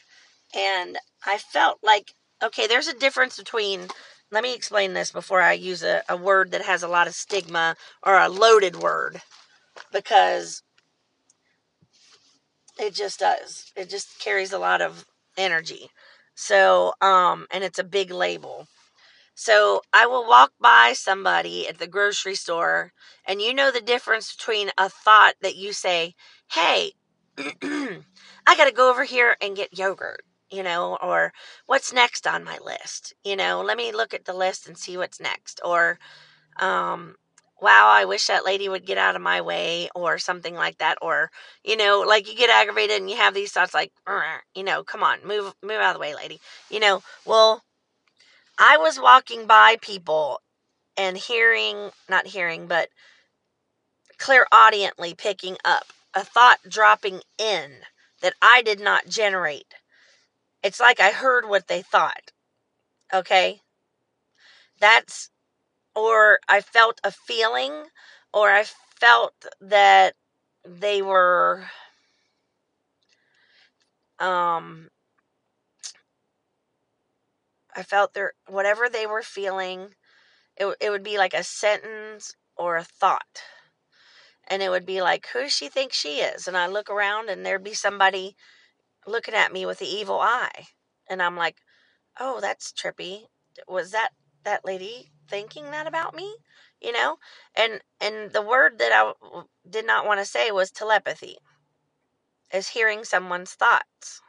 And 0.56 0.98
I 1.26 1.38
felt 1.38 1.80
like, 1.84 2.14
okay, 2.44 2.68
there's 2.68 2.88
a 2.88 2.98
difference 2.98 3.38
between 3.38 3.88
let 4.32 4.44
me 4.44 4.54
explain 4.54 4.94
this 4.94 5.12
before 5.12 5.42
I 5.42 5.54
use 5.54 5.84
a, 5.84 6.04
a 6.10 6.18
word 6.18 6.52
that 6.52 6.64
has 6.64 6.84
a 6.84 6.88
lot 6.88 7.08
of 7.08 7.14
stigma 7.14 7.76
or 8.04 8.18
a 8.18 8.30
loaded 8.30 8.76
word 8.76 9.22
because 9.92 10.64
it 12.80 12.94
just 12.94 13.20
does. 13.20 13.72
It 13.76 13.90
just 13.90 14.20
carries 14.20 14.54
a 14.54 14.60
lot 14.60 14.82
of 14.82 15.06
energy. 15.38 15.90
So, 16.36 16.94
um, 17.02 17.48
and 17.52 17.64
it's 17.64 17.80
a 17.80 17.84
big 17.84 18.12
label. 18.12 18.68
So 19.36 19.82
I 19.94 20.08
will 20.08 20.28
walk 20.28 20.52
by 20.60 20.94
somebody 20.96 21.68
at 21.68 21.78
the 21.78 21.88
grocery 21.88 22.36
store, 22.36 22.92
and 23.26 23.42
you 23.42 23.54
know 23.54 23.72
the 23.72 23.82
difference 23.82 24.36
between 24.36 24.72
a 24.78 24.90
thought 24.90 25.36
that 25.42 25.56
you 25.56 25.74
say, 25.74 26.16
Hey, 26.52 26.94
I 27.38 28.56
got 28.58 28.66
to 28.66 28.72
go 28.74 28.90
over 28.90 29.04
here 29.04 29.38
and 29.42 29.56
get 29.56 29.78
yogurt 29.78 30.22
you 30.52 30.64
know, 30.64 30.98
or 31.02 31.34
what's 31.66 31.94
next 31.94 32.28
on 32.28 32.44
my 32.44 32.58
list? 32.64 33.14
You 33.24 33.36
know, 33.36 33.62
let 33.62 33.78
me 33.78 33.92
look 33.92 34.14
at 34.14 34.26
the 34.26 34.34
list 34.34 34.68
and 34.68 34.78
see 34.78 34.98
what's 34.98 35.20
next. 35.20 35.60
Or, 35.64 36.00
um, 36.60 37.16
wow, 37.62 37.88
I 37.90 38.06
wish 38.06 38.28
that 38.28 38.46
lady 38.46 38.70
would 38.70 38.86
get 38.86 38.98
out 38.98 39.16
of 39.16 39.22
my 39.22 39.42
way, 39.42 39.90
or 39.96 40.18
something 40.18 40.56
like 40.56 40.78
that. 40.78 40.98
Or, 41.02 41.32
you 41.64 41.76
know, 41.76 42.04
like 42.08 42.30
you 42.30 42.38
get 42.38 42.50
aggravated 42.50 43.00
and 43.02 43.10
you 43.10 43.18
have 43.18 43.34
these 43.34 43.52
thoughts 43.52 43.74
like, 43.74 43.92
you 44.56 44.64
know, 44.64 44.84
come 44.84 45.04
on, 45.04 45.20
move, 45.26 45.54
move 45.62 45.82
out 45.82 45.90
of 45.90 45.94
the 45.96 46.00
way, 46.00 46.16
lady. 46.16 46.40
You 46.70 46.80
know, 46.80 47.02
well, 47.26 47.64
I 48.60 48.78
was 48.78 49.00
walking 49.00 49.46
by 49.46 49.78
people 49.82 50.42
and 50.98 51.18
hearing, 51.18 51.92
not 52.10 52.28
hearing, 52.28 52.68
but 52.68 52.90
clairaudiently 54.18 55.14
picking 55.14 55.58
up 55.64 55.94
a 56.14 56.24
thought 56.24 56.58
dropping 56.68 57.22
in 57.38 57.72
that 58.22 58.34
I 58.42 58.64
did 58.64 58.80
not 58.80 59.08
generate 59.08 59.76
it's 60.64 60.80
like 60.80 61.00
I 61.00 61.12
heard 61.12 61.48
what 61.48 61.68
they 61.68 61.82
thought. 61.82 62.32
Okay? 63.14 63.62
That's, 64.80 65.30
or 65.96 66.40
I 66.48 66.62
felt 66.62 67.00
a 67.04 67.12
feeling, 67.12 67.86
or 68.34 68.50
I 68.52 68.66
felt 69.00 69.34
that 69.62 70.16
they 70.66 71.02
were, 71.02 71.66
um, 74.20 74.90
I 77.76 77.84
felt 77.84 78.14
their, 78.14 78.34
whatever 78.48 78.90
they 78.90 79.06
were 79.06 79.24
feeling, 79.24 79.90
it, 80.58 80.76
it 80.82 80.90
would 80.90 81.04
be 81.04 81.18
like 81.18 81.34
a 81.34 81.44
sentence 81.44 82.36
or 82.56 82.78
a 82.78 82.84
thought. 82.84 83.44
And 84.48 84.62
it 84.62 84.70
would 84.70 84.86
be 84.86 85.02
like, 85.02 85.28
who 85.34 85.42
does 85.44 85.52
she 85.52 85.70
think 85.70 85.94
she 85.94 86.20
is? 86.20 86.48
And 86.48 86.58
I 86.58 86.68
look 86.68 86.90
around 86.90 87.30
and 87.30 87.46
there'd 87.46 87.64
be 87.64 87.74
somebody 87.74 88.36
looking 89.08 89.34
at 89.34 89.54
me 89.54 89.66
with 89.66 89.80
the 89.80 89.88
evil 89.88 90.20
eye. 90.20 90.68
And 91.10 91.22
I'm 91.22 91.36
like, 91.36 91.58
oh, 92.20 92.40
that's 92.42 92.72
trippy. 92.72 93.24
Was 93.68 93.92
that 93.92 94.10
that 94.44 94.66
lady 94.66 95.12
thinking 95.28 95.72
that 95.72 95.88
about 95.88 96.16
me? 96.16 96.36
You 96.82 96.92
know? 96.92 97.18
And 97.56 97.82
and 98.00 98.32
the 98.32 98.42
word 98.42 98.80
that 98.80 98.92
I 98.94 99.42
did 99.70 99.86
not 99.86 100.06
want 100.06 100.20
to 100.20 100.26
say 100.26 100.52
was 100.52 100.72
telepathy. 100.72 101.38
Is 102.54 102.70
hearing 102.70 103.04
someone's 103.04 103.54
thoughts. 103.54 104.22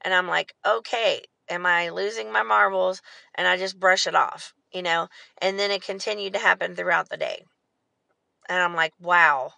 And 0.00 0.12
I'm 0.14 0.26
like, 0.26 0.54
okay, 0.66 1.22
am 1.48 1.64
I 1.64 1.90
losing 1.90 2.32
my 2.32 2.42
marbles? 2.42 3.02
And 3.34 3.46
I 3.46 3.56
just 3.56 3.78
brush 3.78 4.06
it 4.06 4.16
off, 4.16 4.52
you 4.72 4.82
know? 4.82 5.08
And 5.40 5.58
then 5.58 5.70
it 5.70 5.84
continued 5.84 6.32
to 6.32 6.40
happen 6.40 6.74
throughout 6.74 7.08
the 7.08 7.16
day. 7.16 7.44
And 8.48 8.60
I'm 8.60 8.74
like, 8.74 8.92
wow. 9.00 9.52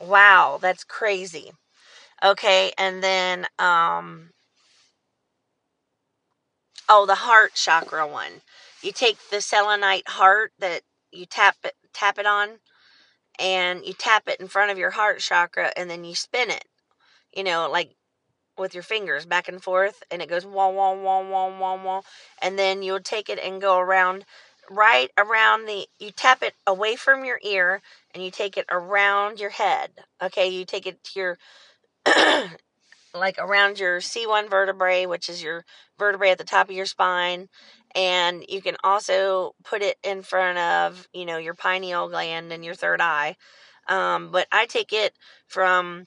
Wow, 0.00 0.58
that's 0.62 0.84
crazy. 0.84 1.50
Okay, 2.24 2.72
and 2.78 3.02
then 3.02 3.46
um 3.58 4.30
oh, 6.88 7.06
the 7.06 7.14
heart 7.14 7.54
chakra 7.54 8.06
one. 8.06 8.42
You 8.82 8.92
take 8.92 9.18
the 9.30 9.40
selenite 9.40 10.08
heart 10.08 10.52
that 10.58 10.82
you 11.12 11.26
tap 11.26 11.56
it 11.64 11.74
tap 11.92 12.18
it 12.18 12.26
on 12.26 12.58
and 13.38 13.84
you 13.84 13.92
tap 13.94 14.28
it 14.28 14.40
in 14.40 14.48
front 14.48 14.70
of 14.70 14.78
your 14.78 14.90
heart 14.90 15.20
chakra 15.20 15.72
and 15.76 15.90
then 15.90 16.04
you 16.04 16.14
spin 16.14 16.50
it. 16.50 16.64
You 17.34 17.44
know, 17.44 17.68
like 17.70 17.94
with 18.58 18.74
your 18.74 18.82
fingers 18.82 19.26
back 19.26 19.48
and 19.48 19.62
forth 19.62 20.02
and 20.10 20.20
it 20.20 20.28
goes 20.28 20.44
wah 20.44 20.68
wah 20.68 20.92
wah 20.92 21.22
wah 21.22 21.58
wah 21.58 21.82
wah 21.82 22.02
and 22.42 22.58
then 22.58 22.82
you'll 22.82 23.00
take 23.00 23.28
it 23.28 23.38
and 23.38 23.60
go 23.60 23.78
around 23.78 24.24
right 24.70 25.10
around 25.16 25.66
the 25.66 25.86
you 25.98 26.10
tap 26.10 26.42
it 26.42 26.54
away 26.66 26.96
from 26.96 27.24
your 27.24 27.40
ear 27.42 27.80
and 28.12 28.22
you 28.22 28.30
take 28.30 28.56
it 28.56 28.66
around 28.70 29.40
your 29.40 29.50
head 29.50 29.90
okay 30.22 30.48
you 30.48 30.64
take 30.64 30.86
it 30.86 31.02
to 31.02 31.18
your 31.18 31.38
like 33.14 33.36
around 33.38 33.78
your 33.78 33.98
C1 33.98 34.50
vertebrae, 34.50 35.06
which 35.06 35.28
is 35.28 35.42
your 35.42 35.64
vertebrae 35.98 36.30
at 36.30 36.38
the 36.38 36.44
top 36.44 36.68
of 36.68 36.74
your 36.74 36.86
spine. 36.86 37.48
And 37.94 38.44
you 38.48 38.60
can 38.60 38.76
also 38.84 39.54
put 39.64 39.82
it 39.82 39.96
in 40.02 40.22
front 40.22 40.58
of, 40.58 41.08
you 41.12 41.24
know, 41.24 41.38
your 41.38 41.54
pineal 41.54 42.08
gland 42.08 42.52
and 42.52 42.64
your 42.64 42.74
third 42.74 43.00
eye. 43.00 43.36
Um, 43.88 44.30
but 44.30 44.46
I 44.52 44.66
take 44.66 44.92
it 44.92 45.14
from, 45.46 46.06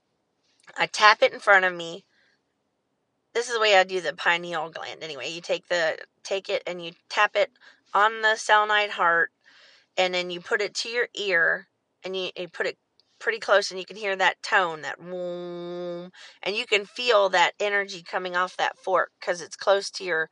I 0.78 0.86
tap 0.86 1.24
it 1.24 1.34
in 1.34 1.40
front 1.40 1.66
of 1.66 1.74
me, 1.74 2.06
this 3.34 3.48
is 3.48 3.54
the 3.54 3.62
way 3.62 3.76
I 3.76 3.84
do 3.84 4.02
the 4.02 4.14
pineal 4.14 4.70
gland 4.70 5.04
anyway. 5.04 5.30
You 5.30 5.42
take 5.42 5.68
the 5.68 5.98
take 6.24 6.50
it 6.50 6.64
and 6.68 6.84
you 6.84 6.92
tap 7.10 7.36
it 7.36 7.52
on 7.94 8.22
the 8.22 8.36
selenite 8.36 8.92
heart 8.92 9.32
and 9.98 10.14
then 10.14 10.30
you 10.30 10.40
put 10.40 10.62
it 10.62 10.74
to 10.76 10.90
your 10.90 11.08
ear 11.16 11.68
and 12.04 12.16
you, 12.16 12.30
you 12.38 12.48
put 12.48 12.68
it 12.68 12.78
pretty 13.22 13.40
close 13.40 13.72
and 13.72 13.80
you 13.80 13.86
can 13.86 13.96
hear 13.96 14.16
that 14.16 14.42
tone 14.44 14.82
that 14.82 15.00
boom 15.00 16.12
and 16.44 16.56
you 16.56 16.66
can 16.66 16.86
feel 16.86 17.30
that 17.30 17.54
energy 17.60 18.04
coming 18.04 18.36
off 18.36 18.58
that 18.58 18.78
fork 18.78 19.12
because 19.20 19.42
it's 19.42 19.56
close 19.56 19.90
to 19.90 20.04
your 20.04 20.30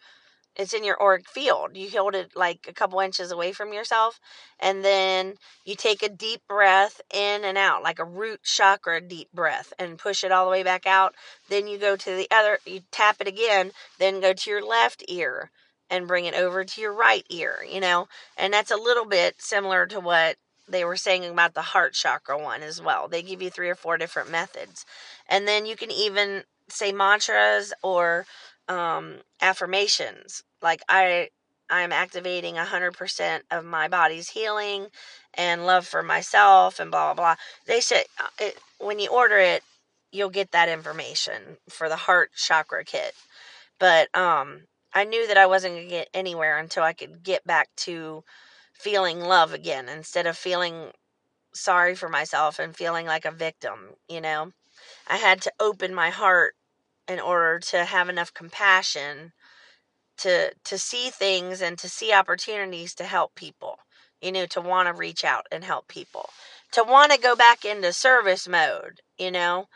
it's 0.56 0.74
in 0.74 0.84
your 0.84 1.02
auric 1.02 1.30
field. 1.30 1.78
You 1.78 1.90
hold 1.90 2.16
it 2.16 2.32
like 2.36 2.66
a 2.68 2.74
couple 2.74 3.00
inches 3.00 3.32
away 3.32 3.54
from 3.54 3.72
yourself, 3.72 4.20
and 4.60 4.84
then 4.84 5.36
you 5.64 5.76
take 5.76 6.04
a 6.04 6.10
deep 6.10 6.42
breath 6.50 7.00
in 7.14 7.46
and 7.46 7.58
out, 7.58 7.82
like 7.82 8.00
a 8.00 8.04
root 8.04 8.42
chakra 8.44 9.00
deep 9.00 9.32
breath, 9.34 9.72
and 9.80 9.98
push 9.98 10.24
it 10.24 10.34
all 10.34 10.46
the 10.46 10.52
way 10.52 10.64
back 10.64 10.86
out. 10.86 11.16
Then 11.48 11.68
you 11.68 11.78
go 11.78 11.96
to 11.96 12.10
the 12.16 12.28
other, 12.30 12.60
you 12.66 12.82
tap 12.92 13.22
it 13.22 13.28
again, 13.28 13.72
then 14.00 14.20
go 14.20 14.34
to 14.34 14.50
your 14.50 14.66
left 14.66 15.04
ear 15.08 15.52
and 15.90 16.08
bring 16.08 16.26
it 16.26 16.36
over 16.36 16.66
to 16.66 16.82
your 16.82 16.94
right 16.94 17.26
ear, 17.30 17.60
you 17.68 17.80
know, 17.80 18.08
and 18.38 18.54
that's 18.54 18.72
a 18.72 18.76
little 18.76 19.06
bit 19.06 19.36
similar 19.40 19.86
to 19.88 20.00
what 20.00 20.36
they 20.70 20.86
were 20.86 20.96
saying 20.96 21.26
about 21.26 21.54
the 21.54 21.62
heart 21.62 21.94
chakra 21.94 22.38
one 22.38 22.62
as 22.62 22.82
well. 22.82 23.08
They 23.08 23.22
give 23.22 23.42
you 23.42 23.50
three 23.50 23.70
or 23.70 23.76
four 23.76 23.98
different 23.98 24.30
methods. 24.30 24.86
And 25.28 25.48
then 25.48 25.66
you 25.66 25.76
can 25.76 25.92
even 25.92 26.44
say 26.70 26.92
mantras 26.92 27.74
or 27.84 28.26
um, 28.68 29.18
affirmations 29.42 30.44
like 30.62 30.82
I 30.88 31.30
I'm 31.72 31.92
activating 31.92 32.56
100% 32.56 33.42
of 33.52 33.64
my 33.64 33.88
body's 33.88 34.30
healing 34.30 34.88
and 35.36 35.66
love 35.68 35.86
for 35.86 36.02
myself 36.02 36.80
and 36.80 36.92
blah 36.92 37.14
blah 37.14 37.36
blah. 37.36 37.36
They 37.66 37.82
said 37.82 38.06
uh, 38.20 38.28
it, 38.40 38.60
when 38.80 39.00
you 39.00 39.10
order 39.10 39.38
it, 39.38 39.64
you'll 40.12 40.30
get 40.30 40.52
that 40.52 40.70
information 40.70 41.58
for 41.70 41.90
the 41.90 41.96
heart 41.96 42.32
chakra 42.36 42.84
kit. 42.84 43.14
But 43.80 44.16
um 44.16 44.62
I 44.94 45.04
knew 45.04 45.28
that 45.28 45.38
I 45.38 45.46
wasn't 45.46 45.76
going 45.76 45.84
to 45.86 45.90
get 45.90 46.10
anywhere 46.16 46.58
until 46.58 46.84
I 46.84 46.94
could 46.94 47.24
get 47.24 47.46
back 47.46 47.70
to 47.78 48.24
feeling 48.80 49.22
love 49.22 49.54
again 49.54 49.90
instead 49.90 50.28
of 50.28 50.38
feeling 50.38 50.92
sorry 51.54 51.96
for 51.96 52.10
myself 52.10 52.60
and 52.60 52.76
feeling 52.76 53.06
like 53.06 53.26
a 53.26 53.32
victim, 53.32 53.96
you 54.10 54.22
know. 54.22 54.52
I 55.08 55.18
had 55.18 55.42
to 55.44 55.54
open 55.60 55.94
my 55.94 56.10
heart 56.12 56.56
in 57.08 57.20
order 57.20 57.60
to 57.60 57.86
have 57.86 58.10
enough 58.10 58.34
compassion 58.34 59.34
to 60.18 60.54
to 60.66 60.78
see 60.78 61.10
things 61.10 61.62
and 61.62 61.78
to 61.80 61.90
see 61.90 62.14
opportunities 62.14 62.94
to 62.96 63.04
help 63.04 63.36
people 63.36 63.80
you 64.22 64.32
know 64.32 64.46
to 64.46 64.62
want 64.62 64.88
to 64.88 64.94
reach 64.94 65.24
out 65.24 65.46
and 65.52 65.64
help 65.64 65.88
people 65.88 66.30
to 66.72 66.84
want 66.84 67.12
to 67.12 67.20
go 67.20 67.36
back 67.36 67.66
into 67.66 67.92
service 67.94 68.48
mode 68.48 69.02
you 69.18 69.32
know 69.32 69.68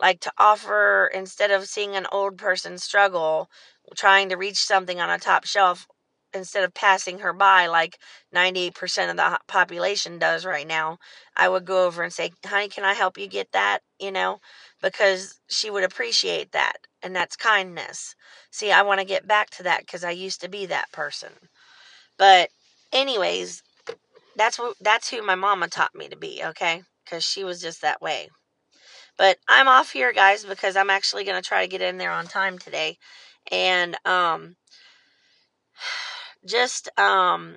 like 0.00 0.20
to 0.20 0.32
offer 0.38 1.10
instead 1.14 1.50
of 1.50 1.66
seeing 1.68 1.94
an 1.96 2.06
old 2.12 2.36
person 2.36 2.78
struggle 2.78 3.48
trying 3.96 4.28
to 4.28 4.36
reach 4.36 4.58
something 4.58 5.00
on 5.00 5.10
a 5.10 5.18
top 5.18 5.44
shelf 5.44 5.86
instead 6.34 6.64
of 6.64 6.74
passing 6.74 7.20
her 7.20 7.32
by 7.32 7.66
like 7.66 7.98
98% 8.34 9.10
of 9.10 9.16
the 9.16 9.38
population 9.48 10.18
does 10.18 10.44
right 10.44 10.66
now 10.66 10.98
i 11.36 11.48
would 11.48 11.64
go 11.64 11.86
over 11.86 12.02
and 12.02 12.12
say 12.12 12.32
honey 12.44 12.68
can 12.68 12.84
i 12.84 12.94
help 12.94 13.18
you 13.18 13.26
get 13.26 13.52
that 13.52 13.80
you 14.00 14.12
know 14.12 14.40
because 14.82 15.40
she 15.48 15.70
would 15.70 15.84
appreciate 15.84 16.52
that 16.52 16.78
and 17.02 17.14
that's 17.14 17.36
kindness 17.36 18.12
See, 18.50 18.72
I 18.72 18.82
want 18.82 19.00
to 19.00 19.06
get 19.06 19.28
back 19.28 19.50
to 19.52 19.64
that 19.64 19.80
because 19.80 20.04
I 20.04 20.12
used 20.12 20.42
to 20.42 20.48
be 20.48 20.66
that 20.66 20.92
person. 20.92 21.32
But, 22.18 22.50
anyways, 22.92 23.62
that's 24.36 24.58
what 24.58 24.76
that's 24.80 25.10
who 25.10 25.22
my 25.22 25.34
mama 25.34 25.68
taught 25.68 25.94
me 25.94 26.08
to 26.08 26.16
be. 26.16 26.42
Okay, 26.44 26.82
because 27.04 27.24
she 27.24 27.44
was 27.44 27.60
just 27.62 27.82
that 27.82 28.02
way. 28.02 28.28
But 29.18 29.38
I'm 29.48 29.68
off 29.68 29.92
here, 29.92 30.12
guys, 30.12 30.44
because 30.44 30.76
I'm 30.76 30.90
actually 30.90 31.24
gonna 31.24 31.42
try 31.42 31.62
to 31.62 31.68
get 31.70 31.82
in 31.82 31.98
there 31.98 32.12
on 32.12 32.26
time 32.26 32.58
today, 32.58 32.98
and 33.50 33.96
um, 34.06 34.56
just 36.44 36.88
um, 36.98 37.56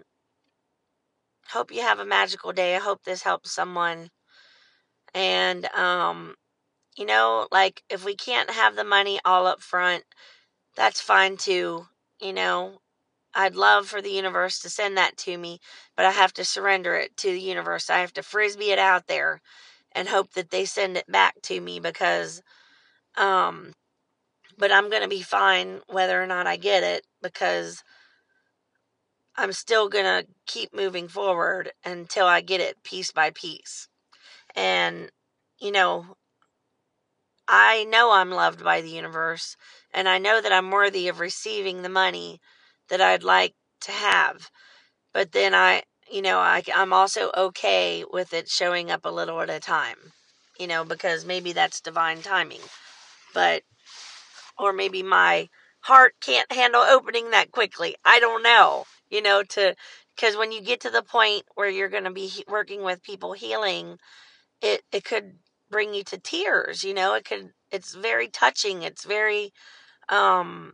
hope 1.49 1.71
you 1.71 1.81
have 1.81 1.99
a 1.99 2.05
magical 2.05 2.51
day. 2.51 2.75
I 2.75 2.79
hope 2.79 3.03
this 3.03 3.23
helps 3.23 3.51
someone. 3.51 4.09
And 5.13 5.65
um, 5.67 6.35
you 6.97 7.05
know, 7.05 7.47
like 7.51 7.83
if 7.89 8.05
we 8.05 8.15
can't 8.15 8.49
have 8.51 8.75
the 8.75 8.83
money 8.83 9.19
all 9.25 9.47
up 9.47 9.61
front, 9.61 10.03
that's 10.75 11.01
fine 11.01 11.37
too. 11.37 11.87
You 12.21 12.33
know, 12.33 12.79
I'd 13.33 13.55
love 13.55 13.87
for 13.87 14.01
the 14.01 14.11
universe 14.11 14.59
to 14.61 14.69
send 14.69 14.97
that 14.97 15.17
to 15.17 15.37
me, 15.37 15.59
but 15.95 16.05
I 16.05 16.11
have 16.11 16.33
to 16.33 16.45
surrender 16.45 16.95
it 16.95 17.17
to 17.17 17.31
the 17.31 17.41
universe. 17.41 17.89
I 17.89 17.99
have 17.99 18.13
to 18.13 18.23
frisbee 18.23 18.71
it 18.71 18.79
out 18.79 19.07
there 19.07 19.41
and 19.93 20.07
hope 20.09 20.33
that 20.33 20.51
they 20.51 20.65
send 20.65 20.97
it 20.97 21.07
back 21.11 21.35
to 21.43 21.59
me 21.61 21.79
because 21.79 22.41
um 23.17 23.73
but 24.57 24.71
I'm 24.71 24.89
going 24.89 25.01
to 25.01 25.07
be 25.07 25.21
fine 25.21 25.81
whether 25.87 26.21
or 26.21 26.27
not 26.27 26.47
I 26.47 26.57
get 26.57 26.83
it 26.83 27.05
because 27.21 27.83
I'm 29.37 29.51
still 29.51 29.89
going 29.89 30.05
to 30.05 30.27
keep 30.45 30.73
moving 30.73 31.07
forward 31.07 31.71
until 31.83 32.25
I 32.25 32.41
get 32.41 32.61
it 32.61 32.83
piece 32.83 33.11
by 33.11 33.31
piece. 33.31 33.87
And 34.55 35.09
you 35.59 35.71
know, 35.71 36.17
I 37.47 37.83
know 37.85 38.11
I'm 38.11 38.31
loved 38.31 38.63
by 38.63 38.81
the 38.81 38.89
universe 38.89 39.55
and 39.93 40.09
I 40.09 40.17
know 40.17 40.41
that 40.41 40.51
I'm 40.51 40.71
worthy 40.71 41.07
of 41.07 41.19
receiving 41.19 41.81
the 41.81 41.89
money 41.89 42.41
that 42.89 43.01
I'd 43.01 43.23
like 43.23 43.53
to 43.81 43.91
have. 43.91 44.49
But 45.13 45.31
then 45.31 45.53
I, 45.53 45.83
you 46.11 46.21
know, 46.21 46.39
I, 46.39 46.63
I'm 46.73 46.93
also 46.93 47.31
okay 47.35 48.03
with 48.11 48.33
it 48.33 48.49
showing 48.49 48.91
up 48.91 49.05
a 49.05 49.09
little 49.09 49.41
at 49.41 49.49
a 49.49 49.59
time, 49.59 49.97
you 50.59 50.67
know, 50.67 50.83
because 50.83 51.25
maybe 51.25 51.53
that's 51.53 51.81
divine 51.81 52.21
timing. 52.21 52.61
But, 53.33 53.63
or 54.57 54.73
maybe 54.73 55.03
my 55.03 55.49
heart 55.81 56.15
can't 56.19 56.51
handle 56.51 56.81
opening 56.81 57.31
that 57.31 57.51
quickly. 57.51 57.95
I 58.03 58.19
don't 58.19 58.43
know, 58.43 58.85
you 59.09 59.21
know, 59.21 59.43
to, 59.43 59.75
because 60.15 60.37
when 60.37 60.51
you 60.51 60.61
get 60.61 60.81
to 60.81 60.89
the 60.89 61.03
point 61.03 61.43
where 61.55 61.69
you're 61.69 61.89
going 61.89 62.03
to 62.05 62.11
be 62.11 62.31
working 62.47 62.83
with 62.83 63.03
people 63.03 63.33
healing, 63.33 63.97
it, 64.61 64.83
it 64.91 65.03
could 65.05 65.33
bring 65.69 65.93
you 65.93 66.03
to 66.05 66.17
tears, 66.19 66.83
you 66.83 66.93
know, 66.93 67.13
it 67.15 67.25
could, 67.25 67.51
it's 67.71 67.95
very 67.95 68.27
touching. 68.27 68.83
It's 68.83 69.05
very, 69.05 69.51
um, 70.09 70.73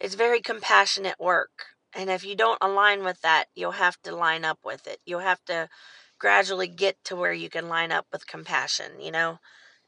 it's 0.00 0.14
very 0.14 0.40
compassionate 0.40 1.18
work. 1.20 1.66
And 1.94 2.10
if 2.10 2.24
you 2.24 2.34
don't 2.36 2.58
align 2.60 3.04
with 3.04 3.20
that, 3.22 3.46
you'll 3.54 3.72
have 3.72 3.96
to 4.02 4.14
line 4.14 4.44
up 4.44 4.58
with 4.64 4.86
it. 4.86 4.98
You'll 5.06 5.20
have 5.20 5.44
to 5.46 5.68
gradually 6.18 6.68
get 6.68 6.96
to 7.04 7.16
where 7.16 7.32
you 7.32 7.50
can 7.50 7.68
line 7.68 7.92
up 7.92 8.06
with 8.12 8.26
compassion, 8.26 9.00
you 9.00 9.10
know? 9.10 9.38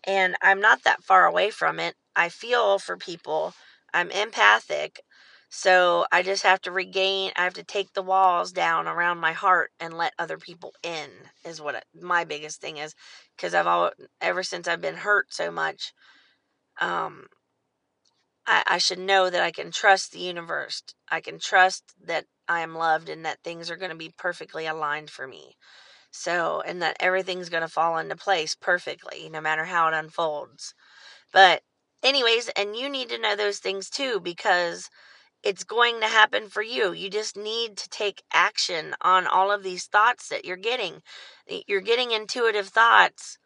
And 0.04 0.36
I'm 0.42 0.60
not 0.60 0.84
that 0.84 1.04
far 1.04 1.26
away 1.26 1.50
from 1.50 1.80
it. 1.80 1.94
I 2.16 2.28
feel 2.28 2.78
for 2.78 2.96
people. 2.96 3.54
I'm 3.94 4.10
empathic. 4.10 5.00
So 5.54 6.06
I 6.10 6.22
just 6.22 6.44
have 6.44 6.62
to 6.62 6.72
regain, 6.72 7.30
I 7.36 7.44
have 7.44 7.52
to 7.54 7.62
take 7.62 7.92
the 7.92 8.02
walls 8.02 8.52
down 8.52 8.88
around 8.88 9.18
my 9.18 9.32
heart 9.32 9.70
and 9.78 9.92
let 9.92 10.14
other 10.18 10.38
people 10.38 10.72
in, 10.82 11.10
is 11.44 11.60
what 11.60 11.84
my 11.94 12.24
biggest 12.24 12.62
thing 12.62 12.78
is. 12.78 12.94
Because 13.36 13.52
I've 13.52 13.66
all, 13.66 13.90
ever 14.22 14.42
since 14.42 14.66
I've 14.66 14.80
been 14.80 14.94
hurt 14.96 15.34
so 15.34 15.50
much, 15.50 15.92
um, 16.80 17.26
I, 18.46 18.64
I 18.66 18.78
should 18.78 18.98
know 18.98 19.28
that 19.28 19.42
I 19.42 19.50
can 19.50 19.70
trust 19.70 20.12
the 20.12 20.20
universe. 20.20 20.82
I 21.10 21.20
can 21.20 21.38
trust 21.38 21.84
that 22.02 22.24
I 22.48 22.60
am 22.60 22.74
loved 22.74 23.10
and 23.10 23.22
that 23.26 23.42
things 23.44 23.70
are 23.70 23.76
going 23.76 23.90
to 23.90 23.96
be 23.96 24.14
perfectly 24.16 24.64
aligned 24.64 25.10
for 25.10 25.26
me. 25.26 25.58
So, 26.12 26.62
and 26.66 26.82
that 26.82 26.96
everything's 27.00 27.50
going 27.50 27.62
to 27.62 27.68
fall 27.68 27.98
into 27.98 28.16
place 28.16 28.54
perfectly, 28.54 29.28
no 29.30 29.40
matter 29.42 29.66
how 29.66 29.88
it 29.88 29.94
unfolds. 29.94 30.74
But, 31.32 31.62
anyways, 32.02 32.48
and 32.50 32.76
you 32.76 32.88
need 32.88 33.10
to 33.10 33.18
know 33.18 33.36
those 33.36 33.58
things 33.60 33.90
too 33.90 34.20
because 34.20 34.90
it's 35.42 35.64
going 35.64 36.00
to 36.00 36.06
happen 36.06 36.48
for 36.48 36.62
you. 36.62 36.92
You 36.92 37.10
just 37.10 37.36
need 37.36 37.76
to 37.78 37.88
take 37.88 38.22
action 38.32 38.94
on 39.00 39.26
all 39.26 39.50
of 39.50 39.62
these 39.62 39.86
thoughts 39.86 40.28
that 40.28 40.44
you're 40.44 40.56
getting. 40.56 41.02
You're 41.66 41.80
getting 41.80 42.12
intuitive 42.12 42.68
thoughts, 42.68 43.38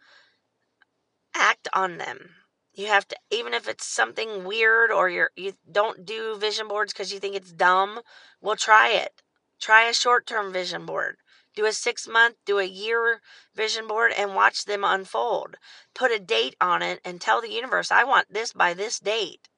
act 1.34 1.68
on 1.72 1.96
them. 1.96 2.34
You 2.74 2.86
have 2.88 3.08
to 3.08 3.16
even 3.30 3.54
if 3.54 3.66
it's 3.66 3.86
something 3.86 4.44
weird 4.44 4.90
or 4.92 5.08
you're 5.08 5.30
you 5.36 5.54
don't 5.70 6.04
do 6.04 6.36
vision 6.36 6.68
boards 6.68 6.92
because 6.92 7.12
you 7.12 7.18
think 7.18 7.34
it's 7.34 7.52
dumb 7.52 8.00
well 8.42 8.56
try 8.56 8.90
it. 8.90 9.22
Try 9.58 9.88
a 9.88 9.94
short-term 9.94 10.52
vision 10.52 10.84
board. 10.84 11.16
Do 11.54 11.64
a 11.64 11.72
six 11.72 12.06
month 12.06 12.36
do 12.44 12.58
a 12.58 12.64
year 12.64 13.22
vision 13.54 13.86
board 13.86 14.12
and 14.12 14.34
watch 14.34 14.66
them 14.66 14.84
unfold. 14.84 15.56
Put 15.94 16.12
a 16.12 16.18
date 16.18 16.56
on 16.60 16.82
it 16.82 17.00
and 17.02 17.18
tell 17.18 17.40
the 17.40 17.50
universe 17.50 17.90
i 17.90 18.04
want 18.04 18.30
this 18.30 18.52
by 18.52 18.74
this 18.74 19.00
date 19.00 19.48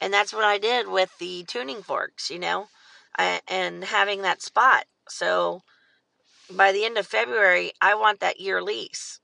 and 0.00 0.12
that's 0.12 0.32
what 0.32 0.44
i 0.44 0.58
did 0.58 0.88
with 0.88 1.16
the 1.18 1.44
tuning 1.44 1.82
forks 1.82 2.30
you 2.30 2.38
know 2.38 2.68
and 3.48 3.84
having 3.84 4.22
that 4.22 4.42
spot 4.42 4.84
so 5.08 5.62
by 6.50 6.72
the 6.72 6.84
end 6.84 6.96
of 6.96 7.06
february 7.06 7.72
i 7.80 7.94
want 7.94 8.20
that 8.20 8.40
year 8.40 8.62
lease 8.62 9.20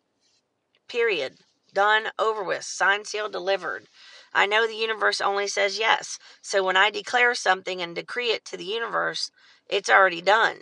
period 0.89 1.35
done, 1.75 2.05
over 2.18 2.43
with, 2.43 2.64
signed, 2.64 3.07
sealed, 3.07 3.33
delivered. 3.33 3.89
I 4.33 4.47
know 4.47 4.66
the 4.66 4.75
universe 4.75 5.20
only 5.20 5.49
says 5.49 5.79
yes. 5.79 6.18
So 6.41 6.62
when 6.62 6.77
I 6.77 6.91
declare 6.91 7.35
something 7.35 7.83
and 7.83 7.95
decree 7.95 8.31
it 8.31 8.45
to 8.47 8.57
the 8.57 8.64
universe, 8.64 9.31
it's 9.68 9.91
already 9.91 10.22
done. 10.22 10.59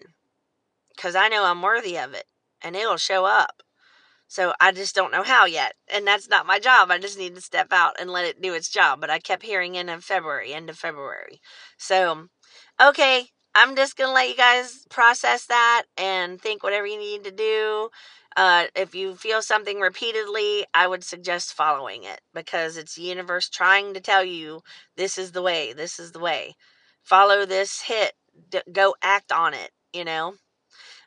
Because 0.94 1.14
I 1.14 1.28
know 1.28 1.44
I'm 1.44 1.62
worthy 1.62 1.98
of 1.98 2.14
it 2.14 2.24
and 2.62 2.74
it'll 2.74 2.96
show 2.96 3.24
up. 3.24 3.62
So 4.32 4.54
I 4.62 4.72
just 4.72 4.94
don't 4.94 5.12
know 5.12 5.22
how 5.22 5.44
yet. 5.44 5.74
And 5.92 6.06
that's 6.06 6.26
not 6.26 6.46
my 6.46 6.58
job. 6.58 6.90
I 6.90 6.96
just 6.96 7.18
need 7.18 7.34
to 7.34 7.42
step 7.42 7.66
out 7.70 7.96
and 8.00 8.08
let 8.08 8.24
it 8.24 8.40
do 8.40 8.54
its 8.54 8.70
job. 8.70 8.98
But 8.98 9.10
I 9.10 9.18
kept 9.18 9.42
hearing 9.42 9.74
in 9.74 9.88
February, 10.00 10.54
end 10.54 10.70
of 10.70 10.78
February. 10.78 11.38
So, 11.76 12.28
okay, 12.82 13.26
I'm 13.54 13.76
just 13.76 13.94
going 13.94 14.08
to 14.08 14.14
let 14.14 14.30
you 14.30 14.34
guys 14.34 14.86
process 14.88 15.44
that 15.48 15.82
and 15.98 16.40
think 16.40 16.62
whatever 16.62 16.86
you 16.86 16.98
need 16.98 17.24
to 17.24 17.30
do. 17.30 17.90
Uh, 18.34 18.68
if 18.74 18.94
you 18.94 19.16
feel 19.16 19.42
something 19.42 19.80
repeatedly, 19.80 20.64
I 20.72 20.86
would 20.86 21.04
suggest 21.04 21.52
following 21.52 22.04
it 22.04 22.22
because 22.32 22.78
it's 22.78 22.94
the 22.94 23.02
universe 23.02 23.50
trying 23.50 23.92
to 23.92 24.00
tell 24.00 24.24
you 24.24 24.62
this 24.96 25.18
is 25.18 25.32
the 25.32 25.42
way, 25.42 25.74
this 25.74 25.98
is 25.98 26.12
the 26.12 26.20
way. 26.20 26.54
Follow 27.02 27.44
this 27.44 27.82
hit, 27.82 28.14
D- 28.48 28.62
go 28.72 28.94
act 29.02 29.30
on 29.30 29.52
it, 29.52 29.72
you 29.92 30.06
know? 30.06 30.36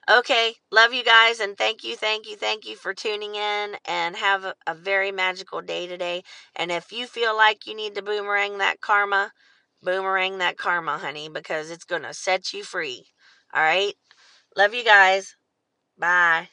Okay, 0.09 0.55
love 0.71 0.93
you 0.93 1.03
guys 1.03 1.39
and 1.39 1.57
thank 1.57 1.83
you, 1.83 1.95
thank 1.95 2.27
you, 2.29 2.35
thank 2.35 2.65
you 2.67 2.75
for 2.75 2.93
tuning 2.93 3.33
in 3.35 3.75
and 3.85 4.15
have 4.15 4.43
a, 4.45 4.53
a 4.67 4.75
very 4.75 5.11
magical 5.11 5.61
day 5.61 5.87
today. 5.87 6.21
And 6.55 6.71
if 6.71 6.91
you 6.91 7.07
feel 7.07 7.35
like 7.35 7.65
you 7.65 7.73
need 7.75 7.95
to 7.95 8.03
boomerang 8.03 8.59
that 8.59 8.81
karma, 8.81 9.31
boomerang 9.81 10.37
that 10.37 10.57
karma, 10.57 10.99
honey, 10.99 11.27
because 11.29 11.71
it's 11.71 11.85
going 11.85 12.03
to 12.03 12.13
set 12.13 12.53
you 12.53 12.63
free. 12.63 13.07
All 13.51 13.63
right? 13.63 13.95
Love 14.57 14.73
you 14.73 14.83
guys. 14.85 15.35
Bye. 15.97 16.49